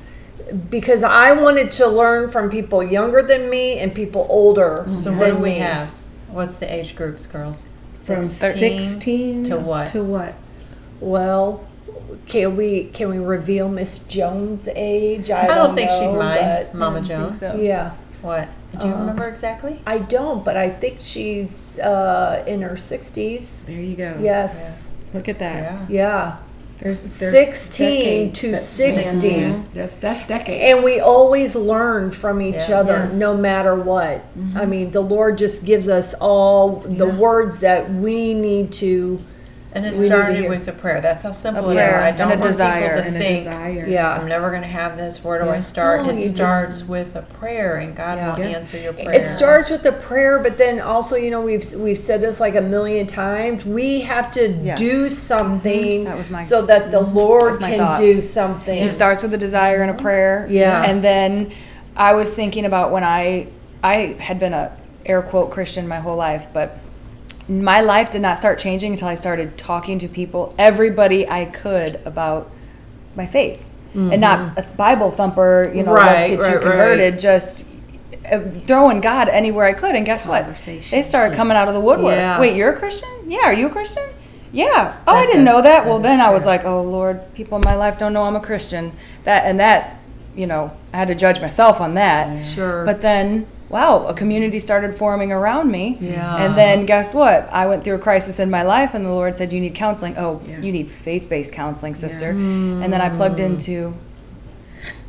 because 0.70 1.02
I 1.02 1.32
wanted 1.32 1.72
to 1.74 1.88
learn 1.88 2.28
from 2.28 2.50
people 2.50 2.84
younger 2.84 3.22
than 3.22 3.50
me 3.50 3.80
and 3.80 3.96
people 3.96 4.28
older 4.30 4.84
So 4.88 5.10
than 5.12 5.18
what 5.20 5.28
do 5.28 5.36
we 5.38 5.52
me. 5.52 5.60
have? 5.60 5.88
What's 6.30 6.58
the 6.58 6.72
age 6.72 6.98
groups, 6.98 7.28
girls? 7.28 7.64
From 7.94 8.30
16 8.30 8.80
16 8.80 9.44
to 9.46 9.58
what? 9.58 9.88
To 9.88 10.04
what? 10.04 10.34
Well, 11.00 11.62
can 12.28 12.56
we 12.56 12.86
can 12.86 13.10
we 13.10 13.18
reveal 13.20 13.70
Miss 13.70 14.00
Jones' 14.00 14.68
age? 14.76 15.30
I, 15.30 15.44
I 15.48 15.56
don't 15.56 15.76
think 15.76 15.90
know, 15.90 16.00
she'd 16.00 16.18
mind, 16.18 16.74
Mama 16.74 17.02
Jones. 17.02 17.40
So. 17.40 17.56
Yeah. 17.56 17.92
What? 18.22 18.48
Do 18.80 18.88
you 18.88 18.94
Uh, 18.94 19.00
remember 19.00 19.28
exactly? 19.28 19.82
I 19.88 20.00
don't, 20.00 20.44
but 20.46 20.56
I 20.58 20.70
think 20.70 20.98
she's 21.02 21.80
uh, 21.80 22.44
in 22.46 22.62
her 22.62 22.76
60s. 22.76 23.66
There 23.66 23.76
you 23.82 23.96
go. 23.96 24.16
Yes. 24.20 24.90
Look 25.14 25.28
at 25.30 25.40
that. 25.40 25.64
Yeah. 25.64 25.86
Yeah. 25.90 26.38
There's, 26.80 27.02
16 27.02 28.32
to 28.32 28.52
that 28.52 28.64
span 28.64 29.20
60. 29.20 29.72
That's 29.74 29.96
that's 29.96 30.24
decades. 30.26 30.64
And 30.64 30.84
we 30.84 31.02
always 31.02 31.54
learn 31.56 32.10
from 32.12 32.42
each 32.42 32.70
Yeah. 32.70 32.80
other, 32.80 32.94
Yes. 33.10 33.14
no 33.16 33.36
matter 33.36 33.76
what. 33.76 34.24
I 34.56 34.66
mean, 34.66 34.92
the 34.92 35.02
Lord 35.02 35.38
just 35.38 35.66
gives 35.66 35.90
us 35.90 36.14
all 36.22 36.78
the 36.78 37.08
Yeah. 37.08 37.18
words 37.18 37.60
that 37.60 37.92
we 37.94 38.34
need 38.34 38.72
to. 38.74 39.20
And 39.72 39.86
it 39.86 39.94
We 39.94 40.00
need 40.00 40.02
to 40.10 40.16
started 40.16 40.38
hear. 40.38 40.50
with 40.50 40.68
a 40.68 40.72
prayer. 40.72 41.00
That's 41.00 41.24
how 41.24 41.30
simple 41.32 41.66
A 41.70 41.74
it 41.74 41.76
is. 41.76 41.92
prayer 41.94 42.02
I 42.02 42.10
don't 42.12 42.28
a 42.28 42.30
want 42.32 42.42
desire. 42.42 42.82
people 42.90 43.02
to 43.04 43.08
and 43.08 43.16
a 43.16 43.20
think 43.20 43.44
desire. 43.46 43.86
Yeah. 43.88 44.10
I'm 44.14 44.28
never 44.28 44.50
going 44.50 44.64
to 44.64 44.68
have 44.68 44.98
this. 44.98 45.24
Where 45.24 45.38
do 45.40 45.46
Yeah. 45.46 45.52
I 45.52 45.60
start? 45.60 46.00
Oh, 46.00 46.04
no, 46.06 46.10
it 46.10 46.16
you 46.18 46.24
just- 46.30 46.36
starts 46.38 46.84
with 46.88 47.16
a 47.16 47.22
prayer, 47.22 47.76
and 47.76 47.96
God 47.96 48.18
Yeah. 48.18 48.36
will 48.36 48.40
Yeah. 48.44 48.58
answer 48.58 48.78
your 48.80 48.94
prayer. 48.94 49.12
It 49.14 49.28
starts 49.28 49.70
with 49.70 49.84
the 49.84 49.92
prayer, 49.92 50.40
but 50.40 50.58
then 50.58 50.80
also, 50.80 51.16
you 51.16 51.30
know, 51.30 51.42
we've 51.42 51.72
we've 51.76 52.00
said 52.00 52.20
this 52.20 52.40
like 52.40 52.56
a 52.56 52.62
million 52.62 53.06
times. 53.06 53.64
We 53.64 54.02
have 54.02 54.32
to 54.32 54.50
Yes. 54.50 54.80
do 54.80 55.08
something 55.08 56.02
mhm. 56.02 56.06
That 56.06 56.18
was 56.18 56.32
my- 56.32 56.42
so 56.42 56.64
that 56.64 56.90
the 56.90 57.02
Lord 57.02 57.52
That's 57.54 57.62
my 57.62 57.70
can 57.70 57.80
thought. 57.80 57.98
do 57.98 58.20
something. 58.20 58.78
It 58.84 58.90
starts 58.90 59.22
with 59.22 59.34
a 59.36 59.38
desire 59.38 59.84
and 59.84 59.92
a 59.92 60.02
prayer. 60.02 60.48
Yeah. 60.50 60.82
And 60.84 61.04
then 61.04 61.52
I 61.96 62.14
was 62.14 62.32
thinking 62.32 62.66
about 62.66 62.92
when 62.92 63.04
I 63.04 63.48
I 63.84 64.16
had 64.20 64.40
been 64.40 64.54
a 64.54 64.72
air 65.06 65.22
quote 65.22 65.52
Christian 65.52 65.88
my 65.88 66.00
whole 66.00 66.18
life, 66.18 66.48
but 66.54 66.78
my 67.50 67.82
life 67.82 68.12
did 68.12 68.22
not 68.22 68.38
start 68.38 68.60
changing 68.60 68.94
until 68.94 69.08
I 69.08 69.16
started 69.16 69.58
talking 69.58 70.00
to 70.00 70.08
people, 70.08 70.54
everybody 70.58 71.28
I 71.28 71.46
could 71.46 72.00
about 72.06 72.52
my 73.16 73.26
faith. 73.26 73.64
And 73.96 74.22
not 74.22 74.58
a 74.58 74.62
Bible 74.78 75.10
thumper, 75.10 75.72
you 75.74 75.82
know, 75.82 75.94
Right, 75.94 76.30
let's 76.30 76.30
get 76.30 76.40
right, 76.40 76.50
you 76.50 76.56
right. 76.58 76.64
converted, 76.64 77.20
just 77.20 77.66
uh, 78.32 78.40
throwing 78.68 79.02
God 79.02 79.30
anywhere 79.30 79.66
I 79.66 79.74
could. 79.74 79.96
And 79.96 80.06
guess 80.06 80.28
what? 80.28 80.46
They 80.66 81.02
started 81.02 81.36
coming 81.36 81.58
out 81.58 81.68
of 81.68 81.74
the 81.74 81.80
woodwork. 81.80 82.14
Yeah. 82.14 82.40
Wait, 82.40 82.56
you're 82.56 82.72
a 82.72 82.78
Christian? 82.78 83.10
Yeah, 83.26 83.46
are 83.46 83.54
you 83.54 83.66
a 83.66 83.70
Christian? 83.72 84.08
Yeah. 84.52 84.96
Oh, 85.08 85.14
I 85.14 85.26
didn't 85.26 85.44
know 85.44 85.62
that. 85.62 85.84
that 85.84 85.86
Well, 85.86 86.00
then 86.00 86.22
I 86.22 86.30
was 86.30 86.46
like, 86.46 86.66
oh 86.66 86.84
Lord, 86.84 87.34
people 87.34 87.58
in 87.58 87.64
my 87.66 87.76
life 87.76 87.98
don't 87.98 88.14
know 88.14 88.24
I'm 88.24 88.36
a 88.36 88.40
Christian. 88.40 88.94
That 89.24 89.46
and 89.46 89.60
that, 89.60 90.04
you 90.36 90.46
know, 90.48 90.76
I 90.94 90.98
had 90.98 91.08
to 91.08 91.16
judge 91.16 91.42
myself 91.42 91.82
on 91.82 91.96
that. 91.96 92.46
Sure. 92.46 92.86
But 92.86 93.02
then, 93.02 93.48
wow, 93.70 94.06
a 94.08 94.14
community 94.14 94.60
started 94.60 94.96
forming 94.96 95.32
around 95.32 95.72
me. 95.72 95.98
Yeah. 96.02 96.36
And 96.44 96.58
then 96.58 96.86
guess 96.86 97.14
what? 97.14 97.48
I 97.52 97.68
went 97.68 97.84
through 97.84 97.96
a 97.96 98.00
crisis 98.00 98.40
in 98.40 98.50
my 98.50 98.64
life, 98.64 98.94
and 98.94 99.06
the 99.06 99.12
Lord 99.12 99.36
said, 99.36 99.54
"You 99.54 99.62
need 99.62 99.76
counseling. 99.76 100.16
Oh, 100.18 100.42
Yeah. 100.48 100.60
you 100.60 100.72
need 100.72 100.90
faith-based 100.90 101.54
counseling, 101.54 101.96
sister." 101.96 102.32
And 102.32 102.92
then 102.92 103.02
I 103.02 103.10
plugged 103.10 103.40
mm. 103.40 103.46
into 103.46 103.94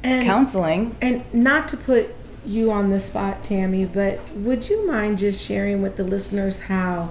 and, 0.03 0.27
counseling. 0.27 0.96
and 1.01 1.23
not 1.33 1.68
to 1.68 1.77
put 1.77 2.14
you 2.44 2.70
on 2.70 2.90
the 2.90 3.01
spot, 3.01 3.44
Tammy, 3.44 3.85
but 3.85 4.18
would 4.35 4.68
you 4.68 4.87
mind 4.87 5.18
just 5.18 5.44
sharing 5.44 5.83
with 5.83 5.96
the 5.96 6.05
listeners 6.05 6.61
how 6.61 7.11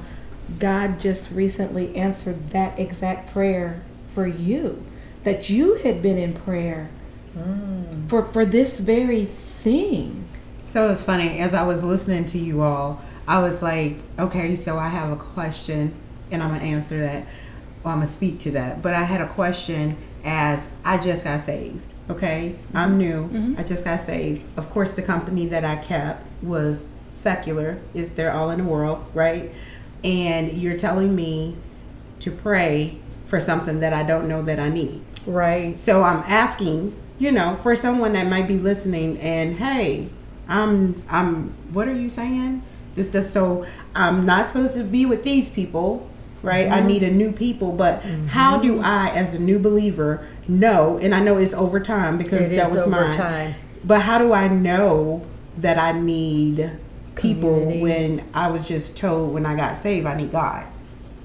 God 0.58 1.00
just 1.00 1.30
recently 1.32 1.96
answered 1.96 2.50
that 2.52 2.80
exact 2.80 3.32
prayer 3.32 3.82
for 4.14 4.28
you? 4.28 4.84
That 5.24 5.50
you 5.50 5.76
had 5.84 6.02
been 6.02 6.18
in 6.18 6.34
prayer 6.34 6.90
mm. 7.38 8.08
for 8.10 8.24
for 8.26 8.46
this 8.46 8.80
very 8.80 9.26
thing. 9.26 10.26
So 10.70 10.92
it's 10.92 11.02
funny, 11.02 11.40
as 11.40 11.56
I 11.56 11.64
was 11.64 11.84
listening 11.84 12.26
to 12.28 12.38
you 12.38 12.62
all, 12.62 13.02
I 13.28 13.40
was 13.40 13.64
like, 13.64 13.98
okay, 14.20 14.56
so 14.56 14.78
I 14.78 14.88
have 14.88 15.12
a 15.12 15.16
question 15.16 15.94
and 16.32 16.44
I'm 16.44 16.50
going 16.50 16.62
to 16.62 16.68
answer 16.68 17.00
that 17.00 17.26
or 17.84 17.92
I'm 17.92 17.98
going 17.98 18.08
to 18.08 18.14
speak 18.14 18.40
to 18.42 18.52
that. 18.52 18.84
But 18.84 18.94
I 18.94 19.02
had 19.02 19.20
a 19.20 19.28
question 19.28 19.98
as 20.24 20.70
I 20.86 21.00
just 21.00 21.24
got 21.24 21.42
saved, 21.42 21.82
okay? 22.10 22.56
I'm 22.76 23.00
new. 23.00 23.24
Mm-hmm. 23.30 23.56
I 23.58 23.64
just 23.64 23.84
got 23.84 24.00
saved. 24.00 24.44
Of 24.58 24.70
course, 24.70 24.92
the 24.92 25.02
company 25.02 25.48
that 25.48 25.66
I 25.66 25.76
kept 25.76 26.26
was 26.44 26.88
secular, 27.16 27.80
is 27.94 28.12
they're 28.12 28.32
all 28.32 28.50
in 28.52 28.60
the 28.60 28.64
world, 28.64 29.06
right? 29.14 29.52
And 30.04 30.54
you're 30.54 30.78
telling 30.78 31.16
me 31.16 31.56
to 32.20 32.32
pray 32.32 32.98
for 33.26 33.40
something 33.40 33.80
that 33.80 33.94
I 33.94 34.04
don't 34.04 34.28
know 34.28 34.42
that 34.44 34.60
I 34.60 34.70
need. 34.70 35.04
right. 35.26 35.78
So 35.78 36.04
I'm 36.04 36.24
asking, 36.28 36.96
you 37.18 37.32
know, 37.32 37.56
for 37.56 37.76
someone 37.76 38.14
that 38.14 38.28
might 38.28 38.48
be 38.48 38.58
listening 38.58 39.18
and 39.20 39.58
hey, 39.58 40.10
I'm 40.50 41.04
I'm 41.10 41.54
what 41.72 41.88
are 41.88 41.94
you 41.94 42.10
saying? 42.10 42.64
This 42.96 43.10
just 43.10 43.34
so 43.34 43.66
I'm 43.96 44.26
not 44.26 44.48
supposed 44.48 44.74
to 44.74 44.84
be 44.84 45.06
with 45.06 45.24
these 45.24 45.50
people, 45.50 46.10
right? 46.42 46.68
I 46.68 46.80
mm-hmm. 46.80 46.88
need 46.88 47.04
a 47.04 47.12
new 47.12 47.32
people, 47.32 47.72
but 47.72 48.02
mm-hmm. 48.02 48.28
how 48.28 48.58
do 48.58 48.82
I 48.82 49.10
as 49.10 49.34
a 49.34 49.40
new 49.40 49.60
believer 49.60 50.28
know, 50.48 50.98
and 50.98 51.14
I 51.14 51.22
know 51.22 51.38
it's 51.38 51.54
over 51.54 51.80
time 51.80 52.18
because 52.18 52.48
It 52.48 52.56
that 52.56 52.68
is 52.68 52.74
was 52.74 52.82
over 52.82 52.90
mine. 52.90 53.16
time. 53.16 53.56
But 53.84 54.02
how 54.02 54.18
do 54.18 54.34
I 54.34 54.48
know 54.48 55.26
that 55.58 55.78
I 55.78 55.92
need 55.92 56.72
people 57.16 57.60
Community. 57.60 57.82
when 57.82 58.26
I 58.34 58.50
was 58.50 58.68
just 58.68 58.98
told 58.98 59.34
when 59.34 59.46
I 59.46 59.56
got 59.56 59.78
saved 59.78 60.06
I 60.06 60.16
need 60.16 60.32
God? 60.32 60.66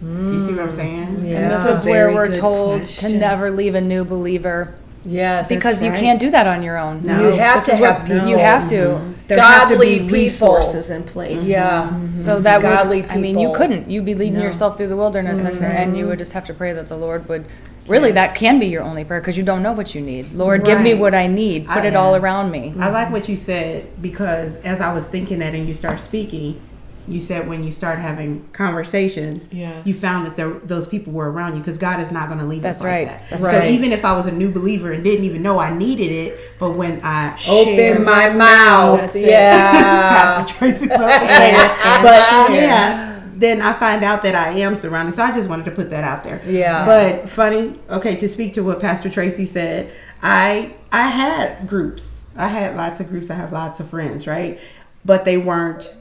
You 0.03 0.39
see 0.39 0.53
what 0.53 0.61
I'm 0.61 0.69
mm. 0.69 0.77
saying? 0.77 1.25
Yeah. 1.25 1.39
And 1.39 1.51
this 1.51 1.67
is 1.67 1.83
a 1.83 1.89
where 1.89 2.11
very 2.11 2.15
we're 2.15 2.35
told 2.35 2.83
question. 2.83 3.13
to 3.13 3.19
never 3.19 3.51
leave 3.51 3.75
a 3.75 3.81
new 3.81 4.05
believer 4.05 4.75
Yes. 5.07 5.49
because 5.49 5.83
you 5.83 5.93
can't 5.93 6.21
do 6.21 6.31
that 6.31 6.47
on 6.47 6.63
your 6.63 6.77
own. 6.77 7.03
No. 7.03 7.21
You 7.21 7.37
have 7.37 7.65
This 7.65 7.79
to 7.79 7.87
have 7.87 8.07
people. 8.07 8.29
you 8.29 8.39
have 8.39 8.69
to. 8.69 8.75
Mm-hmm. 8.75 9.14
There 9.27 9.41
have 9.41 9.69
to 9.69 9.75
Godly 9.75 9.87
be 9.87 9.99
people. 10.01 10.19
resources 10.19 10.91
in 10.91 11.03
place. 11.05 11.45
Yeah. 11.45 11.89
Mm-hmm. 11.89 12.13
So 12.13 12.41
that 12.41 12.61
Godly 12.61 13.03
would, 13.03 13.11
I 13.11 13.17
mean, 13.17 13.39
you 13.39 13.53
couldn't. 13.55 13.91
You'd 13.91 14.05
be 14.05 14.15
leading 14.15 14.39
No. 14.39 14.45
yourself 14.45 14.77
through 14.77 14.89
the 14.89 14.97
wilderness, 14.97 15.45
and, 15.45 15.55
mm-hmm. 15.55 15.65
and 15.65 15.97
you 15.97 16.07
would 16.07 16.19
just 16.19 16.33
have 16.33 16.45
to 16.47 16.55
pray 16.55 16.73
that 16.75 16.89
the 16.89 16.97
Lord 16.97 17.29
would. 17.29 17.47
Really, 17.87 18.13
that 18.13 18.35
can 18.35 18.59
be 18.59 18.67
your 18.67 18.83
only 18.83 19.05
prayer 19.05 19.21
because 19.21 19.37
you 19.37 19.43
don't 19.43 19.63
know 19.63 19.73
what 19.73 19.95
you 19.95 20.01
need. 20.01 20.33
Lord, 20.33 20.65
give 20.65 20.81
me 20.81 20.95
what 20.95 21.15
I 21.15 21.27
need. 21.27 21.67
Put 21.67 21.85
I- 21.85 21.89
it 21.89 21.97
all 21.97 22.17
around 22.17 22.51
me. 22.51 22.75
I 22.79 22.89
like 22.89 23.11
what 23.11 23.29
you 23.29 23.37
said 23.37 24.01
because 24.01 24.57
as 24.57 24.81
I 24.81 24.93
was 24.93 25.07
thinking 25.07 25.39
that 25.41 25.55
and 25.55 25.67
you 25.69 25.75
start 25.75 26.01
speaking, 26.01 26.61
you 27.07 27.21
said 27.21 27.47
when 27.49 27.63
you 27.65 27.71
start 27.73 27.99
having 27.99 28.49
conversations, 28.53 29.49
Yes. 29.53 29.87
you 29.87 29.93
found 29.95 30.27
that 30.27 30.37
there, 30.37 30.51
those 30.51 30.87
people 30.87 31.13
were 31.13 31.31
around 31.31 31.55
you 31.55 31.59
because 31.61 31.79
God 31.79 32.01
is 32.01 32.11
not 32.11 32.29
going 32.29 32.41
to 32.41 32.47
leave 32.47 32.63
That's 32.63 32.79
us 32.79 32.85
like 32.85 33.07
that. 33.09 33.29
That's 33.31 33.43
so 33.43 33.49
right. 33.49 33.71
even 33.71 33.93
if 33.93 34.05
I 34.05 34.13
was 34.17 34.27
a 34.27 34.33
new 34.33 34.51
believer 34.51 34.93
and 34.93 35.05
didn't 35.05 35.25
even 35.25 35.43
know 35.43 35.59
I 35.59 35.77
needed 35.77 36.11
it, 36.13 36.59
but 36.59 36.73
when 36.77 37.01
I 37.05 37.39
Open 37.49 38.05
my 38.05 38.31
mouth. 38.31 39.01
That's 39.01 39.15
it. 39.17 39.29
Yeah. 39.29 39.73
Pastor 40.45 40.55
Tracy 40.59 40.87
loves 40.87 41.03
to 41.03 41.27
say 41.29 41.51
it, 41.55 41.69
but 42.03 42.51
yeah, 42.53 43.23
then 43.37 43.61
I 43.61 43.73
find 43.75 44.05
out 44.05 44.23
that 44.23 44.35
I 44.35 44.51
am 44.61 44.75
surrounded. 44.75 45.15
So 45.15 45.23
I 45.23 45.33
just 45.33 45.49
wanted 45.49 45.65
to 45.67 45.71
put 45.73 45.91
that 45.91 46.05
out 46.05 46.25
there. 46.25 46.41
Yeah. 46.47 46.85
But 46.85 47.29
funny, 47.29 47.79
okay, 47.91 48.17
to 48.17 48.29
speak 48.29 48.55
to 48.55 48.63
what 48.63 48.81
Pastor 48.81 49.11
Tracy 49.11 49.47
said, 49.47 49.93
I 50.23 50.75
I 50.93 51.09
had 51.09 51.67
groups. 51.69 52.27
I 52.37 52.49
had 52.49 52.77
lots 52.77 53.01
of 53.01 53.09
groups. 53.09 53.31
I 53.31 53.35
have 53.35 53.53
lots 53.53 53.79
of 53.81 53.89
friends, 53.89 54.27
right? 54.27 54.59
But 55.05 55.25
they 55.25 55.37
weren't 55.37 55.95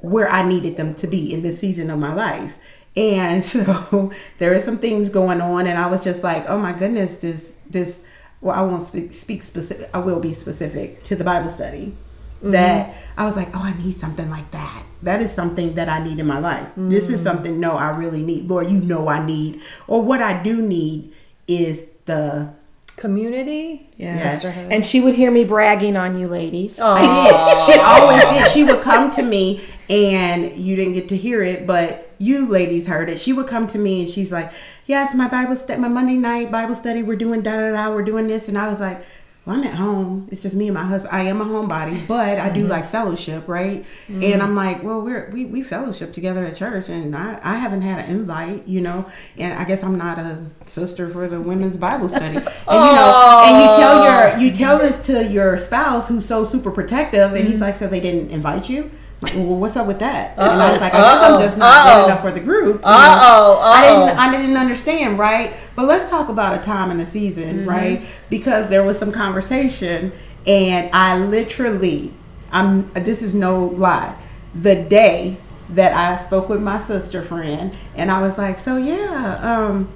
where 0.00 0.28
I 0.28 0.46
needed 0.46 0.76
them 0.76 0.94
to 0.94 1.06
be 1.06 1.32
in 1.32 1.42
this 1.42 1.58
season 1.58 1.90
of 1.90 1.98
my 1.98 2.14
life. 2.14 2.58
And 2.96 3.44
so 3.52 4.12
there 4.38 4.54
are 4.54 4.60
some 4.60 4.78
things 4.78 5.08
going 5.08 5.40
on 5.40 5.66
and 5.66 5.78
I 5.78 5.88
was 5.88 6.02
just 6.02 6.22
like, 6.22 6.48
"Oh 6.48 6.58
my 6.58 6.72
goodness, 6.72 7.16
this 7.16 7.52
this 7.68 8.02
well, 8.40 8.56
I 8.56 8.62
won't 8.62 8.82
speak, 8.82 9.12
speak 9.12 9.42
specific. 9.42 9.88
I 9.92 9.98
will 9.98 10.20
be 10.20 10.32
specific 10.32 11.02
to 11.04 11.16
the 11.16 11.24
Bible 11.24 11.48
study. 11.48 11.96
Mm-hmm. 12.36 12.52
That 12.52 12.94
I 13.16 13.24
was 13.24 13.34
like, 13.34 13.48
oh, 13.54 13.60
I 13.60 13.76
need 13.82 13.96
something 13.96 14.30
like 14.30 14.48
that. 14.52 14.84
That 15.02 15.20
is 15.20 15.32
something 15.32 15.74
that 15.74 15.88
I 15.88 16.02
need 16.02 16.20
in 16.20 16.26
my 16.26 16.38
life. 16.38 16.72
This 16.76 17.08
is 17.08 17.20
mm. 17.20 17.24
something. 17.24 17.58
No, 17.58 17.72
I 17.72 17.90
really 17.96 18.22
need. 18.22 18.48
Lord, 18.48 18.68
you 18.68 18.80
know 18.80 19.08
I 19.08 19.24
need. 19.24 19.60
Or 19.88 20.02
what 20.02 20.22
I 20.22 20.40
do 20.42 20.62
need 20.62 21.12
is 21.48 21.86
the. 22.04 22.54
Community. 22.98 23.88
Yes. 23.96 24.44
And 24.44 24.84
she 24.84 25.00
would 25.00 25.14
hear 25.14 25.30
me 25.30 25.44
bragging 25.44 25.96
on 25.96 26.18
you 26.18 26.26
ladies. 26.26 26.78
I 26.80 27.00
did. 27.00 27.74
She 27.74 27.80
always 27.80 28.22
did. 28.24 28.50
She 28.52 28.64
would 28.64 28.80
come 28.82 29.10
to 29.12 29.22
me, 29.22 29.64
and 29.88 30.56
you 30.56 30.76
didn't 30.76 30.94
get 30.94 31.08
to 31.10 31.16
hear 31.16 31.42
it, 31.42 31.66
but 31.66 32.10
you 32.18 32.46
ladies 32.46 32.86
heard 32.86 33.08
it. 33.08 33.18
She 33.18 33.32
would 33.32 33.46
come 33.46 33.66
to 33.68 33.78
me, 33.78 34.00
and 34.00 34.10
she's 34.10 34.32
like, 34.32 34.52
"Yes, 34.86 35.14
my 35.14 35.28
Bible 35.28 35.56
study, 35.56 35.80
my 35.80 35.88
Monday 35.88 36.16
night 36.16 36.50
Bible 36.50 36.74
study. 36.74 37.02
We're 37.02 37.16
doing 37.16 37.42
da 37.42 37.56
da 37.56 37.70
da. 37.72 37.94
We're 37.94 38.02
doing 38.02 38.26
this," 38.26 38.48
and 38.48 38.58
I 38.58 38.68
was 38.68 38.80
like. 38.80 39.00
Well, 39.48 39.56
I'm 39.56 39.64
at 39.64 39.76
home. 39.76 40.28
It's 40.30 40.42
just 40.42 40.54
me 40.54 40.66
and 40.66 40.74
my 40.74 40.84
husband. 40.84 41.16
I 41.16 41.22
am 41.22 41.40
a 41.40 41.44
homebody, 41.46 42.06
but 42.06 42.38
I 42.38 42.50
do 42.50 42.60
mm-hmm. 42.60 42.70
like 42.70 42.86
fellowship, 42.86 43.48
right? 43.48 43.82
Mm-hmm. 44.06 44.22
And 44.22 44.42
I'm 44.42 44.54
like, 44.54 44.82
well, 44.82 45.00
we're 45.00 45.30
we, 45.30 45.46
we 45.46 45.62
fellowship 45.62 46.12
together 46.12 46.44
at 46.44 46.54
church, 46.54 46.90
and 46.90 47.16
I, 47.16 47.40
I 47.42 47.54
haven't 47.54 47.80
had 47.80 48.04
an 48.04 48.10
invite, 48.10 48.68
you 48.68 48.82
know. 48.82 49.10
And 49.38 49.54
I 49.54 49.64
guess 49.64 49.82
I'm 49.82 49.96
not 49.96 50.18
a 50.18 50.44
sister 50.66 51.08
for 51.08 51.28
the 51.28 51.40
women's 51.40 51.78
Bible 51.78 52.08
study. 52.10 52.36
And 52.36 52.84
you 52.84 52.92
know, 52.92 53.42
and 53.46 53.62
you 53.62 53.76
tell 53.78 54.04
your 54.04 54.38
you 54.38 54.52
tell 54.54 54.78
this 54.78 54.98
to 55.06 55.26
your 55.26 55.56
spouse 55.56 56.08
who's 56.08 56.26
so 56.26 56.44
super 56.44 56.70
protective, 56.70 57.32
and 57.32 57.44
he's 57.44 57.54
mm-hmm. 57.54 57.62
like, 57.62 57.76
so 57.76 57.88
they 57.88 58.00
didn't 58.00 58.30
invite 58.30 58.68
you. 58.68 58.90
Well, 59.20 59.56
what's 59.56 59.74
up 59.76 59.88
with 59.88 59.98
that? 59.98 60.38
And 60.38 60.62
I 60.62 60.70
was 60.70 60.80
like, 60.80 60.94
I 60.94 60.98
guess 61.00 61.22
I'm 61.22 61.40
just 61.40 61.58
not 61.58 61.74
Uh-oh. 61.86 62.00
good 62.00 62.04
enough 62.06 62.20
for 62.20 62.30
the 62.30 62.40
group. 62.40 62.82
Uh-oh, 62.84 63.58
I 63.60 63.82
didn't. 63.82 64.18
I 64.18 64.30
didn't 64.36 64.56
understand, 64.56 65.18
right? 65.18 65.54
But 65.74 65.86
let's 65.86 66.08
talk 66.08 66.28
about 66.28 66.56
a 66.56 66.62
time 66.62 66.90
and 66.92 67.00
a 67.00 67.06
season, 67.06 67.66
right? 67.66 68.04
Because 68.30 68.68
there 68.68 68.84
was 68.84 68.96
some 68.96 69.10
conversation, 69.10 70.12
and 70.46 70.88
I 70.92 71.18
literally, 71.18 72.14
I'm. 72.52 72.92
This 72.92 73.22
is 73.22 73.34
no 73.34 73.66
lie. 73.66 74.16
The 74.54 74.76
day 74.76 75.36
that 75.70 75.92
I 75.92 76.20
spoke 76.22 76.48
with 76.48 76.62
my 76.62 76.78
sister 76.78 77.20
friend, 77.20 77.76
and 77.96 78.12
I 78.12 78.20
was 78.20 78.38
like, 78.38 78.60
so 78.60 78.76
yeah, 78.76 79.38
um, 79.42 79.88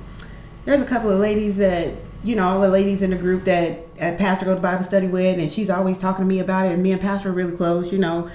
there's 0.65 0.83
a 0.83 0.87
couple 0.87 1.11
of 1.11 1.21
ladies 1.21 1.57
that 1.59 1.95
you 2.25 2.37
know 2.37 2.49
all 2.49 2.61
the 2.61 2.69
ladies 2.69 3.03
in 3.03 3.11
the 3.11 3.17
group 3.17 3.45
that 3.45 3.81
uh, 4.01 4.15
pastor 4.17 4.45
go 4.45 4.55
to 4.55 4.61
bible 4.61 4.85
study 4.85 5.09
with 5.09 5.41
and 5.41 5.51
she's 5.51 5.69
always 5.69 5.99
talking 5.99 6.25
to 6.25 6.29
me 6.29 6.39
about 6.39 6.65
it 6.65 6.71
and 6.71 6.81
me 6.81 6.93
and 6.93 7.01
pastor 7.01 7.31
are 7.31 7.33
really 7.33 7.57
close 7.57 7.91
you 7.91 7.99
know 7.99 8.31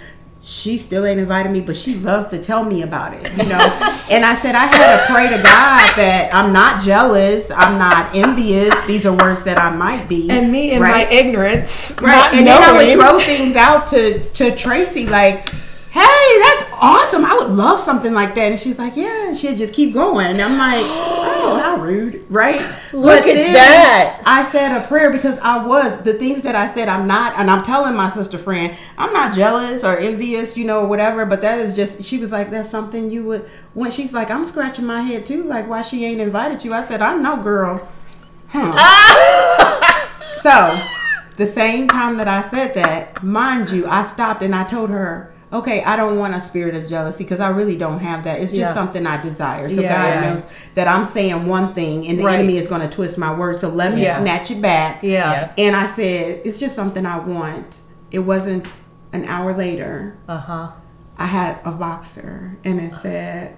she 0.48 0.78
still 0.78 1.06
ain't 1.06 1.20
invited 1.20 1.52
me 1.52 1.60
but 1.60 1.76
she 1.76 1.96
loves 1.96 2.26
to 2.28 2.40
tell 2.40 2.64
me 2.64 2.82
about 2.82 3.14
it 3.14 3.22
you 3.34 3.50
know 3.50 3.60
and 4.10 4.24
i 4.24 4.34
said 4.34 4.56
i 4.56 4.66
had 4.66 4.98
to 5.06 5.14
pray 5.14 5.26
to 5.28 5.36
god 5.44 5.94
that 5.98 6.30
i'm 6.34 6.54
not 6.54 6.82
jealous 6.82 7.52
i'm 7.52 7.78
not 7.78 8.16
envious 8.16 8.74
these 8.88 9.06
are 9.06 9.12
words 9.14 9.44
that 9.44 9.58
i 9.58 9.70
might 9.70 10.08
be 10.08 10.30
And 10.30 10.50
me 10.50 10.72
and 10.72 10.82
right? 10.82 11.06
my 11.10 11.14
ignorance. 11.14 11.94
Right. 12.02 12.34
And 12.34 12.48
then 12.48 12.64
I 12.64 12.72
would 12.78 12.94
throw 12.94 13.20
things 13.20 13.56
out 13.58 13.88
to, 13.88 14.24
to 14.36 14.56
Tracy 14.56 15.06
like, 15.06 15.50
hey, 15.98 16.40
that's 16.40 16.66
awesome. 16.74 17.26
I 17.26 17.34
would 17.36 17.52
love 17.52 17.80
something 17.80 18.14
like 18.14 18.36
that. 18.36 18.52
And 18.52 18.60
she's 18.60 18.78
like, 18.78 18.96
yeah. 18.96 19.30
And 19.30 19.38
she'd 19.38 19.58
just 19.58 19.74
keep 19.74 19.94
going. 19.94 20.28
And 20.28 20.42
I'm 20.42 20.58
like, 20.58 20.86
oh, 20.86 21.60
how 21.62 21.78
rude. 21.82 22.26
Right? 22.30 22.62
Look 22.94 23.26
at 23.26 23.36
that. 23.36 24.22
I 24.26 24.44
said 24.44 24.78
a 24.78 24.88
prayer 24.88 25.12
because 25.12 25.40
I 25.40 25.66
was, 25.66 26.02
the 26.02 26.14
things 26.14 26.44
that 26.44 26.56
I 26.56 26.68
said, 26.68 26.88
I'm 26.88 27.08
not, 27.08 27.38
and 27.38 27.50
I'm 27.50 27.64
telling 27.64 27.96
my 27.96 28.10
sister 28.10 28.38
friend, 28.38 28.78
I'm 28.98 29.12
not 29.14 29.34
jealous 29.34 29.84
or 29.84 29.98
envious, 29.98 30.56
you 30.56 30.66
know, 30.66 30.82
or 30.82 30.88
whatever. 30.88 31.26
But 31.26 31.42
that 31.42 31.60
is 31.60 31.74
just, 31.74 32.04
she 32.04 32.18
was 32.18 32.32
like, 32.32 32.50
that's 32.52 32.70
something 32.70 33.10
you 33.10 33.24
would, 33.26 33.50
when 33.74 33.92
she's 33.92 34.14
like, 34.14 34.30
I'm 34.30 34.46
scratching 34.46 34.86
my 34.86 35.02
head 35.02 35.26
too. 35.26 35.44
Like, 35.44 35.68
why 35.68 35.82
she 35.82 36.06
ain't 36.06 36.22
invited 36.22 36.64
you? 36.64 36.74
I 36.74 36.86
said, 36.86 37.02
I 37.02 37.16
know, 37.16 37.38
girl. 37.42 37.88
Huh. 38.50 39.84
So, 40.42 40.80
the 41.36 41.48
same 41.48 41.88
time 41.88 42.18
that 42.18 42.28
I 42.28 42.42
said 42.42 42.74
that, 42.76 43.22
mind 43.22 43.70
you, 43.70 43.86
I 43.88 44.04
stopped 44.04 44.42
and 44.44 44.56
I 44.56 44.64
told 44.64 44.90
her, 44.92 45.34
okay, 45.54 45.84
I 45.84 45.96
don't 45.96 46.18
want 46.20 46.36
a 46.36 46.42
spirit 46.42 46.76
of 46.76 46.88
jealousy 46.88 47.24
because 47.24 47.40
I 47.40 47.50
really 47.50 47.78
don't 47.78 48.00
have 48.00 48.24
that. 48.26 48.40
It's 48.42 48.52
just 48.52 48.60
Yeah. 48.60 48.74
something 48.74 49.08
I 49.08 49.22
desire. 49.22 49.70
So 49.70 49.82
Yeah, 49.82 49.88
God 49.90 50.08
yeah. 50.24 50.30
knows 50.34 50.46
that 50.76 50.88
I'm 50.88 51.06
saying 51.06 51.48
one 51.48 51.74
thing 51.74 52.06
and 52.08 52.20
the 52.20 52.24
Right. 52.26 52.40
enemy 52.40 52.58
is 52.58 52.68
going 52.68 52.82
to 52.82 52.88
twist 52.90 53.18
my 53.18 53.34
words. 53.34 53.60
So 53.62 53.70
let 53.70 53.94
me 53.96 54.04
Yeah. 54.04 54.20
snatch 54.22 54.52
it 54.52 54.62
back. 54.62 55.04
Yeah. 55.04 55.50
And 55.58 55.76
I 55.76 55.86
said, 55.86 56.42
it's 56.44 56.58
just 56.58 56.76
something 56.76 57.06
I 57.06 57.20
want. 57.20 57.80
It 58.12 58.20
wasn't 58.20 58.76
an 59.14 59.24
hour 59.26 59.54
later. 59.54 60.18
Uh 60.28 60.38
huh. 60.38 60.68
I 61.18 61.26
had 61.26 61.58
a 61.66 61.72
Voxer 61.72 62.56
and 62.66 62.80
it 62.82 62.92
said, 63.02 63.56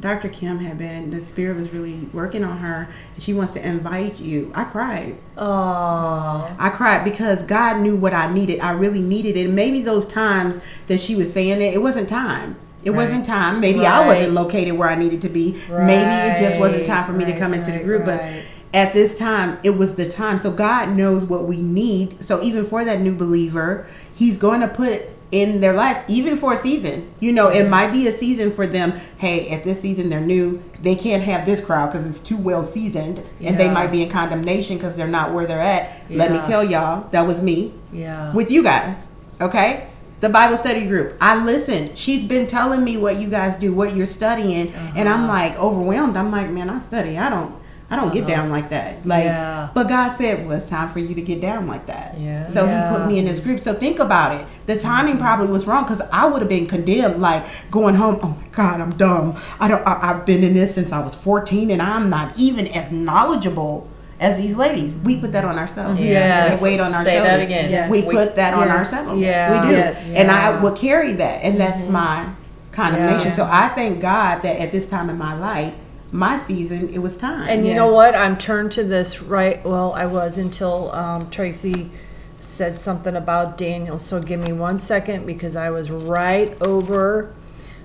Dr. 0.00 0.28
Kym 0.28 0.60
had 0.60 0.78
been, 0.78 1.10
the 1.10 1.24
spirit 1.24 1.56
was 1.56 1.72
really 1.72 2.08
working 2.12 2.42
on 2.44 2.58
her 2.58 2.88
and 3.14 3.22
she 3.22 3.32
wants 3.34 3.52
to 3.52 3.66
invite 3.66 4.20
you. 4.20 4.50
I 4.54 4.64
cried. 4.64 5.16
Oh. 5.36 6.56
I 6.58 6.70
cried 6.70 7.04
because 7.04 7.44
God 7.44 7.80
knew 7.80 7.96
what 7.96 8.12
I 8.12 8.32
needed. 8.32 8.60
I 8.60 8.72
really 8.72 9.00
needed 9.00 9.36
it. 9.36 9.46
And 9.46 9.54
maybe 9.54 9.80
those 9.80 10.06
times 10.06 10.60
that 10.88 10.98
she 10.98 11.14
was 11.14 11.32
saying 11.32 11.60
it, 11.60 11.74
it 11.74 11.82
wasn't 11.82 12.08
time. 12.08 12.56
It 12.84 12.90
wasn't 12.90 13.24
time. 13.24 13.60
Maybe 13.60 13.86
I 13.86 14.04
wasn't 14.06 14.32
located 14.32 14.74
where 14.74 14.88
I 14.88 14.96
needed 14.96 15.22
to 15.22 15.28
be. 15.28 15.52
Maybe 15.70 16.10
it 16.10 16.38
just 16.38 16.58
wasn't 16.58 16.84
time 16.86 17.04
for 17.04 17.12
me 17.12 17.24
to 17.26 17.38
come 17.38 17.54
into 17.54 17.70
the 17.70 17.78
group. 17.78 18.06
right. 18.06 18.42
But 18.42 18.44
at 18.74 18.92
this 18.92 19.14
time, 19.14 19.58
it 19.62 19.70
was 19.70 19.94
the 19.94 20.08
time. 20.08 20.38
So 20.38 20.50
God 20.50 20.96
knows 20.96 21.24
what 21.24 21.44
we 21.44 21.58
need. 21.58 22.24
So 22.24 22.42
even 22.42 22.64
for 22.64 22.84
that 22.84 23.00
new 23.00 23.14
believer, 23.14 23.86
He's 24.14 24.36
going 24.36 24.60
to 24.62 24.68
put 24.68 25.02
in 25.32 25.60
their 25.62 25.72
life, 25.72 25.98
even 26.08 26.36
for 26.36 26.52
a 26.52 26.56
season. 26.56 27.12
You 27.18 27.32
know, 27.32 27.48
it 27.48 27.68
might 27.68 27.90
be 27.90 28.06
a 28.06 28.12
season 28.12 28.50
for 28.52 28.66
them. 28.66 28.92
Hey, 29.18 29.48
at 29.50 29.64
this 29.64 29.80
season, 29.80 30.10
they're 30.10 30.20
new. 30.20 30.62
They 30.80 30.94
can't 30.94 31.22
have 31.22 31.44
this 31.46 31.60
crowd 31.60 31.90
because 31.90 32.06
it's 32.06 32.20
too 32.20 32.36
well 32.36 32.62
seasoned, 32.62 33.22
and 33.40 33.58
they 33.58 33.70
might 33.70 33.90
be 33.90 34.02
in 34.02 34.10
condemnation 34.10 34.76
because 34.76 34.94
they're 34.94 35.08
not 35.08 35.32
where 35.32 35.46
they're 35.46 35.58
at. 35.60 36.08
Let 36.10 36.30
me 36.30 36.38
tell 36.46 36.62
y'all, 36.62 37.08
that 37.10 37.26
was 37.26 37.42
me 37.42 37.72
Yeah. 37.92 38.32
with 38.32 38.50
you 38.50 38.62
guys. 38.62 39.08
Okay, 39.40 39.88
the 40.20 40.28
Bible 40.28 40.56
study 40.56 40.86
group. 40.86 41.16
I 41.20 41.42
listen. 41.42 41.90
She's 41.94 42.22
been 42.22 42.46
telling 42.46 42.84
me 42.84 42.96
what 42.96 43.16
you 43.16 43.28
guys 43.28 43.56
do, 43.56 43.72
what 43.72 43.96
you're 43.96 44.06
studying, 44.06 44.68
and 44.94 45.08
I'm 45.08 45.24
Uh-huh. 45.24 45.28
like 45.32 45.58
overwhelmed. 45.58 46.16
I'm 46.16 46.30
like, 46.30 46.50
man, 46.50 46.68
I 46.70 46.78
study. 46.78 47.16
I 47.18 47.28
don't. 47.30 47.54
I 47.92 47.96
don't 47.96 48.10
get 48.10 48.24
uh-huh. 48.24 48.34
down 48.34 48.50
like 48.50 48.70
that. 48.70 49.04
Like, 49.04 49.24
Yeah. 49.24 49.68
but 49.74 49.86
God 49.86 50.08
said, 50.12 50.46
well, 50.46 50.56
it's 50.56 50.64
time 50.64 50.88
for 50.88 50.98
you 50.98 51.14
to 51.14 51.20
get 51.20 51.42
down 51.42 51.66
like 51.66 51.84
that. 51.88 52.18
Yeah. 52.18 52.46
So 52.46 52.64
Yeah. 52.64 52.90
He 52.90 52.96
put 52.96 53.06
me 53.06 53.18
in 53.18 53.26
this 53.26 53.38
group. 53.38 53.60
So 53.60 53.74
think 53.74 53.98
about 53.98 54.34
it. 54.34 54.46
The 54.64 54.76
timing 54.76 55.14
mm-hmm. 55.14 55.22
probably 55.22 55.48
was 55.48 55.66
wrong 55.66 55.84
because 55.84 56.00
I 56.10 56.24
would 56.24 56.40
have 56.40 56.48
been 56.48 56.66
condemned, 56.66 57.20
like 57.20 57.44
going 57.70 57.94
home. 57.94 58.18
Oh 58.22 58.28
my 58.28 58.48
God, 58.50 58.80
I'm 58.80 58.96
dumb. 58.96 59.36
I 59.60 59.68
don't. 59.68 59.86
I, 59.86 59.98
I've 60.10 60.24
been 60.24 60.42
in 60.42 60.54
this 60.54 60.74
since 60.74 60.90
I 60.90 61.04
was 61.04 61.14
14, 61.14 61.70
and 61.70 61.82
I'm 61.82 62.08
not 62.08 62.32
even 62.38 62.66
as 62.68 62.90
knowledgeable 62.90 63.86
as 64.18 64.38
these 64.38 64.56
ladies. 64.56 64.94
We 64.94 65.18
put 65.18 65.32
that 65.32 65.44
on 65.44 65.58
ourselves. 65.58 66.00
Yeah. 66.00 66.54
We 66.54 66.62
weight 66.62 66.80
on 66.80 66.94
our 66.94 67.04
Say 67.04 67.18
that 67.18 67.40
again. 67.40 67.70
Yes. 67.70 67.90
We 67.90 68.06
We- 68.06 68.14
put 68.14 68.36
that 68.36 68.54
on 68.54 68.68
ourselves. 68.68 69.20
Yeah. 69.20 69.60
We 69.60 69.68
do. 69.68 69.74
Yes. 69.74 70.14
And 70.14 70.28
Yeah. 70.28 70.48
I 70.48 70.62
would 70.62 70.76
carry 70.76 71.12
that. 71.12 71.42
And 71.42 71.60
that's 71.60 71.82
mm-hmm. 71.82 71.92
my 71.92 72.28
condemnation. 72.70 73.28
Yeah. 73.28 73.34
So 73.34 73.48
I 73.50 73.68
thank 73.68 74.00
God 74.00 74.40
that 74.42 74.60
at 74.60 74.72
this 74.72 74.86
time 74.86 75.10
in 75.10 75.18
my 75.18 75.34
life, 75.34 75.74
my 76.12 76.36
season, 76.36 76.90
it 76.90 76.98
was 77.00 77.16
time. 77.16 77.48
And 77.48 77.66
you 77.66 77.74
know 77.74 77.86
Yes. 77.86 77.94
what? 77.94 78.14
I'm 78.14 78.36
turned 78.36 78.70
to 78.72 78.84
this 78.84 79.22
right. 79.22 79.64
Well, 79.64 79.92
I 79.94 80.06
was 80.06 80.36
until 80.38 80.92
um, 80.92 81.30
Tracy 81.30 81.90
said 82.38 82.80
something 82.80 83.16
about 83.16 83.56
Daniel. 83.56 83.98
So 83.98 84.20
give 84.20 84.38
me 84.38 84.52
one 84.52 84.78
second 84.78 85.24
because 85.26 85.56
I 85.56 85.70
was 85.70 85.90
right 85.90 86.54
over, 86.60 87.32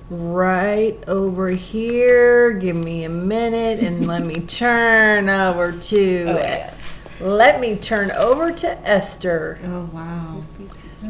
right 0.09 0.97
over 1.07 1.49
here. 1.49 2.51
Give 2.51 2.75
me 2.75 3.05
a 3.05 3.09
minute 3.09 3.80
and 3.82 4.05
let 4.07 4.23
me 4.23 4.36
turn 4.47 5.30
over 5.30 5.71
to. 5.71 6.69
Let 7.21 7.59
me 7.61 7.75
turn 7.78 8.11
over 8.11 8.51
to 8.51 8.88
Esther. 8.88 9.57
Oh 9.65 9.89
wow. 9.93 10.41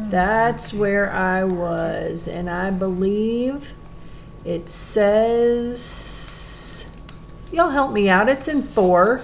That's 0.08 0.72
where 0.72 1.12
I 1.12 1.44
was, 1.44 2.28
and 2.28 2.48
I 2.48 2.70
believe 2.70 3.72
it 4.44 4.70
says. 4.70 6.17
Y'all 7.52 7.70
help 7.70 7.92
me 7.92 8.08
out. 8.08 8.28
It's 8.28 8.48
in 8.48 8.62
four. 8.62 9.22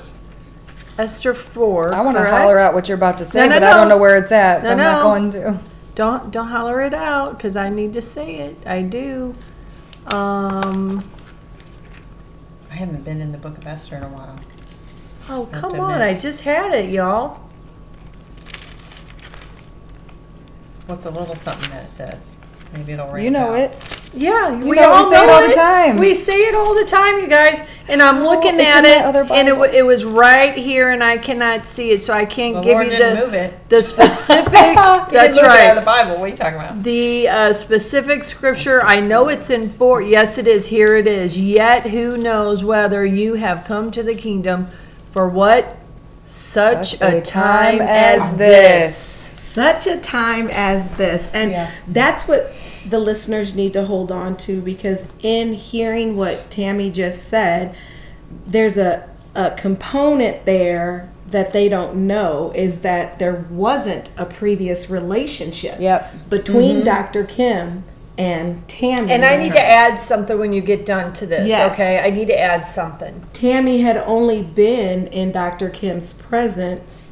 Esther 0.98 1.34
four. 1.34 1.92
I 1.92 2.00
want 2.00 2.16
to 2.16 2.22
correct? 2.22 2.36
holler 2.36 2.58
out 2.58 2.72
what 2.74 2.88
you're 2.88 2.96
about 2.96 3.18
to 3.18 3.24
say, 3.24 3.40
No, 3.40 3.48
no, 3.48 3.60
but 3.60 3.62
I 3.64 3.74
don't 3.74 3.88
no. 3.88 3.94
know 3.96 4.00
where 4.00 4.16
it's 4.16 4.32
at, 4.32 4.62
so 4.62 4.68
No, 4.68 4.72
I'm 4.72 4.78
not 4.78 4.98
no. 4.98 5.02
going 5.02 5.30
to. 5.32 5.60
Don't 5.94 6.30
don't 6.32 6.46
holler 6.48 6.80
it 6.82 6.94
out 6.94 7.36
because 7.36 7.56
I 7.56 7.68
need 7.68 7.92
to 7.94 8.02
say 8.02 8.36
it. 8.36 8.56
I 8.66 8.82
do. 8.82 9.34
Um. 10.06 11.02
I 12.70 12.74
haven't 12.74 13.04
been 13.04 13.20
in 13.20 13.30
the 13.32 13.38
book 13.38 13.56
of 13.58 13.66
Esther 13.66 13.96
in 13.96 14.02
a 14.02 14.08
while. 14.08 14.36
Oh 15.28 15.44
Have 15.46 15.52
come 15.52 15.72
to 15.72 15.78
on! 15.78 15.92
admit. 15.92 16.16
I 16.16 16.18
just 16.20 16.40
had 16.40 16.74
it, 16.74 16.90
y'all. 16.90 17.40
What's 20.86 21.06
a 21.06 21.10
little 21.10 21.34
something 21.36 21.70
that 21.70 21.84
it 21.84 21.90
says? 21.90 22.30
Maybe 22.74 22.92
it'll 22.92 23.08
ring 23.08 23.24
You 23.24 23.30
know 23.30 23.54
a 23.54 23.60
it. 23.64 24.03
Yeah, 24.16 24.52
we 24.52 24.60
know, 24.60 24.68
we 24.70 24.78
all 24.78 25.10
say 25.10 25.22
it 25.22 25.26
know 25.26 25.32
all 25.32 25.48
the 25.48 25.54
time. 25.54 25.96
We 25.98 26.14
say 26.14 26.38
it 26.42 26.54
all 26.54 26.74
the 26.74 26.84
time, 26.84 27.18
you 27.18 27.26
guys. 27.26 27.66
And 27.86 28.00
I'm 28.00 28.22
looking 28.24 28.54
it's 28.54 28.62
at 28.62 28.84
it, 28.86 29.30
and 29.30 29.48
it, 29.48 29.74
it 29.74 29.84
was 29.84 30.06
right 30.06 30.54
here, 30.56 30.90
and 30.90 31.04
I 31.04 31.18
cannot 31.18 31.66
see 31.66 31.90
it, 31.90 32.00
so 32.00 32.14
I 32.14 32.24
can't 32.24 32.54
The 32.54 32.60
give 32.62 32.72
Lord 32.72 32.86
you 32.86 32.98
the 32.98 33.14
move 33.14 33.68
the 33.68 33.82
specific. 33.82 34.54
He 34.54 35.10
didn't 35.10 35.12
that's 35.12 35.36
move 35.36 35.44
it 35.44 35.50
out 35.50 35.76
of 35.76 35.82
the. 35.82 35.86
Bible. 35.86 36.12
What 36.12 36.22
are 36.22 36.28
you 36.28 36.36
talking 36.36 36.58
about? 36.58 36.82
The 36.82 37.28
uh, 37.28 37.52
specific 37.52 38.24
scripture. 38.24 38.82
I 38.82 39.00
know 39.00 39.28
it's 39.28 39.50
in 39.50 39.68
four. 39.68 40.00
Yes, 40.00 40.38
it 40.38 40.46
is. 40.46 40.66
Here 40.66 40.96
it 40.96 41.06
is. 41.06 41.38
Yet 41.38 41.88
who 41.88 42.16
knows 42.16 42.64
whether 42.64 43.04
you 43.04 43.34
have 43.34 43.64
come 43.64 43.90
to 43.90 44.02
the 44.02 44.14
kingdom 44.14 44.68
for 45.12 45.28
what 45.28 45.76
such, 46.24 47.00
a, 47.02 47.20
time, 47.20 47.80
as 47.82 48.36
this. 48.36 48.96
Such 48.96 49.86
a 49.86 49.98
time 49.98 50.48
as 50.50 50.88
this. 50.96 51.28
And 51.32 51.50
Yeah. 51.50 51.70
that's 51.86 52.26
what 52.26 52.52
the 52.86 52.98
listeners 52.98 53.54
need 53.54 53.72
to 53.72 53.84
hold 53.84 54.12
on 54.12 54.36
to 54.36 54.60
because 54.60 55.06
in 55.22 55.54
hearing 55.54 56.16
what 56.16 56.50
Tammy 56.50 56.90
just 56.90 57.28
said, 57.28 57.74
there's 58.46 58.76
a, 58.76 59.08
a 59.34 59.52
component 59.52 60.44
there 60.44 61.10
that 61.30 61.52
they 61.52 61.68
don't 61.68 62.06
know 62.06 62.52
is 62.54 62.82
that 62.82 63.18
there 63.18 63.44
wasn't 63.50 64.10
a 64.16 64.24
previous 64.24 64.88
relationship 64.88 65.80
Yep. 65.80 66.30
between 66.30 66.76
mm-hmm. 66.76 66.84
Dr. 66.84 67.24
Kym 67.24 67.82
and 68.16 68.66
Tammy. 68.68 69.10
And 69.10 69.24
I 69.24 69.36
need 69.36 69.52
to 69.52 69.60
add 69.60 69.98
something 69.98 70.38
when 70.38 70.52
you 70.52 70.60
get 70.60 70.86
done 70.86 71.12
to 71.14 71.26
this. 71.26 71.48
Yes. 71.48 71.72
Okay, 71.72 71.98
I 71.98 72.10
need 72.10 72.26
to 72.26 72.38
add 72.38 72.66
something. 72.66 73.26
Tammy 73.32 73.80
had 73.80 73.96
only 73.96 74.42
been 74.42 75.08
in 75.08 75.32
Dr. 75.32 75.70
Kym's 75.70 76.12
presence 76.12 77.10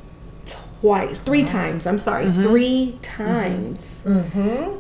twice, 0.81 1.19
three 1.19 1.43
mm-hmm. 1.43 1.57
times. 1.57 1.87
I'm 1.87 1.99
sorry, 1.99 2.27
mm-hmm. 2.27 2.43
three 2.43 2.99
times. 3.03 4.01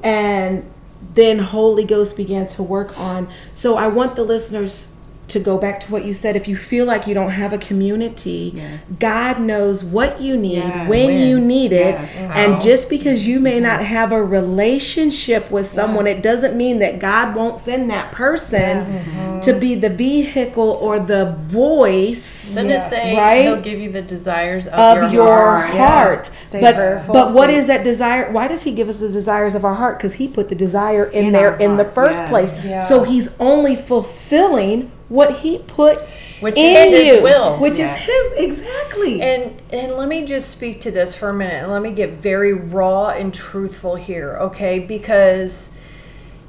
And 0.05 0.70
then 1.14 1.38
Holy 1.38 1.84
Ghost 1.84 2.16
began 2.16 2.46
to 2.48 2.62
work 2.62 2.98
on. 2.98 3.28
So 3.52 3.76
I 3.76 3.88
want 3.88 4.16
the 4.16 4.22
listeners 4.22 4.88
to 5.28 5.38
go 5.40 5.56
back 5.56 5.80
to 5.80 5.90
what 5.92 6.04
you 6.04 6.12
said. 6.12 6.36
If 6.36 6.46
you 6.46 6.56
feel 6.56 6.84
like 6.84 7.06
you 7.06 7.14
don't 7.14 7.30
have 7.30 7.52
a 7.52 7.58
community, 7.58 8.52
Yes. 8.54 8.80
God 8.98 9.40
knows 9.40 9.82
what 9.82 10.20
you 10.20 10.36
need, 10.36 10.58
Yeah, 10.58 10.88
when, 10.88 11.06
when. 11.06 11.26
you 11.26 11.40
need 11.40 11.72
it. 11.72 11.94
Yes. 11.94 12.30
And 12.34 12.60
just 12.60 12.90
because 12.90 13.26
you 13.26 13.40
may 13.40 13.58
not 13.60 13.82
have 13.82 14.12
a 14.12 14.22
relationship 14.22 15.50
with 15.50 15.66
someone, 15.66 16.06
it 16.06 16.22
doesn't 16.22 16.56
mean 16.56 16.80
that 16.80 16.98
God 16.98 17.34
won't 17.34 17.58
send 17.58 17.88
that 17.90 18.12
person 18.12 18.84
mm-hmm. 18.84 19.40
to 19.40 19.52
be 19.54 19.74
the 19.74 19.88
vehicle 19.88 20.70
or 20.80 20.98
the 20.98 21.36
voice 21.42 22.54
Doesn't 22.54 22.70
it 22.70 22.88
say 22.90 23.16
Right? 23.16 23.42
he'll 23.42 23.60
give 23.60 23.80
you 23.80 23.90
the 23.90 24.02
desires 24.02 24.66
of, 24.66 24.98
of 24.98 25.12
your, 25.12 25.26
heart? 25.60 25.70
heart. 25.76 26.30
Stay 26.40 26.60
but 26.60 26.74
prayerful, 26.74 27.14
but 27.14 27.32
what 27.34 27.48
stay- 27.48 27.56
is 27.56 27.66
that 27.68 27.84
desire? 27.84 28.30
Why 28.30 28.48
does 28.48 28.62
he 28.64 28.72
give 28.72 28.88
us 28.88 29.00
the 29.00 29.08
desires 29.08 29.54
of 29.54 29.64
our 29.64 29.74
heart? 29.74 29.98
Because 29.98 30.14
he 30.14 30.28
put 30.28 30.48
the 30.48 30.54
desire 30.54 31.04
in, 31.06 31.26
In 31.26 31.32
there 31.32 31.56
in 31.56 31.76
the 31.76 31.84
first 31.86 32.18
yeah. 32.18 32.28
place. 32.28 32.52
Yeah. 32.64 32.80
So 32.82 33.04
he's 33.04 33.28
only 33.40 33.76
fulfilling 33.76 34.90
what 35.12 35.38
he 35.38 35.58
put 35.58 36.00
Which 36.40 36.56
in 36.56 37.06
you, 37.06 37.22
will. 37.22 37.58
which 37.58 37.78
Yeah. 37.78 37.94
is 37.94 38.00
his 38.00 38.32
exactly. 38.32 39.20
And 39.20 39.60
and 39.70 39.92
let 39.92 40.08
me 40.08 40.24
just 40.24 40.50
speak 40.50 40.80
to 40.82 40.90
this 40.90 41.14
for 41.14 41.28
a 41.28 41.34
minute 41.34 41.62
and 41.62 41.72
let 41.72 41.82
me 41.82 41.90
get 41.90 42.12
very 42.12 42.52
raw 42.52 43.08
and 43.10 43.32
truthful 43.32 43.96
here, 43.96 44.36
okay? 44.40 44.78
Because 44.78 45.70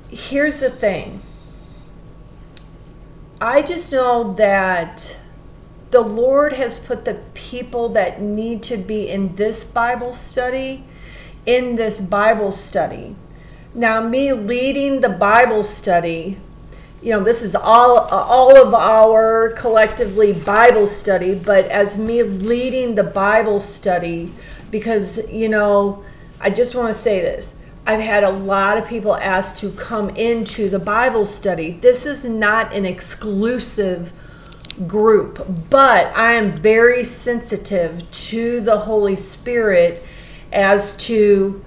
here's 0.09 0.59
the 0.59 0.69
thing. 0.69 1.21
I 3.41 3.61
just 3.61 3.91
know 3.91 4.33
that 4.35 5.17
the 5.91 6.01
Lord 6.01 6.53
has 6.53 6.79
put 6.79 7.05
the 7.05 7.19
people 7.33 7.89
that 7.89 8.21
need 8.21 8.63
to 8.63 8.77
be 8.77 9.09
in 9.09 9.35
this 9.35 9.63
Bible 9.63 10.13
study 10.13 10.85
in 11.45 11.75
this 11.75 11.99
Bible 11.99 12.51
study. 12.51 13.15
Now, 13.73 14.01
me 14.01 14.31
leading 14.33 15.01
the 15.01 15.09
Bible 15.09 15.63
study, 15.63 16.37
you 17.03 17.11
know, 17.11 17.21
this 17.21 17.43
is 17.43 17.53
all 17.53 17.99
all 17.99 18.55
of 18.55 18.73
our 18.73 19.49
collectively 19.57 20.31
Bible 20.31 20.87
study, 20.87 21.35
but 21.35 21.65
as 21.65 21.97
me 21.97 22.23
leading 22.23 22.95
the 22.95 23.03
Bible 23.03 23.59
study, 23.59 24.31
because 24.71 25.29
you 25.29 25.49
know, 25.49 26.03
I 26.39 26.49
just 26.49 26.75
want 26.75 26.87
to 26.87 26.93
say 26.93 27.19
this. 27.19 27.55
I've 27.85 27.99
had 27.99 28.23
a 28.23 28.29
lot 28.29 28.77
of 28.77 28.87
people 28.87 29.17
ask 29.17 29.57
to 29.57 29.71
come 29.71 30.11
into 30.11 30.69
the 30.69 30.79
Bible 30.79 31.25
study. 31.25 31.71
This 31.71 32.05
is 32.05 32.23
not 32.23 32.73
an 32.73 32.85
exclusive 32.85 34.13
group, 34.87 35.45
but 35.69 36.07
I 36.15 36.33
am 36.33 36.53
very 36.53 37.03
sensitive 37.03 38.09
to 38.29 38.61
the 38.61 38.77
Holy 38.77 39.17
Spirit 39.17 40.05
as 40.53 40.93
to 40.93 41.61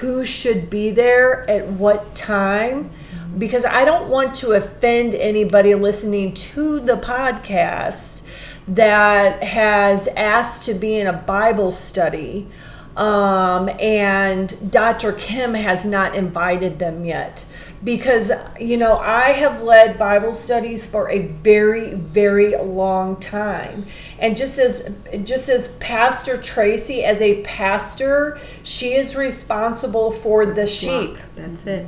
who 0.00 0.26
should 0.26 0.68
be 0.68 0.90
there 0.90 1.48
at 1.48 1.66
what 1.66 2.14
time 2.14 2.90
because 3.38 3.64
I 3.64 3.84
don't 3.84 4.08
want 4.08 4.34
to 4.36 4.52
offend 4.52 5.14
anybody 5.14 5.74
listening 5.74 6.34
to 6.34 6.80
the 6.80 6.96
podcast 6.96 8.22
that 8.68 9.42
has 9.42 10.08
asked 10.08 10.62
to 10.64 10.74
be 10.74 10.96
in 10.96 11.06
a 11.06 11.12
Bible 11.12 11.70
study 11.70 12.48
um, 12.96 13.68
and 13.78 14.72
Dr. 14.72 15.12
Kym 15.12 15.54
has 15.54 15.84
not 15.84 16.14
invited 16.14 16.78
them 16.78 17.04
yet 17.04 17.44
because 17.84 18.32
you 18.58 18.78
know 18.78 18.96
I 18.96 19.32
have 19.32 19.62
led 19.62 19.98
Bible 19.98 20.32
studies 20.32 20.86
for 20.86 21.10
a 21.10 21.26
very 21.26 21.94
very 21.94 22.56
long 22.56 23.20
time 23.20 23.86
and 24.18 24.34
just 24.34 24.58
as 24.58 24.90
just 25.24 25.50
as 25.50 25.68
Pastor 25.78 26.40
Tracy 26.40 27.04
as 27.04 27.20
a 27.20 27.42
pastor 27.42 28.38
she 28.62 28.94
is 28.94 29.14
responsible 29.14 30.10
for 30.10 30.46
the 30.46 30.66
sheep 30.66 31.18
That's 31.36 31.66
it. 31.66 31.86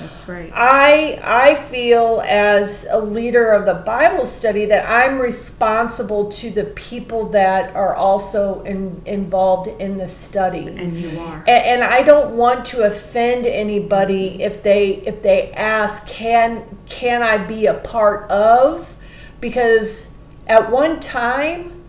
That's 0.00 0.26
right. 0.26 0.50
I 0.54 1.20
I 1.22 1.54
feel 1.54 2.22
as 2.26 2.86
a 2.90 2.98
leader 2.98 3.50
of 3.50 3.66
the 3.66 3.74
Bible 3.74 4.24
study 4.24 4.64
that 4.66 4.88
I'm 4.88 5.18
responsible 5.18 6.32
to 6.32 6.50
the 6.50 6.64
people 6.64 7.26
that 7.30 7.76
are 7.76 7.94
also 7.94 8.62
in, 8.62 9.02
involved 9.04 9.68
in 9.80 9.98
the 9.98 10.08
study. 10.08 10.66
And 10.68 10.98
you 10.98 11.20
are. 11.20 11.44
A- 11.46 11.50
and 11.50 11.84
I 11.84 12.02
don't 12.02 12.36
want 12.36 12.64
to 12.66 12.84
offend 12.84 13.46
anybody 13.46 14.42
if 14.42 14.62
they 14.62 14.96
if 15.06 15.22
they 15.22 15.52
ask 15.52 16.06
can 16.06 16.64
can 16.88 17.22
I 17.22 17.36
be 17.36 17.66
a 17.66 17.74
part 17.74 18.30
of 18.30 18.94
because 19.40 20.08
at 20.46 20.70
one 20.70 20.98
time 21.00 21.82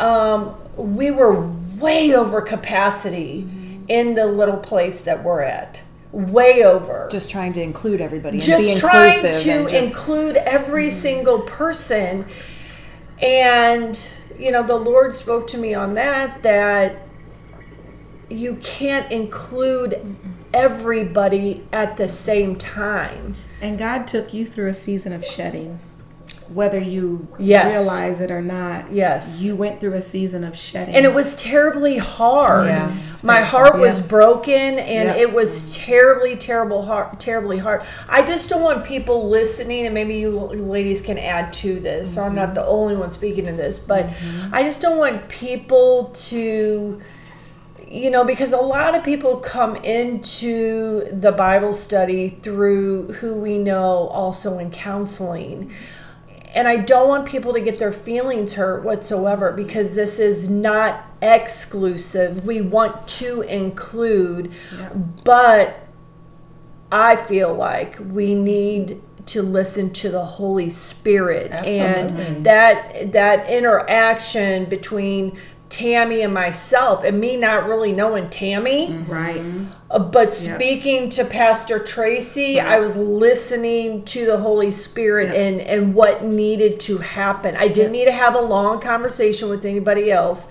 um, 0.00 0.56
we 0.76 1.12
were 1.12 1.40
way 1.78 2.14
over 2.14 2.40
capacity 2.40 3.48
in 3.86 4.14
the 4.14 4.26
little 4.26 4.56
place 4.56 5.02
that 5.02 5.22
we're 5.22 5.42
at 5.42 5.80
way 6.14 6.62
over. 6.62 7.08
Just 7.10 7.28
trying 7.28 7.52
to 7.54 7.62
include 7.62 8.00
everybody 8.00 8.38
and 8.38 8.46
just 8.46 8.74
be 8.74 8.80
trying 8.80 9.20
to 9.20 9.28
and 9.28 9.68
just 9.68 9.96
include 9.96 10.36
every 10.36 10.88
mm. 10.88 10.92
single 10.92 11.40
person. 11.40 12.26
And 13.20 14.00
you 14.38 14.50
know 14.50 14.64
the 14.64 14.76
lord 14.76 15.14
spoke 15.14 15.46
to 15.46 15.58
me 15.58 15.74
on 15.74 15.94
that 15.94 16.42
that 16.42 17.02
you 18.28 18.56
can't 18.56 19.10
include 19.12 20.16
everybody 20.52 21.64
at 21.72 21.96
the 21.96 22.08
same 22.08 22.56
time. 22.56 23.34
And 23.60 23.78
God 23.78 24.06
took 24.06 24.32
you 24.32 24.46
through 24.46 24.68
a 24.68 24.74
season 24.74 25.12
of 25.12 25.24
shedding. 25.24 25.78
Whether 26.52 26.78
you 26.78 27.26
Yes. 27.38 27.74
realize 27.74 28.20
it 28.20 28.30
or 28.30 28.42
not. 28.42 28.92
Yes. 28.92 29.40
You 29.40 29.56
went 29.56 29.80
through 29.80 29.94
a 29.94 30.02
season 30.02 30.44
of 30.44 30.56
shedding. 30.56 30.94
and 30.94 31.04
it 31.04 31.14
was 31.14 31.34
terribly 31.36 31.98
hard. 31.98 32.66
Yeah. 32.66 32.92
My 33.22 33.40
heart 33.40 33.78
was 33.78 33.98
Yeah. 33.98 34.06
broken, 34.06 34.78
and 34.78 35.08
Yeah. 35.08 35.16
it 35.16 35.32
was 35.32 35.76
terribly, 35.76 36.36
terrible, 36.36 36.82
hard, 36.82 37.18
terribly 37.18 37.58
hard. 37.58 37.82
I 38.08 38.22
just 38.22 38.48
don't 38.48 38.62
want 38.62 38.84
people 38.84 39.28
listening, 39.28 39.86
and 39.86 39.94
maybe 39.94 40.14
you 40.14 40.30
ladies 40.30 41.00
can 41.00 41.18
add 41.18 41.52
to 41.54 41.80
this, 41.80 42.14
so 42.14 42.22
I'm 42.22 42.34
not 42.34 42.48
mm-hmm. 42.48 42.54
the 42.54 42.66
only 42.66 42.96
one 42.96 43.10
speaking 43.10 43.46
to 43.46 43.52
this, 43.52 43.78
but 43.78 44.08
mm-hmm. 44.08 44.54
I 44.54 44.62
just 44.62 44.82
don't 44.82 44.98
want 44.98 45.28
people 45.28 46.10
to 46.28 47.00
you 47.86 48.10
know, 48.10 48.24
because 48.24 48.52
a 48.52 48.56
lot 48.58 48.96
of 48.96 49.04
people 49.04 49.36
come 49.36 49.76
into 49.76 51.04
the 51.12 51.30
Bible 51.30 51.72
study 51.72 52.28
through 52.28 53.12
who 53.12 53.34
we 53.34 53.56
know 53.56 54.08
also 54.08 54.58
in 54.58 54.72
counseling. 54.72 55.70
And 56.54 56.68
I 56.68 56.76
don't 56.76 57.08
want 57.08 57.26
people 57.26 57.52
to 57.52 57.60
get 57.60 57.78
their 57.78 57.92
feelings 57.92 58.52
hurt 58.52 58.84
whatsoever 58.84 59.52
because 59.52 59.94
this 59.94 60.18
is 60.18 60.48
not 60.48 61.04
exclusive. 61.20 62.44
We 62.44 62.60
want 62.60 63.08
to 63.08 63.42
include, 63.42 64.52
but 65.24 65.84
I 66.92 67.16
feel 67.16 67.52
like 67.52 67.98
we 67.98 68.34
need 68.34 69.02
to 69.26 69.42
listen 69.42 69.90
to 69.90 70.10
the 70.10 70.24
Holy 70.24 70.70
Spirit 70.70 71.50
Absolutely. 71.50 72.24
and 72.24 72.46
that 72.46 73.12
that 73.12 73.48
interaction 73.50 74.66
between 74.66 75.36
Tammy 75.70 76.20
and 76.20 76.32
myself 76.32 77.02
and 77.02 77.18
me 77.18 77.36
not 77.36 77.66
really 77.66 77.90
knowing 77.90 78.30
Tammy 78.30 78.92
right. 79.08 79.40
uh, 79.40 79.83
Uh, 79.90 79.98
but 79.98 80.32
speaking 80.32 81.10
to 81.10 81.24
Pastor 81.24 81.78
Tracy, 81.78 82.58
I 82.58 82.76
uh-huh. 82.76 82.82
was 82.82 82.96
listening 82.96 84.04
to 84.06 84.24
the 84.24 84.38
Holy 84.38 84.70
Spirit 84.70 85.28
Yeah. 85.32 85.42
and 85.42 85.60
and 85.60 85.94
what 85.94 86.24
needed 86.24 86.80
to 86.80 86.98
happen. 86.98 87.54
I 87.56 87.68
didn't 87.68 87.92
need 87.92 88.06
to 88.06 88.12
have 88.12 88.34
a 88.34 88.40
long 88.40 88.80
conversation 88.80 89.48
with 89.50 89.64
anybody 89.64 90.10
else. 90.10 90.48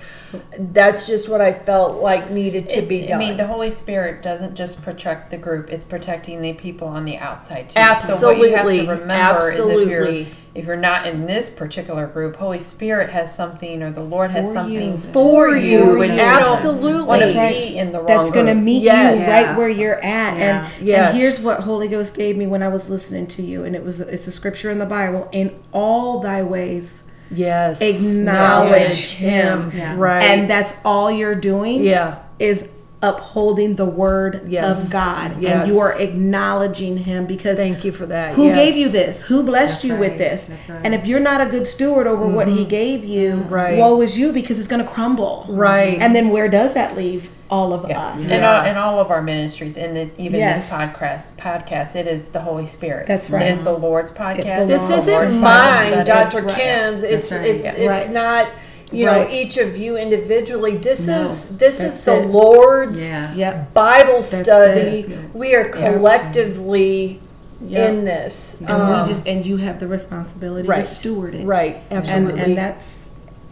That's 0.57 1.07
just 1.07 1.29
what 1.29 1.41
I 1.41 1.53
felt 1.53 2.01
like 2.01 2.31
needed 2.31 2.69
to 2.69 2.79
It- 2.79 2.87
be 2.87 3.07
done. 3.07 3.21
I 3.21 3.25
mean, 3.25 3.37
the 3.37 3.47
Holy 3.47 3.71
Spirit 3.71 4.21
doesn't 4.21 4.55
just 4.55 4.81
protect 4.81 5.31
the 5.31 5.37
group; 5.37 5.71
it's 5.71 5.83
protecting 5.83 6.41
the 6.41 6.53
people 6.53 6.87
on 6.87 7.05
the 7.05 7.17
outside 7.17 7.69
too. 7.69 7.81
So 8.03 8.27
what 8.27 8.37
you 8.37 8.55
have 8.55 8.65
Absolutely. 8.65 8.85
to 8.85 8.91
remember 8.91 9.39
is 9.39 9.45
if 9.45 9.51
Absolutely. 9.53 9.91
you're 9.91 10.25
if 10.55 10.65
you're 10.65 10.75
not 10.75 11.07
in 11.07 11.25
this 11.25 11.49
particular 11.49 12.05
group, 12.05 12.35
Holy 12.35 12.59
Spirit 12.59 13.09
has 13.09 13.33
something, 13.33 13.81
or 13.81 13.89
the 13.89 14.01
Lord 14.03 14.29
has 14.31 14.45
For 14.45 14.53
something 14.53 14.91
you. 14.91 14.97
For 14.97 15.55
you, 15.55 16.01
and 16.03 16.13
you 16.13 16.19
absolutely. 16.19 17.01
want 17.03 17.21
to 17.21 17.27
That's 17.27 17.37
right. 17.37 17.53
be 17.53 17.77
in 17.77 17.91
the 17.91 17.97
wrong 17.97 18.07
That's 18.07 18.29
going 18.29 18.45
to 18.45 18.53
meet 18.53 18.83
Yes. 18.83 19.19
you 19.19 19.25
Yeah. 19.41 19.47
right 19.49 19.57
where 19.57 19.69
you're 19.69 19.95
at. 20.03 20.37
Yeah. 20.37 20.65
And, 20.77 20.85
Yes. 20.87 21.09
and 21.09 21.17
here's 21.17 21.43
what 21.45 21.59
Holy 21.61 21.87
Ghost 21.87 22.15
gave 22.15 22.37
me 22.37 22.47
when 22.47 22.61
I 22.63 22.67
was 22.67 22.89
listening 22.89 23.27
to 23.27 23.41
you. 23.41 23.63
And 23.63 23.75
it 23.75 23.83
was 23.83 24.01
it's 24.01 24.27
a 24.27 24.31
scripture 24.31 24.69
in 24.71 24.79
the 24.79 24.85
Bible. 24.85 25.27
In 25.31 25.51
all 25.71 26.19
thy 26.19 26.43
ways. 26.43 27.03
yes, 27.31 27.81
Acknowledge 27.81 29.11
him, 29.13 29.71
him. 29.71 29.97
right? 29.99 30.23
And 30.23 30.49
that's 30.49 30.75
all 30.85 31.11
you're 31.11 31.35
doing 31.35 31.83
yeah, 31.83 32.19
is 32.39 32.65
upholding 33.01 33.75
the 33.75 33.85
word 33.85 34.43
Yes. 34.47 34.85
of 34.85 34.91
God. 34.93 35.41
Yes. 35.41 35.63
And 35.63 35.69
you 35.71 35.79
are 35.79 35.99
acknowledging 35.99 36.97
him 36.99 37.25
because 37.25 37.57
thank 37.57 37.83
you 37.83 37.91
for 37.91 38.05
that. 38.05 38.33
who 38.35 38.45
yes. 38.45 38.55
gave 38.55 38.75
you 38.77 38.87
this? 38.89 39.23
Who 39.23 39.43
blessed 39.43 39.81
That's 39.81 39.85
you 39.85 39.95
with 39.97 40.17
this? 40.17 40.45
That's 40.47 40.69
right. 40.69 40.81
And 40.85 40.93
if 40.95 41.05
you're 41.05 41.19
not 41.19 41.41
a 41.41 41.45
good 41.47 41.67
steward 41.67 42.07
over 42.07 42.25
what 42.27 42.47
he 42.47 42.63
gave 42.65 43.03
you, 43.03 43.31
Mm-hmm. 43.33 43.53
Right. 43.53 43.77
woe 43.77 43.99
is 44.01 44.17
you 44.17 44.31
because 44.31 44.57
it's 44.57 44.67
going 44.69 44.83
to 44.83 44.89
crumble. 44.89 45.45
Right. 45.49 45.97
And 45.99 46.15
then 46.15 46.29
where 46.29 46.47
does 46.47 46.73
that 46.75 46.95
leave 46.95 47.29
all 47.53 47.73
of 47.73 47.85
us? 47.85 48.21
And, 48.21 48.29
Yeah. 48.29 48.51
all, 48.59 48.61
and 48.65 48.77
all 48.77 48.99
of 48.99 49.11
our 49.11 49.21
ministries, 49.21 49.77
and 49.77 49.95
the, 49.95 50.09
even 50.17 50.39
Yes. 50.39 50.69
this 50.69 50.77
podcast, 50.79 51.31
podcast, 51.37 51.95
it 51.95 52.07
is 52.07 52.25
the 52.27 52.39
Holy 52.39 52.65
Spirit. 52.65 53.05
That's 53.07 53.29
right. 53.29 53.43
It 53.43 53.51
is 53.51 53.63
the 53.63 53.71
Lord's 53.73 54.11
podcast. 54.11 54.67
This 54.67 54.89
isn't 54.89 55.13
Lord's 55.13 55.35
mine, 55.35 55.91
Bible 55.91 56.05
study. 56.05 56.05
Dr. 56.05 56.41
right. 56.47 56.55
Kym's. 56.57 57.03
It's 57.03 57.31
right. 57.31 57.41
it's 57.45 57.65
Yeah. 57.65 57.73
it's 57.73 58.05
Right. 58.07 58.11
not 58.11 58.47
you 58.91 59.05
know 59.05 59.19
Right. 59.21 59.31
each 59.33 59.57
of 59.57 59.75
you 59.77 59.97
individually. 59.97 60.77
This 60.77 61.07
No, 61.07 61.21
is 61.23 61.45
this 61.57 61.81
is 61.81 62.03
the 62.05 62.17
it. 62.21 62.27
Lord's 62.29 63.07
Yeah. 63.07 63.33
Yep. 63.33 63.73
Bible 63.73 64.21
study. 64.21 65.05
it. 65.09 65.19
We 65.33 65.55
are 65.55 65.65
collectively 65.69 67.19
Yep. 67.67 67.89
in 67.89 68.05
this. 68.05 68.57
And 68.59 68.69
Um, 68.69 69.01
we 69.01 69.07
just 69.07 69.25
and 69.27 69.45
you 69.45 69.57
have 69.57 69.79
the 69.79 69.87
responsibility 69.87 70.67
right. 70.67 70.83
to 70.83 70.87
steward 70.87 71.33
it. 71.35 71.45
right, 71.45 71.77
And 71.89 71.99
absolutely. 71.99 72.41
and 72.41 72.57
that's 72.57 72.95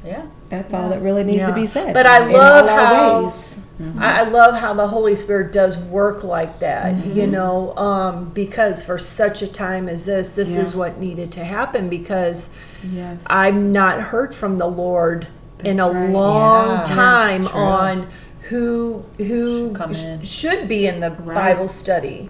Yeah. 0.05 0.21
that's 0.49 0.73
all 0.73 0.89
that 0.89 1.01
really 1.01 1.23
needs 1.23 1.37
Yeah. 1.37 1.47
to 1.47 1.53
be 1.53 1.65
said. 1.65 1.93
But 1.93 2.05
I 2.05 2.19
love 2.27 2.67
how 2.69 3.21
ways. 3.23 3.55
I, 3.99 4.21
I 4.21 4.23
love 4.29 4.55
how 4.55 4.73
the 4.73 4.87
Holy 4.87 5.15
Spirit 5.15 5.51
does 5.53 5.77
work 5.77 6.23
like 6.23 6.59
that, 6.59 6.93
Mm-hmm. 6.95 7.17
you 7.17 7.27
know, 7.27 7.75
um, 7.77 8.29
because 8.31 8.83
for 8.83 8.97
such 8.97 9.41
a 9.41 9.47
time 9.47 9.89
as 9.89 10.05
this, 10.05 10.35
this 10.35 10.55
is 10.55 10.75
what 10.75 10.99
needed 10.99 11.31
to 11.33 11.43
happen 11.43 11.89
because 11.89 12.49
Yes. 12.91 13.23
I've 13.27 13.57
not 13.57 14.01
heard 14.01 14.33
from 14.33 14.57
the 14.57 14.67
Lord 14.67 15.27
in 15.63 15.79
a 15.79 15.87
right. 15.89 16.09
long 16.09 16.69
Yeah. 16.77 16.83
time 16.83 17.45
True. 17.45 17.59
on 17.59 18.07
who 18.49 19.05
who 19.17 19.75
Should 19.93 20.25
sh- 20.27 20.29
should 20.29 20.67
be 20.67 20.87
in 20.87 20.99
the 20.99 21.11
Right. 21.11 21.19
Mm-hmm. 21.19 21.33
Bible 21.35 21.67
study. 21.67 22.27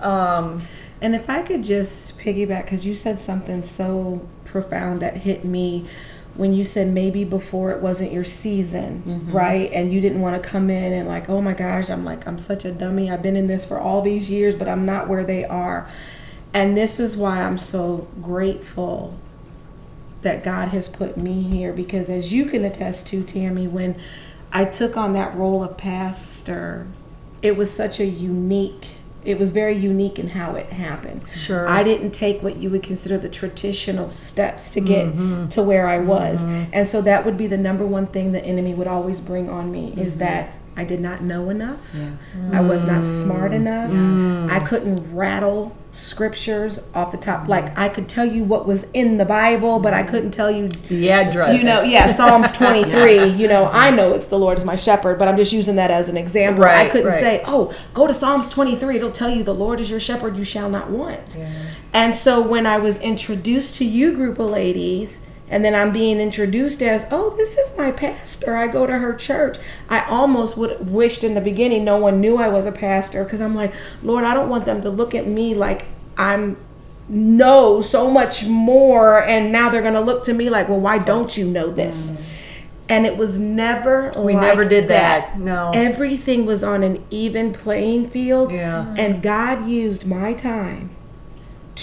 Um, 0.00 0.62
And 1.02 1.14
if 1.14 1.30
I 1.30 1.42
could 1.42 1.62
just 1.64 2.18
piggyback, 2.18 2.64
because 2.64 2.84
you 2.84 2.94
said 2.94 3.18
something 3.18 3.62
so 3.62 4.20
profound 4.44 5.00
that 5.00 5.18
hit 5.18 5.44
me 5.44 5.86
when 6.40 6.54
you 6.54 6.64
said 6.64 6.88
maybe 6.88 7.22
before 7.22 7.70
it 7.70 7.82
wasn't 7.82 8.10
your 8.10 8.24
season, 8.24 9.02
mm-hmm. 9.06 9.30
right? 9.30 9.70
And 9.74 9.92
you 9.92 10.00
didn't 10.00 10.22
want 10.22 10.42
to 10.42 10.48
come 10.48 10.70
in 10.70 10.94
and, 10.94 11.06
like, 11.06 11.28
oh 11.28 11.42
my 11.42 11.52
gosh, 11.52 11.90
I'm 11.90 12.02
like, 12.02 12.26
I'm 12.26 12.38
such 12.38 12.64
a 12.64 12.72
dummy. 12.72 13.10
I've 13.10 13.20
been 13.20 13.36
in 13.36 13.46
this 13.46 13.66
for 13.66 13.78
all 13.78 14.00
these 14.00 14.30
years, 14.30 14.56
but 14.56 14.66
I'm 14.66 14.86
not 14.86 15.06
where 15.06 15.22
they 15.22 15.44
are. 15.44 15.86
And 16.54 16.74
this 16.74 16.98
is 16.98 17.14
why 17.14 17.42
I'm 17.42 17.58
so 17.58 18.08
grateful 18.22 19.18
that 20.22 20.42
God 20.42 20.68
has 20.68 20.88
put 20.88 21.18
me 21.18 21.42
here 21.42 21.74
because 21.74 22.08
as 22.08 22.32
you 22.32 22.46
can 22.46 22.64
attest 22.64 23.06
to 23.08 23.22
Tammy 23.22 23.68
when 23.68 24.00
I 24.50 24.64
took 24.64 24.96
on 24.96 25.12
that 25.12 25.34
role 25.34 25.62
of 25.62 25.76
pastor 25.76 26.86
it 27.42 27.56
was 27.56 27.70
such 27.70 28.00
a 28.00 28.04
unique 28.04 28.88
it 29.24 29.38
was 29.38 29.50
very 29.50 29.76
unique 29.76 30.18
in 30.18 30.28
how 30.28 30.54
it 30.54 30.66
happened. 30.66 31.24
Sure. 31.34 31.68
I 31.68 31.82
didn't 31.82 32.12
take 32.12 32.42
what 32.42 32.56
you 32.56 32.70
would 32.70 32.82
consider 32.82 33.18
the 33.18 33.28
traditional 33.28 34.08
steps 34.08 34.70
to 34.70 34.80
get 34.80 35.06
mm-hmm. 35.08 35.48
to 35.48 35.62
where 35.62 35.88
I 35.88 35.98
was. 35.98 36.42
Mm-hmm. 36.42 36.70
And 36.72 36.86
so 36.86 37.02
that 37.02 37.24
would 37.24 37.36
be 37.36 37.46
the 37.46 37.58
number 37.58 37.86
one 37.86 38.06
thing 38.06 38.32
the 38.32 38.44
enemy 38.44 38.74
would 38.74 38.86
always 38.86 39.20
bring 39.20 39.50
on 39.50 39.70
me 39.70 39.92
is 39.96 40.12
mm-hmm. 40.12 40.20
that 40.20 40.54
I 40.80 40.84
did 40.84 41.00
not 41.00 41.22
know 41.22 41.50
enough. 41.50 41.94
I 42.54 42.62
was 42.62 42.82
not 42.84 43.04
smart 43.04 43.52
mm. 43.52 43.56
enough. 43.56 44.50
I 44.50 44.60
couldn't 44.60 45.14
rattle 45.14 45.76
scriptures 45.90 46.80
off 46.94 47.12
the 47.12 47.18
top. 47.18 47.48
Like 47.48 47.78
I 47.78 47.90
could 47.90 48.08
tell 48.08 48.24
you 48.24 48.44
what 48.44 48.66
was 48.66 48.84
in 48.94 49.18
the 49.18 49.26
Bible, 49.26 49.78
but 49.78 49.92
I 49.92 50.02
couldn't 50.04 50.30
tell 50.30 50.50
you 50.50 50.68
the 50.68 51.10
address. 51.10 51.60
you 51.60 51.68
know, 51.68 51.82
yeah, 51.82 52.06
Psalms 52.06 52.50
23, 52.56 53.26
you 53.26 53.46
know, 53.46 53.66
I 53.66 53.90
know 53.90 54.14
it's 54.14 54.24
the 54.24 54.38
Lord 54.38 54.56
is 54.56 54.64
my 54.64 54.74
shepherd, 54.74 55.18
but 55.18 55.28
I'm 55.28 55.36
just 55.36 55.52
using 55.52 55.76
that 55.76 55.90
as 55.90 56.08
an 56.08 56.16
example. 56.16 56.64
Right, 56.64 56.86
I 56.86 56.88
couldn't 56.88 57.08
right. 57.08 57.20
say, 57.20 57.42
oh, 57.44 57.76
go 57.92 58.06
to 58.06 58.14
Psalms 58.14 58.46
23, 58.46 58.96
it'll 58.96 59.10
tell 59.10 59.28
you 59.28 59.42
the 59.42 59.54
Lord 59.54 59.80
is 59.80 59.90
your 59.90 60.00
shepherd, 60.00 60.34
you 60.34 60.44
shall 60.44 60.70
not 60.70 60.88
want. 60.88 61.36
And 61.92 62.16
so 62.16 62.40
when 62.40 62.64
I 62.64 62.78
was 62.78 62.98
introduced 63.00 63.74
to 63.74 63.84
you, 63.84 64.14
group 64.14 64.38
of 64.38 64.48
ladies, 64.48 65.20
and 65.50 65.64
then 65.64 65.74
I'm 65.74 65.92
being 65.92 66.20
introduced 66.20 66.80
as, 66.82 67.06
oh, 67.10 67.30
this 67.36 67.58
is 67.58 67.76
my 67.76 67.90
pastor. 67.90 68.56
I 68.56 68.68
go 68.68 68.86
to 68.86 68.98
her 68.98 69.12
church. 69.12 69.58
I 69.88 70.04
almost 70.04 70.56
would 70.56 70.88
wished 70.88 71.24
in 71.24 71.34
the 71.34 71.40
beginning 71.40 71.84
no 71.84 71.96
one 71.96 72.20
knew 72.20 72.36
I 72.36 72.48
was 72.48 72.66
a 72.66 72.72
pastor 72.72 73.24
because 73.24 73.40
I'm 73.40 73.56
like, 73.56 73.74
Lord, 74.02 74.24
I 74.24 74.32
don't 74.32 74.48
want 74.48 74.64
them 74.64 74.80
to 74.82 74.90
look 74.90 75.14
at 75.14 75.26
me 75.26 75.54
like 75.54 75.86
I'm 76.16 76.56
know 77.08 77.80
so 77.80 78.08
much 78.08 78.46
more 78.46 79.24
and 79.24 79.50
now 79.50 79.68
they're 79.68 79.82
going 79.82 79.94
to 79.94 80.00
look 80.00 80.22
to 80.22 80.32
me 80.32 80.48
like 80.48 80.68
well 80.68 80.78
why 80.78 80.96
don't 80.96 81.36
you 81.36 81.44
know 81.44 81.68
this 81.68 82.10
mm. 82.12 82.22
and 82.88 83.04
it 83.04 83.16
was 83.16 83.36
never 83.36 84.12
We 84.16 84.34
like 84.34 84.42
never 84.42 84.64
did 84.64 84.86
that. 84.88 85.36
No. 85.36 85.72
everything 85.74 86.46
was 86.46 86.62
on 86.62 86.84
an 86.84 87.04
even 87.10 87.52
playing 87.52 88.08
field 88.10 88.52
Yeah. 88.52 88.94
and 88.96 89.20
god 89.20 89.66
used 89.66 90.06
my 90.06 90.34
time 90.34 90.90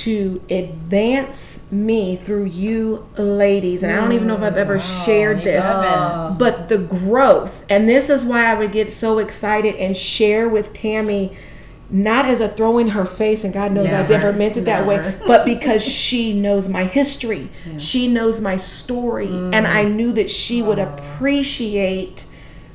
to 0.04 0.42
advance 0.50 1.60
me 1.72 2.16
through 2.18 2.46
you 2.46 3.08
ladies. 3.18 3.84
And 3.84 3.92
i 3.92 3.96
don't 3.96 4.12
even 4.14 4.28
know 4.28 4.36
if 4.36 4.42
i've 4.42 4.58
ever 4.58 4.78
shared 4.80 5.42
this 5.42 5.64
haven't. 5.64 6.38
but 6.38 6.68
the 6.70 6.78
growth. 6.78 7.66
And 7.70 7.88
this 7.90 8.10
is 8.10 8.24
why 8.26 8.46
i 8.52 8.54
would 8.54 8.72
get 8.72 8.92
so 8.92 9.20
excited 9.20 9.76
and 9.76 9.96
share 9.98 10.50
with 10.50 10.74
tammy 10.74 11.36
not 11.90 12.26
as 12.26 12.42
a 12.42 12.50
throw 12.50 12.78
in 12.80 12.90
her 12.90 13.06
face 13.06 13.44
and 13.46 13.54
god 13.54 13.72
knows 13.72 13.88
i 13.88 13.92
Never. 14.02 14.10
never 14.10 14.34
meant 14.34 14.58
it 14.58 14.66
that 14.66 14.86
way 14.86 15.18
but 15.26 15.46
because 15.46 15.84
she 15.86 16.34
knows 16.34 16.68
my 16.68 16.84
history. 16.84 17.50
She 17.78 18.08
knows 18.10 18.42
my 18.42 18.58
story. 18.58 19.28
And 19.30 19.66
i 19.66 19.84
knew 19.84 20.12
that 20.14 20.30
she 20.30 20.62
would 20.62 20.80
appreciate 20.80 22.26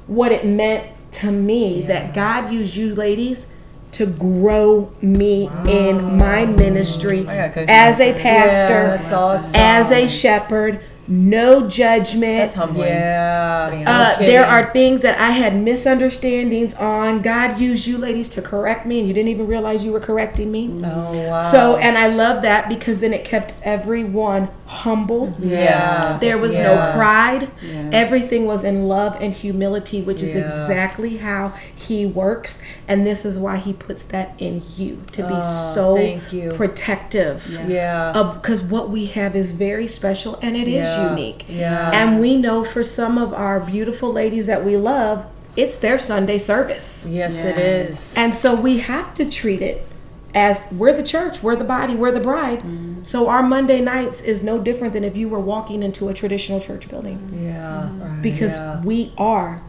what 0.07 0.33
it 0.33 0.45
meant 0.45 0.89
to 1.13 1.31
me 1.31 1.83
that 1.83 2.15
god 2.15 2.51
used 2.53 2.75
you 2.75 2.95
ladies 2.95 3.47
to 3.93 4.07
grow 4.07 4.91
me 5.03 5.51
in 5.67 6.17
my 6.17 6.45
ministry 6.47 7.21
I 7.29 7.49
gotta 7.49 7.67
go 7.67 7.67
as 7.69 8.01
a 8.01 8.13
pastor 8.21 9.03
Yeah, 9.11 9.17
awesome. 9.17 9.53
as 9.55 9.91
a 9.91 10.09
shepherd 10.09 10.81
no 11.13 11.69
judgment. 11.69 12.39
That's 12.39 12.55
humbling. 12.55 12.89
Yeah. 12.89 13.69
Being 13.71 13.85
Uh, 13.87 14.17
there 14.19 14.47
are 14.47 14.73
things 14.73 15.03
that 15.03 15.19
I 15.19 15.31
had 15.31 15.55
misunderstandings 15.57 16.75
on. 16.75 17.21
God 17.23 17.59
used 17.61 17.87
you 17.87 17.99
ladies 17.99 18.29
to 18.31 18.43
correct 18.43 18.87
me, 18.87 18.99
and 18.99 19.07
you 19.09 19.15
didn't 19.15 19.29
even 19.29 19.47
realize 19.47 19.85
you 19.85 19.93
were 19.93 20.01
correcting 20.01 20.51
me. 20.51 20.71
Oh 20.85 21.29
wow. 21.29 21.41
So, 21.41 21.77
and 21.77 21.99
I 21.99 22.09
love 22.09 22.43
that 22.43 22.69
because 22.69 23.01
then 23.01 23.13
it 23.13 23.25
kept 23.25 23.55
everyone 23.63 24.49
humble. 24.67 25.35
yeah. 25.39 26.17
There 26.21 26.39
was 26.39 26.57
Yeah. 26.57 26.63
no 26.75 26.93
pride. 26.97 27.51
Everything 27.93 28.47
was 28.47 28.65
in 28.65 28.89
love 28.89 29.17
and 29.21 29.33
humility, 29.33 30.01
which 30.01 30.23
is 30.23 30.35
Yeah. 30.35 30.41
exactly 30.43 31.19
how 31.19 31.53
he 31.75 32.07
works. 32.07 32.59
And 32.89 33.07
this 33.07 33.25
is 33.25 33.39
why 33.39 33.57
he 33.59 33.73
puts 33.75 34.03
that 34.05 34.33
in 34.39 34.63
you 34.77 35.03
to 35.13 35.23
be 35.23 35.35
Oh, 35.35 35.73
so 35.75 35.97
thank 35.97 36.33
you. 36.33 36.51
protective 36.51 37.61
Yeah. 37.69 38.13
because 38.35 38.63
what 38.63 38.89
we 38.91 39.07
have 39.07 39.37
is 39.37 39.51
very 39.53 39.87
special 39.87 40.39
and 40.43 40.57
it 40.57 40.67
is 40.69 40.87
Yeah. 40.87 41.02
Unique. 41.11 41.47
Yeah. 41.49 41.91
And 41.93 42.21
we 42.21 42.37
know 42.37 42.65
for 42.65 42.83
some 42.83 43.19
of 43.19 43.33
our 43.33 43.61
beautiful 43.61 44.13
ladies 44.13 44.47
that 44.47 44.65
we 44.65 44.77
love, 44.77 45.27
it's 45.57 45.79
their 45.79 45.99
Sunday 45.99 46.39
service. 46.39 47.05
Yes, 47.09 47.45
it 47.45 47.59
is. 47.59 48.15
And 48.17 48.35
so 48.35 48.55
we 48.55 48.79
have 48.79 49.13
to 49.15 49.29
treat 49.31 49.61
it 49.63 49.87
as 50.35 50.63
we're 50.73 50.95
the 50.95 51.03
church, 51.03 51.43
we're 51.43 51.57
the 51.57 51.65
body, 51.65 51.95
we're 51.95 52.13
the 52.13 52.21
bride. 52.21 52.61
Mm-hmm. 52.61 53.05
So 53.05 53.29
our 53.29 53.43
Monday 53.43 53.81
nights 53.81 54.23
is 54.23 54.43
no 54.43 54.59
different 54.59 54.95
than 54.95 55.05
if 55.05 55.17
you 55.17 55.29
were 55.29 55.41
walking 55.41 55.83
into 55.83 56.09
a 56.09 56.15
traditional 56.15 56.59
church 56.59 56.89
building 56.89 57.39
Yeah. 57.43 57.89
because 58.23 58.57
Yeah. 58.57 58.81
we 58.83 59.13
are 59.19 59.61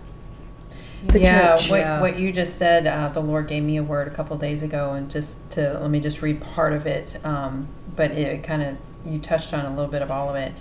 the 1.08 1.20
yeah, 1.20 1.56
church. 1.56 1.70
What, 1.70 1.80
Yeah. 1.80 2.02
what 2.02 2.18
you 2.18 2.32
just 2.32 2.58
said, 2.58 2.88
uh, 2.88 3.10
the 3.10 3.20
Lord 3.20 3.48
gave 3.48 3.64
me 3.64 3.76
a 3.78 3.84
word 3.84 4.08
a 4.08 4.12
couple 4.12 4.38
days 4.38 4.64
ago, 4.64 4.94
and 4.94 5.10
just 5.10 5.38
to 5.52 5.78
let 5.82 5.90
me 5.90 6.00
just 6.00 6.22
read 6.22 6.40
part 6.42 6.72
of 6.72 6.86
it. 6.86 7.18
Um, 7.26 7.68
but 7.96 8.12
it 8.12 8.44
kind 8.44 8.64
of 8.64 8.78
you 9.06 9.20
touched 9.20 9.54
on 9.54 9.66
a 9.66 9.70
little 9.70 9.92
bit 9.92 10.02
of 10.02 10.10
all 10.12 10.30
of 10.30 10.38
it, 10.38 10.54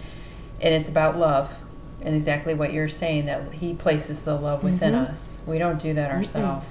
and 0.63 0.73
it's 0.75 0.89
about 0.89 1.19
love, 1.19 1.53
and 2.01 2.15
exactly 2.15 2.55
what 2.55 2.73
you're 2.73 2.89
saying 2.89 3.27
that 3.27 3.53
He 3.55 3.75
places 3.75 4.23
the 4.23 4.35
love 4.35 4.63
within 4.65 4.95
Mm-hmm. 4.95 5.11
us. 5.11 5.37
We 5.47 5.59
don't 5.59 5.81
do 5.81 5.93
that 5.95 6.11
ourselves. 6.11 6.67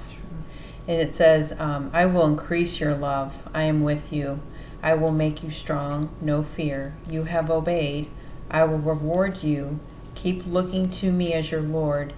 And 0.88 1.00
it 1.00 1.14
says, 1.14 1.54
um, 1.60 1.92
"I 1.94 2.06
will 2.08 2.26
increase 2.26 2.80
your 2.80 2.96
love. 2.96 3.34
I 3.54 3.64
am 3.64 3.84
with 3.84 4.12
you. 4.12 4.40
I 4.82 4.96
will 4.96 5.12
make 5.12 5.44
you 5.44 5.52
strong. 5.52 6.10
No 6.22 6.42
fear. 6.44 6.94
You 7.08 7.26
have 7.26 7.52
obeyed. 7.52 8.08
I 8.50 8.64
will 8.64 8.80
reward 8.80 9.44
you. 9.44 9.80
Keep 10.16 10.46
looking 10.48 10.90
to 10.90 11.12
me 11.12 11.34
as 11.34 11.52
your 11.52 11.62
Lord." 11.62 12.14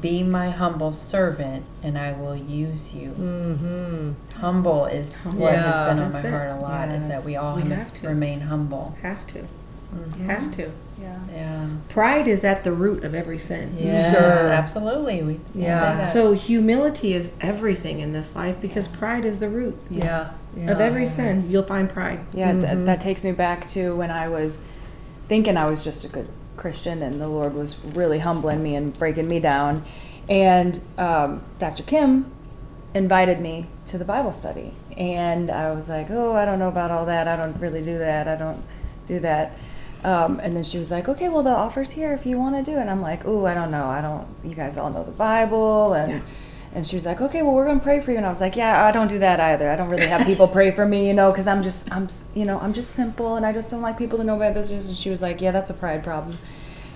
Be 0.00 0.22
my 0.22 0.48
humble 0.48 0.94
servant, 0.94 1.66
and 1.82 1.98
I 1.98 2.12
will 2.12 2.34
use 2.34 2.94
you. 2.94 3.10
Mm-hmm. 3.10 4.12
Humble 4.40 4.86
is 4.86 5.24
what 5.24 5.52
Yeah. 5.52 5.62
has 5.62 5.88
been 5.94 6.02
on 6.02 6.12
my 6.12 6.20
it. 6.20 6.30
heart 6.30 6.50
a 6.52 6.62
lot. 6.62 6.88
Is 6.88 7.08
that 7.08 7.22
we 7.22 7.36
all 7.36 7.56
We 7.56 7.62
have 7.62 7.70
must 7.70 7.96
to. 8.00 8.08
remain 8.08 8.40
humble. 8.40 8.96
have 9.02 9.26
to. 9.28 9.46
Mm-hmm. 9.94 10.28
Have 10.28 10.50
to. 10.56 10.70
Yeah. 11.00 11.18
Yeah. 11.32 11.66
Pride 11.88 12.28
is 12.28 12.44
at 12.44 12.64
the 12.64 12.72
root 12.72 13.04
of 13.04 13.14
every 13.14 13.38
sin. 13.38 13.74
Yes, 13.78 14.12
Sure. 14.14 14.48
absolutely. 14.52 15.22
We 15.22 15.40
Yeah. 15.54 15.78
say 15.92 15.96
that. 16.02 16.12
So 16.12 16.32
humility 16.32 17.12
is 17.14 17.32
everything 17.40 18.00
in 18.00 18.12
this 18.12 18.34
life 18.36 18.56
because 18.60 18.88
pride 18.88 19.24
is 19.24 19.38
the 19.38 19.48
root 19.48 19.76
Yeah. 19.90 20.30
yeah. 20.56 20.70
of 20.70 20.80
every 20.80 21.06
sin. 21.06 21.46
You'll 21.50 21.62
find 21.64 21.88
pride. 21.88 22.20
Yeah, 22.32 22.52
Mm-hmm. 22.52 22.84
that 22.84 23.00
takes 23.00 23.24
me 23.24 23.32
back 23.32 23.66
to 23.68 23.94
when 23.96 24.10
I 24.10 24.28
was 24.28 24.60
thinking 25.28 25.56
I 25.56 25.66
was 25.66 25.82
just 25.84 26.04
a 26.04 26.08
good 26.08 26.28
Christian 26.56 27.02
and 27.02 27.20
the 27.20 27.28
Lord 27.28 27.54
was 27.54 27.76
really 27.94 28.20
humbling 28.20 28.62
me 28.62 28.76
and 28.76 28.96
breaking 28.96 29.26
me 29.28 29.40
down. 29.40 29.82
And 30.28 30.80
um, 30.98 31.42
Dr. 31.58 31.82
Kym 31.82 32.24
invited 32.94 33.40
me 33.40 33.66
to 33.86 33.98
the 33.98 34.04
Bible 34.04 34.32
study. 34.32 34.72
And 34.96 35.50
I 35.50 35.72
was 35.72 35.88
like, 35.88 36.06
oh, 36.10 36.34
I 36.34 36.44
don't 36.44 36.60
know 36.60 36.68
about 36.68 36.92
all 36.92 37.04
that. 37.06 37.26
I 37.26 37.34
don't 37.36 37.58
really 37.60 37.82
do 37.82 37.98
that. 37.98 38.28
I 38.28 38.36
don't 38.36 38.62
do 39.06 39.18
that. 39.20 39.54
Um, 40.04 40.38
and 40.40 40.54
then 40.54 40.64
she 40.64 40.76
was 40.78 40.90
like, 40.90 41.08
okay, 41.08 41.30
well, 41.30 41.42
the 41.42 41.50
offer's 41.50 41.90
here 41.90 42.12
if 42.12 42.26
you 42.26 42.38
want 42.38 42.54
to 42.56 42.62
do 42.62 42.76
it. 42.76 42.82
And 42.82 42.90
I'm 42.90 43.00
like, 43.00 43.24
oh, 43.24 43.46
I 43.46 43.54
don't 43.54 43.70
know. 43.70 43.86
I 43.86 44.02
don't, 44.02 44.26
you 44.44 44.54
guys 44.54 44.76
all 44.76 44.90
know 44.90 45.02
the 45.02 45.10
Bible. 45.10 45.94
And, 45.94 46.22
and 46.74 46.86
she 46.86 46.94
was 46.94 47.06
like, 47.06 47.22
okay, 47.22 47.40
well, 47.40 47.54
we're 47.54 47.64
going 47.64 47.78
to 47.78 47.82
pray 47.82 48.00
for 48.00 48.10
you. 48.10 48.18
And 48.18 48.26
I 48.26 48.28
was 48.28 48.40
like, 48.40 48.54
yeah, 48.54 48.84
I 48.84 48.92
don't 48.92 49.08
do 49.08 49.18
that 49.20 49.40
either. 49.40 49.70
I 49.70 49.76
don't 49.76 49.88
really 49.88 50.06
have 50.06 50.26
people 50.26 50.46
pray 50.46 50.70
for 50.72 50.84
me, 50.84 51.08
you 51.08 51.14
know, 51.14 51.30
because 51.30 51.46
I'm 51.46 51.62
just, 51.62 51.90
I'm, 51.90 52.06
you 52.34 52.44
know, 52.44 52.60
I'm 52.60 52.74
just 52.74 52.94
simple 52.94 53.36
and 53.36 53.46
I 53.46 53.52
just 53.52 53.70
don't 53.70 53.80
like 53.80 53.96
people 53.96 54.18
to 54.18 54.24
know 54.24 54.36
my 54.36 54.50
business. 54.50 54.88
And 54.88 54.96
she 54.96 55.08
was 55.08 55.22
like, 55.22 55.40
yeah, 55.40 55.52
that's 55.52 55.70
a 55.70 55.74
pride 55.74 56.04
problem. 56.04 56.36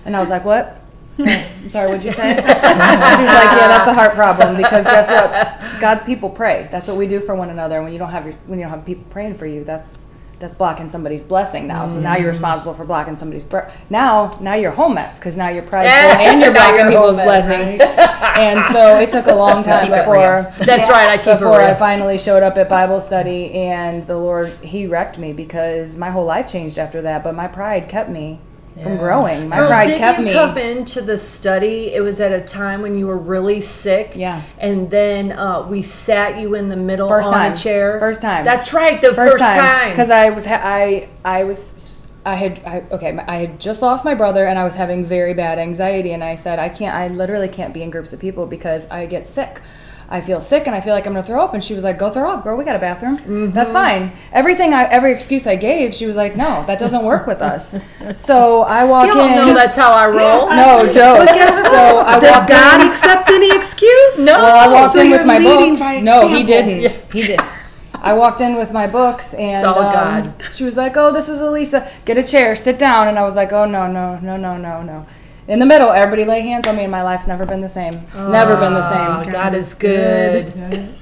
And 0.05 0.15
I 0.15 0.19
was 0.19 0.29
like, 0.29 0.45
what? 0.45 0.79
Sorry, 1.17 1.33
I'm 1.33 1.69
sorry, 1.69 1.87
what'd 1.87 2.03
you 2.03 2.11
say? 2.11 2.35
she 2.35 2.41
was 2.41 2.45
like, 2.45 3.51
yeah, 3.57 3.67
that's 3.67 3.87
a 3.87 3.93
heart 3.93 4.13
problem 4.13 4.55
because 4.55 4.85
guess 4.85 5.09
what? 5.09 5.81
God's 5.81 6.03
people 6.03 6.29
pray. 6.29 6.69
That's 6.71 6.87
what 6.87 6.95
we 6.95 7.07
do 7.07 7.19
for 7.19 7.35
one 7.35 7.49
another. 7.49 7.77
And 7.77 7.85
when 7.85 7.93
you 7.93 7.99
don't 7.99 8.11
have 8.11 8.25
your, 8.25 8.35
when 8.45 8.59
you 8.59 8.65
don't 8.65 8.71
have 8.71 8.85
people 8.85 9.03
praying 9.09 9.33
for 9.33 9.45
you, 9.45 9.63
that's 9.63 10.03
that's 10.39 10.53
blocking 10.53 10.89
somebody's 10.89 11.23
blessing 11.23 11.67
now. 11.67 11.87
So 11.87 11.99
now 11.99 12.13
you're 12.13 12.21
mm-hmm. 12.21 12.29
responsible 12.29 12.73
for 12.73 12.85
blocking 12.85 13.17
somebody's 13.17 13.45
bre- 13.45 13.69
now 13.89 14.37
now 14.39 14.55
you're 14.55 14.71
home 14.71 14.95
mess 14.95 15.19
because 15.19 15.35
now 15.35 15.49
you're 15.49 15.63
prideful 15.63 15.91
and 15.91 16.41
you're 16.41 16.53
blocking 16.53 16.79
you're 16.79 16.89
people's 16.89 17.17
blessings. 17.17 17.81
and 18.37 18.63
so 18.73 18.99
it 18.99 19.11
took 19.11 19.27
a 19.27 19.35
long 19.35 19.63
time 19.63 19.91
before 19.91 20.53
That's 20.65 20.89
right. 20.89 21.09
I 21.09 21.17
keep 21.17 21.39
before 21.39 21.61
I 21.61 21.73
finally 21.73 22.17
showed 22.17 22.41
up 22.43 22.57
at 22.57 22.69
Bible 22.69 23.01
study 23.01 23.51
and 23.53 24.03
the 24.07 24.17
Lord 24.17 24.49
he 24.63 24.87
wrecked 24.87 25.17
me 25.17 25.33
because 25.33 25.97
my 25.97 26.09
whole 26.09 26.25
life 26.25 26.51
changed 26.51 26.77
after 26.77 27.01
that. 27.01 27.23
But 27.23 27.35
my 27.35 27.47
pride 27.47 27.89
kept 27.89 28.09
me 28.09 28.39
from 28.81 28.97
growing. 28.97 29.49
My 29.49 29.57
Girl, 29.57 29.67
pride 29.67 29.85
didn't 29.87 29.99
kept 29.99 30.19
you 30.19 30.25
me. 30.25 30.33
come 30.33 30.57
into 30.57 31.01
the 31.01 31.17
study? 31.17 31.93
It 31.93 32.01
was 32.01 32.19
at 32.19 32.31
a 32.31 32.41
time 32.41 32.81
when 32.81 32.97
you 32.97 33.07
were 33.07 33.17
really 33.17 33.61
sick. 33.61 34.13
Yeah. 34.15 34.43
And 34.57 34.89
then 34.89 35.31
uh, 35.31 35.63
we 35.67 35.81
sat 35.81 36.39
you 36.39 36.55
in 36.55 36.69
the 36.69 36.75
middle 36.77 37.07
First 37.09 37.27
on 37.27 37.33
time. 37.33 37.53
a 37.53 37.55
chair. 37.55 37.99
First 37.99 38.21
time. 38.21 38.45
That's 38.45 38.73
right. 38.73 39.01
The 39.01 39.13
first, 39.13 39.37
time. 39.39 39.91
because 39.91 40.09
I 40.09 40.29
was 40.29 40.45
ha- 40.45 40.61
I 40.63 41.09
I 41.23 41.43
was 41.43 42.01
I 42.25 42.35
had 42.35 42.61
I, 42.65 42.83
okay 42.91 43.17
I 43.17 43.37
had 43.37 43.59
just 43.59 43.81
lost 43.81 44.03
my 44.03 44.13
brother 44.13 44.45
and 44.45 44.59
I 44.59 44.63
was 44.63 44.75
having 44.75 45.05
very 45.05 45.33
bad 45.33 45.57
anxiety 45.57 46.11
and 46.11 46.23
I 46.23 46.35
said 46.35 46.59
I 46.59 46.69
can't 46.69 46.93
I 46.95 47.07
literally 47.07 47.47
can't 47.47 47.73
be 47.73 47.81
in 47.81 47.89
groups 47.89 48.13
of 48.13 48.19
people 48.19 48.45
because 48.45 48.87
I 48.87 49.05
get 49.05 49.25
sick. 49.27 49.61
I 50.11 50.21
feel 50.21 50.41
sick 50.41 50.65
and 50.65 50.75
I 50.75 50.81
feel 50.81 50.93
like 50.95 51.05
I'm 51.05 51.13
gonna 51.13 51.23
throw 51.25 51.43
up 51.43 51.53
and 51.53 51.63
she 51.63 51.75
was 51.75 51.83
like 51.83 51.99
go 51.99 52.09
throw 52.09 52.31
up 52.31 52.43
girl 52.43 52.57
we 52.57 52.63
got 52.65 52.75
a 52.75 52.79
bathroom 52.79 53.15
Mm-hmm. 53.17 53.51
that's 53.51 53.71
fine 53.71 54.11
everything 54.33 54.73
I 54.73 54.85
every 54.85 55.13
excuse 55.13 55.45
I 55.45 55.55
gave 55.55 55.93
she 55.93 56.05
was 56.07 56.15
like 56.15 56.35
no 56.35 56.63
that 56.65 56.79
doesn't 56.79 57.03
work 57.05 57.27
with 57.27 57.41
us 57.41 57.75
so 58.17 58.61
I 58.63 58.85
walk 58.85 59.03
in 59.03 59.09
you 59.09 59.13
don't 59.13 59.31
in 59.31 59.35
know 59.37 59.53
that's 59.53 59.75
how 59.77 59.91
I 59.93 60.07
roll. 60.07 60.47
no 60.49 60.91
joke 60.91 61.29
so 61.29 61.99
I 61.99 62.19
Does 62.19 62.49
God 62.49 62.81
in, 62.81 62.87
accept 62.87 63.29
any 63.29 63.55
excuse? 63.55 64.19
No. 64.19 64.41
well, 64.41 64.69
I 64.69 64.73
walked 64.73 64.93
So 64.93 65.01
in 65.01 65.11
with 65.11 65.25
my 65.25 65.39
books. 65.39 65.79
No, 66.01 66.27
he 66.27 66.43
didn't. 66.43 66.91
He 67.13 67.21
did. 67.21 67.39
I 68.01 68.13
walked 68.13 68.39
in 68.41 68.55
with 68.55 68.71
my 68.71 68.87
books, 68.87 69.33
and 69.33 69.63
um, 69.65 69.73
God. 69.75 70.33
she 70.53 70.63
was 70.63 70.77
like, 70.77 70.95
"Oh, 70.95 71.11
this 71.11 71.27
is 71.27 71.41
Elisa. 71.41 71.85
Get 72.05 72.17
a 72.17 72.23
chair, 72.23 72.55
sit 72.55 72.79
down." 72.79 73.09
And 73.09 73.19
I 73.19 73.23
was 73.23 73.35
like, 73.35 73.51
"Oh 73.51 73.65
no, 73.65 73.87
no, 73.87 74.17
no, 74.19 74.37
no, 74.37 74.55
no, 74.57 74.81
no." 74.81 75.05
In 75.49 75.57
the 75.59 75.65
middle, 75.65 75.89
everybody 75.89 76.25
lay 76.25 76.41
hands 76.41 76.67
on 76.67 76.75
me, 76.77 76.83
and 76.83 76.91
my 76.91 77.01
life's 77.01 77.25
never 77.27 77.45
been 77.45 77.59
the 77.59 77.67
same. 77.67 77.91
never 78.13 78.55
been 78.55 78.73
the 78.75 78.87
Oh, 78.87 79.23
same. 79.23 79.31
God 79.33 79.53
is 79.55 79.73
good. 79.73 80.53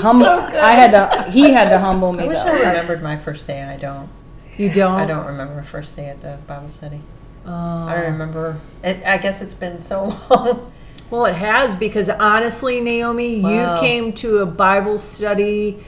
Humble. 0.00 0.26
I 0.26 0.72
had 0.72 0.92
to. 0.92 1.30
He 1.30 1.50
had 1.50 1.68
to 1.70 1.78
humble 1.78 2.12
me. 2.12 2.24
I 2.24 2.28
wish 2.28 2.38
though. 2.38 2.50
I 2.50 2.68
remembered 2.68 3.02
my 3.02 3.16
first 3.16 3.46
day, 3.46 3.58
and 3.58 3.68
I 3.70 3.76
don't. 3.76 4.08
You 4.56 4.72
don't? 4.72 5.00
I 5.00 5.04
don't 5.06 5.26
remember 5.26 5.60
first 5.62 5.96
day 5.96 6.08
at 6.08 6.22
the 6.22 6.38
Bible 6.46 6.68
study. 6.68 7.00
Oh. 7.44 7.50
I 7.52 7.94
don't 7.96 8.12
remember. 8.12 8.60
It, 8.84 9.02
I 9.04 9.18
guess 9.18 9.42
it's 9.42 9.52
been 9.54 9.80
so 9.80 10.04
long. 10.30 10.72
Well, 11.10 11.26
it 11.26 11.34
has 11.34 11.74
because 11.74 12.08
honestly, 12.08 12.80
Naomi, 12.80 13.40
Wow. 13.40 13.74
you 13.74 13.80
came 13.80 14.12
to 14.14 14.38
a 14.38 14.46
Bible 14.46 14.96
study 14.98 15.84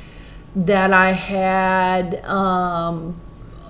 that 0.57 0.93
I 0.93 1.13
had 1.13 2.23
um, 2.25 3.19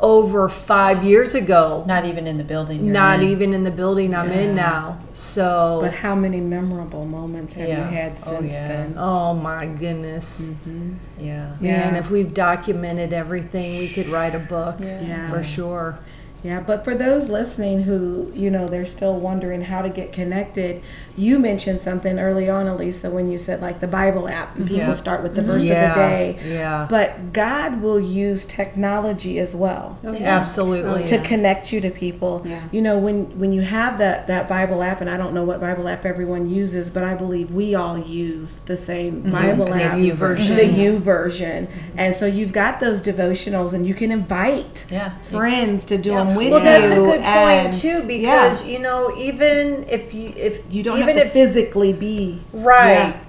over 0.01 0.49
five 0.49 1.03
years 1.03 1.35
ago. 1.35 1.85
Not 1.87 2.05
even 2.05 2.27
in 2.27 2.37
the 2.37 2.45
building. 2.45 2.85
you're 2.85 2.93
Not 2.93 3.21
in. 3.23 3.29
even 3.31 3.55
in 3.55 3.65
the 3.65 3.71
building 3.71 4.15
I'm 4.15 4.31
in 4.31 4.55
now. 4.55 5.01
So, 5.15 5.79
But 5.81 5.95
how 5.95 6.15
many 6.15 6.41
memorable 6.41 7.07
moments 7.07 7.55
have 7.55 7.67
Yeah. 7.69 7.89
you 7.89 7.97
had 7.97 8.13
Oh, 8.27 8.33
since 8.33 8.53
yeah. 8.53 8.69
then? 8.69 8.95
oh 8.99 9.33
my 9.35 9.65
goodness. 9.67 10.51
Mm-hmm. 10.51 10.93
Yeah. 11.19 11.47
Man, 11.49 11.57
Yeah. 11.61 11.89
And 11.89 11.97
if 11.97 12.11
we've 12.11 12.33
documented 12.35 13.13
everything, 13.15 13.79
we 13.79 13.89
could 13.89 14.09
write 14.09 14.35
a 14.35 14.39
book 14.39 14.77
Yeah. 14.81 15.31
for 15.31 15.43
sure. 15.43 15.99
Yeah, 16.47 16.61
but 16.61 16.85
for 16.85 16.95
those 16.95 17.29
listening 17.29 17.83
who, 17.83 18.31
you 18.35 18.51
know, 18.51 18.69
they're 18.69 18.87
still 18.87 19.15
wondering 19.19 19.63
how 19.63 19.83
to 19.83 19.89
get 19.89 20.13
connected, 20.13 20.81
you 21.17 21.39
mentioned 21.41 21.81
something 21.81 22.21
early 22.21 22.49
on, 22.49 22.69
Elisa, 22.69 23.11
when 23.11 23.29
you 23.29 23.37
said 23.37 23.61
like 23.61 23.81
the 23.81 23.89
Bible 23.89 24.29
app 24.29 24.55
and 24.57 24.65
people 24.69 24.87
Yeah. 24.87 24.93
start 24.93 25.23
with 25.25 25.35
the 25.35 25.41
verse 25.43 25.65
Yeah, 25.65 25.89
of 25.89 25.95
the 25.95 26.01
day. 26.01 26.37
yeah. 26.47 26.87
But 26.89 27.33
God 27.33 27.83
will 27.83 27.99
use 27.99 28.45
technology 28.45 29.41
as 29.41 29.57
well. 29.57 29.99
Oh, 30.05 30.15
Absolutely. 30.15 31.03
to 31.05 31.19
connect 31.19 31.73
you 31.73 31.81
to 31.81 31.91
people. 31.91 32.43
Yeah. 32.45 32.61
You 32.71 32.81
know, 32.83 32.97
when 32.99 33.25
when 33.39 33.53
you 33.53 33.63
have 33.63 33.99
that 33.99 34.29
that 34.29 34.49
Bible 34.49 34.83
app, 34.85 35.01
and 35.01 35.11
I 35.11 35.17
don't 35.17 35.35
know 35.35 35.43
what 35.43 35.61
Bible 35.61 35.89
app 35.89 36.07
everyone 36.07 36.49
uses, 36.49 36.91
but 36.91 37.03
I 37.03 37.15
believe 37.15 37.51
we 37.51 37.75
all 37.75 37.99
use 37.99 38.59
the 38.67 38.77
same 38.77 39.23
mm-hmm. 39.23 39.33
Bible 39.33 39.65
The 39.67 39.83
app, 39.83 39.97
YouVersion. 39.97 40.55
the 40.57 40.69
YouVersion, 40.85 41.67
and 41.97 42.15
so 42.15 42.27
you've 42.27 42.53
got 42.53 42.79
those 42.79 43.03
devotionals, 43.03 43.73
and 43.75 43.85
you 43.85 43.95
can 43.95 44.13
invite 44.13 44.87
Yeah. 44.91 45.11
friends 45.23 45.85
to 45.87 45.99
do 45.99 46.11
them 46.11 46.36
with 46.37 46.51
well, 46.51 46.61
you. 46.61 46.65
that's 46.65 46.91
a 46.91 46.97
good 46.97 47.23
point 47.23 47.67
and- 47.67 47.73
too 47.73 47.89
yeah. 47.89 48.01
because 48.03 48.67
you 48.67 48.79
know 48.79 49.17
even 49.17 49.87
if 49.89 50.15
you 50.15 50.33
if 50.37 50.63
you 50.73 50.83
don't 50.83 50.99
even 50.99 51.17
have 51.17 51.17
to 51.17 51.27
if 51.27 51.33
physically 51.33 51.93
be 51.93 52.41
right 52.53 53.15
Yeah. 53.15 53.21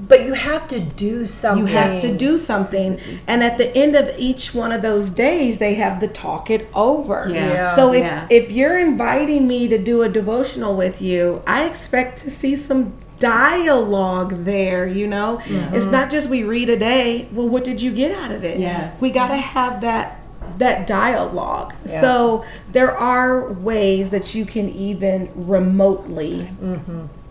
but 0.00 0.24
you 0.24 0.32
have 0.32 0.66
to 0.68 0.80
do 0.80 1.26
something. 1.26 1.66
You 1.66 1.74
have 1.74 2.00
to 2.00 2.16
do 2.16 2.38
something. 2.38 2.98
And 3.28 3.42
at 3.42 3.58
the 3.58 3.76
end 3.76 3.94
of 3.94 4.18
each 4.18 4.54
one 4.54 4.72
of 4.72 4.80
those 4.80 5.10
days, 5.10 5.58
they 5.58 5.74
have 5.74 6.00
the 6.00 6.08
talk 6.08 6.48
it 6.50 6.70
over. 6.72 7.26
Yeah. 7.28 7.52
Yeah. 7.52 7.76
So 7.76 7.92
if, 7.92 8.04
Yeah. 8.04 8.26
if 8.30 8.50
you're 8.50 8.78
inviting 8.78 9.46
me 9.46 9.68
to 9.68 9.76
do 9.76 10.00
a 10.00 10.08
devotional 10.08 10.74
with 10.74 11.02
you, 11.02 11.42
I 11.46 11.64
expect 11.64 12.18
to 12.20 12.30
see 12.30 12.56
some 12.56 12.94
dialogue 13.18 14.44
there, 14.44 14.86
you 14.86 15.06
know? 15.06 15.38
It's 15.38 15.48
mm-hmm. 15.48 15.90
not 15.92 16.10
just 16.10 16.28
we 16.28 16.42
read 16.42 16.68
a 16.70 16.78
day, 16.78 17.28
well 17.32 17.48
what 17.48 17.62
did 17.62 17.80
you 17.80 17.92
get 17.92 18.10
out 18.12 18.32
of 18.32 18.42
it? 18.42 18.58
Yes. 18.58 19.00
We 19.00 19.10
got 19.10 19.28
to 19.28 19.36
have 19.36 19.82
that 19.82 20.19
that 20.60 20.86
dialogue. 20.86 21.74
So 21.84 22.44
there 22.72 22.96
are 22.96 23.52
ways 23.52 24.10
that 24.10 24.34
you 24.34 24.44
can 24.46 24.68
even 24.68 25.30
remotely 25.34 26.48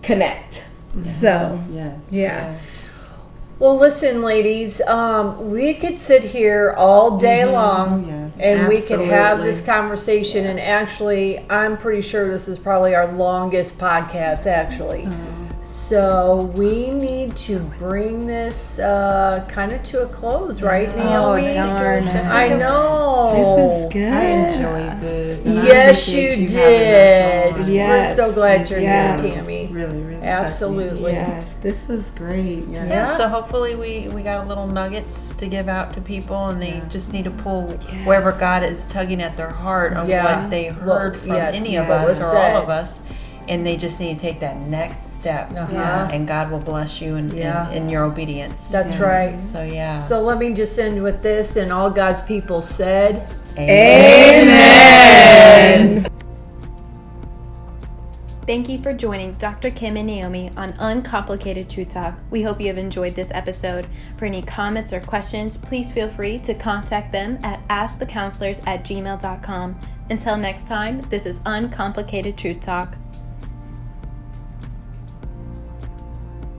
connect. 0.01 0.65
So, 0.99 1.61
Yes. 1.71 1.95
yeah. 2.09 2.55
Well, 3.59 3.75
listen, 3.77 4.21
ladies, 4.21 4.79
um, 4.81 5.51
we 5.51 5.73
could 5.73 5.99
sit 5.99 6.23
here 6.23 6.73
all 6.77 7.17
day 7.17 7.43
long 7.45 8.05
Oh, 8.05 8.07
yes. 8.09 8.31
and 8.39 8.67
we 8.69 8.81
could 8.81 9.01
have 9.01 9.43
this 9.43 9.59
conversation. 9.61 10.45
And 10.45 10.59
actually, 10.59 11.45
I'm 11.49 11.77
pretty 11.77 12.01
sure 12.01 12.29
this 12.29 12.47
is 12.47 12.57
probably 12.57 12.95
our 12.95 13.11
longest 13.11 13.77
podcast, 13.77 14.45
actually. 14.45 15.07
So 15.61 16.51
we 16.55 16.89
need 16.91 17.35
to 17.37 17.59
bring 17.77 18.25
this 18.25 18.79
uh, 18.79 19.45
kind 19.49 19.71
of 19.73 19.83
to 19.83 20.01
a 20.03 20.07
close, 20.07 20.61
right, 20.61 20.87
Oh, 20.89 21.35
Naomi? 21.35 21.53
darn 21.53 22.07
it. 22.07 22.15
I 22.25 22.47
know. 22.55 23.31
This 23.35 23.83
is 23.85 23.93
good. 23.93 24.13
I 24.13 24.23
enjoyed 24.23 25.01
this. 25.01 25.45
Yes, 25.45 26.07
appreciate 26.07 26.39
you 26.39 26.47
did. 26.47 27.67
Yes. 27.67 28.17
We're 28.17 28.27
so 28.27 28.33
glad 28.33 28.69
you're 28.69 28.79
Yes. 28.79 29.21
here, 29.21 29.33
Tammy. 29.33 29.67
Really, 29.71 30.01
really. 30.01 30.23
Absolutely. 30.25 31.11
Yes, 31.13 31.45
this 31.61 31.87
was 31.87 32.11
great. 32.11 32.65
Yeah. 32.67 32.85
Yeah. 32.87 33.17
So 33.17 33.27
hopefully 33.27 33.75
we 33.75 34.07
we 34.15 34.23
got 34.23 34.45
a 34.45 34.47
little 34.47 34.67
nuggets 34.67 35.35
to 35.35 35.45
give 35.47 35.67
out 35.67 35.93
to 35.93 36.01
people, 36.01 36.47
and 36.47 36.61
they 36.61 36.81
just 36.89 37.11
need 37.11 37.25
to 37.25 37.31
pull 37.31 37.67
wherever 38.05 38.31
God 38.31 38.63
is 38.63 38.85
tugging 38.85 39.21
at 39.21 39.35
their 39.35 39.49
heart 39.49 39.93
of 39.93 40.07
Yeah. 40.07 40.41
what 40.41 40.49
they 40.49 40.69
What- 40.69 41.01
heard 41.01 41.17
from 41.17 41.35
yes, 41.35 41.55
any 41.55 41.75
of 41.77 41.89
us 41.89 42.19
or 42.19 42.31
said. 42.31 42.55
all 42.55 42.63
of 42.63 42.69
us, 42.69 42.99
and 43.49 43.65
they 43.65 43.75
just 43.75 43.99
need 43.99 44.13
to 44.13 44.19
take 44.21 44.39
that 44.39 44.61
next 44.67 45.13
step, 45.19 45.51
Uh-huh. 45.55 46.07
and 46.13 46.25
God 46.27 46.49
will 46.51 46.59
bless 46.61 47.01
you 47.01 47.15
in, 47.15 47.29
Yeah. 47.35 47.69
in, 47.71 47.83
in 47.83 47.89
your 47.89 48.03
obedience. 48.05 48.67
That's 48.69 48.97
right. 48.99 49.37
So 49.37 49.63
yeah. 49.63 49.95
So 50.07 50.21
let 50.21 50.37
me 50.37 50.53
just 50.53 50.77
end 50.79 51.01
with 51.03 51.21
this, 51.21 51.55
and 51.57 51.73
all 51.73 51.89
God's 51.89 52.21
people 52.21 52.61
said. 52.61 53.27
Amen. 54.69 56.05
Thank 58.45 58.67
you 58.69 58.79
for 58.81 58.93
joining 58.93 59.33
Dr. 59.33 59.69
Kym 59.69 59.95
and 59.95 60.07
Naomi 60.07 60.49
on 60.57 60.73
Uncomplicated 60.79 61.69
Truth 61.69 61.89
Talk. 61.89 62.15
We 62.31 62.41
hope 62.41 62.59
you 62.59 62.65
have 62.67 62.79
enjoyed 62.79 63.13
this 63.13 63.29
episode. 63.31 63.85
For 64.17 64.25
any 64.25 64.41
comments 64.41 64.91
or 64.91 64.99
questions, 65.01 65.55
please 65.55 65.91
feel 65.91 66.09
free 66.09 66.39
to 66.39 66.55
contact 66.55 67.11
them 67.11 67.37
at 67.43 67.59
askthecounselors 67.67 68.59
at 68.65 68.83
gmail.com. 68.83 69.79
Until 70.09 70.35
next 70.37 70.65
time, 70.67 71.01
this 71.09 71.27
is 71.27 71.39
Uncomplicated 71.45 72.37
Truth 72.37 72.61
Talk. 72.61 72.95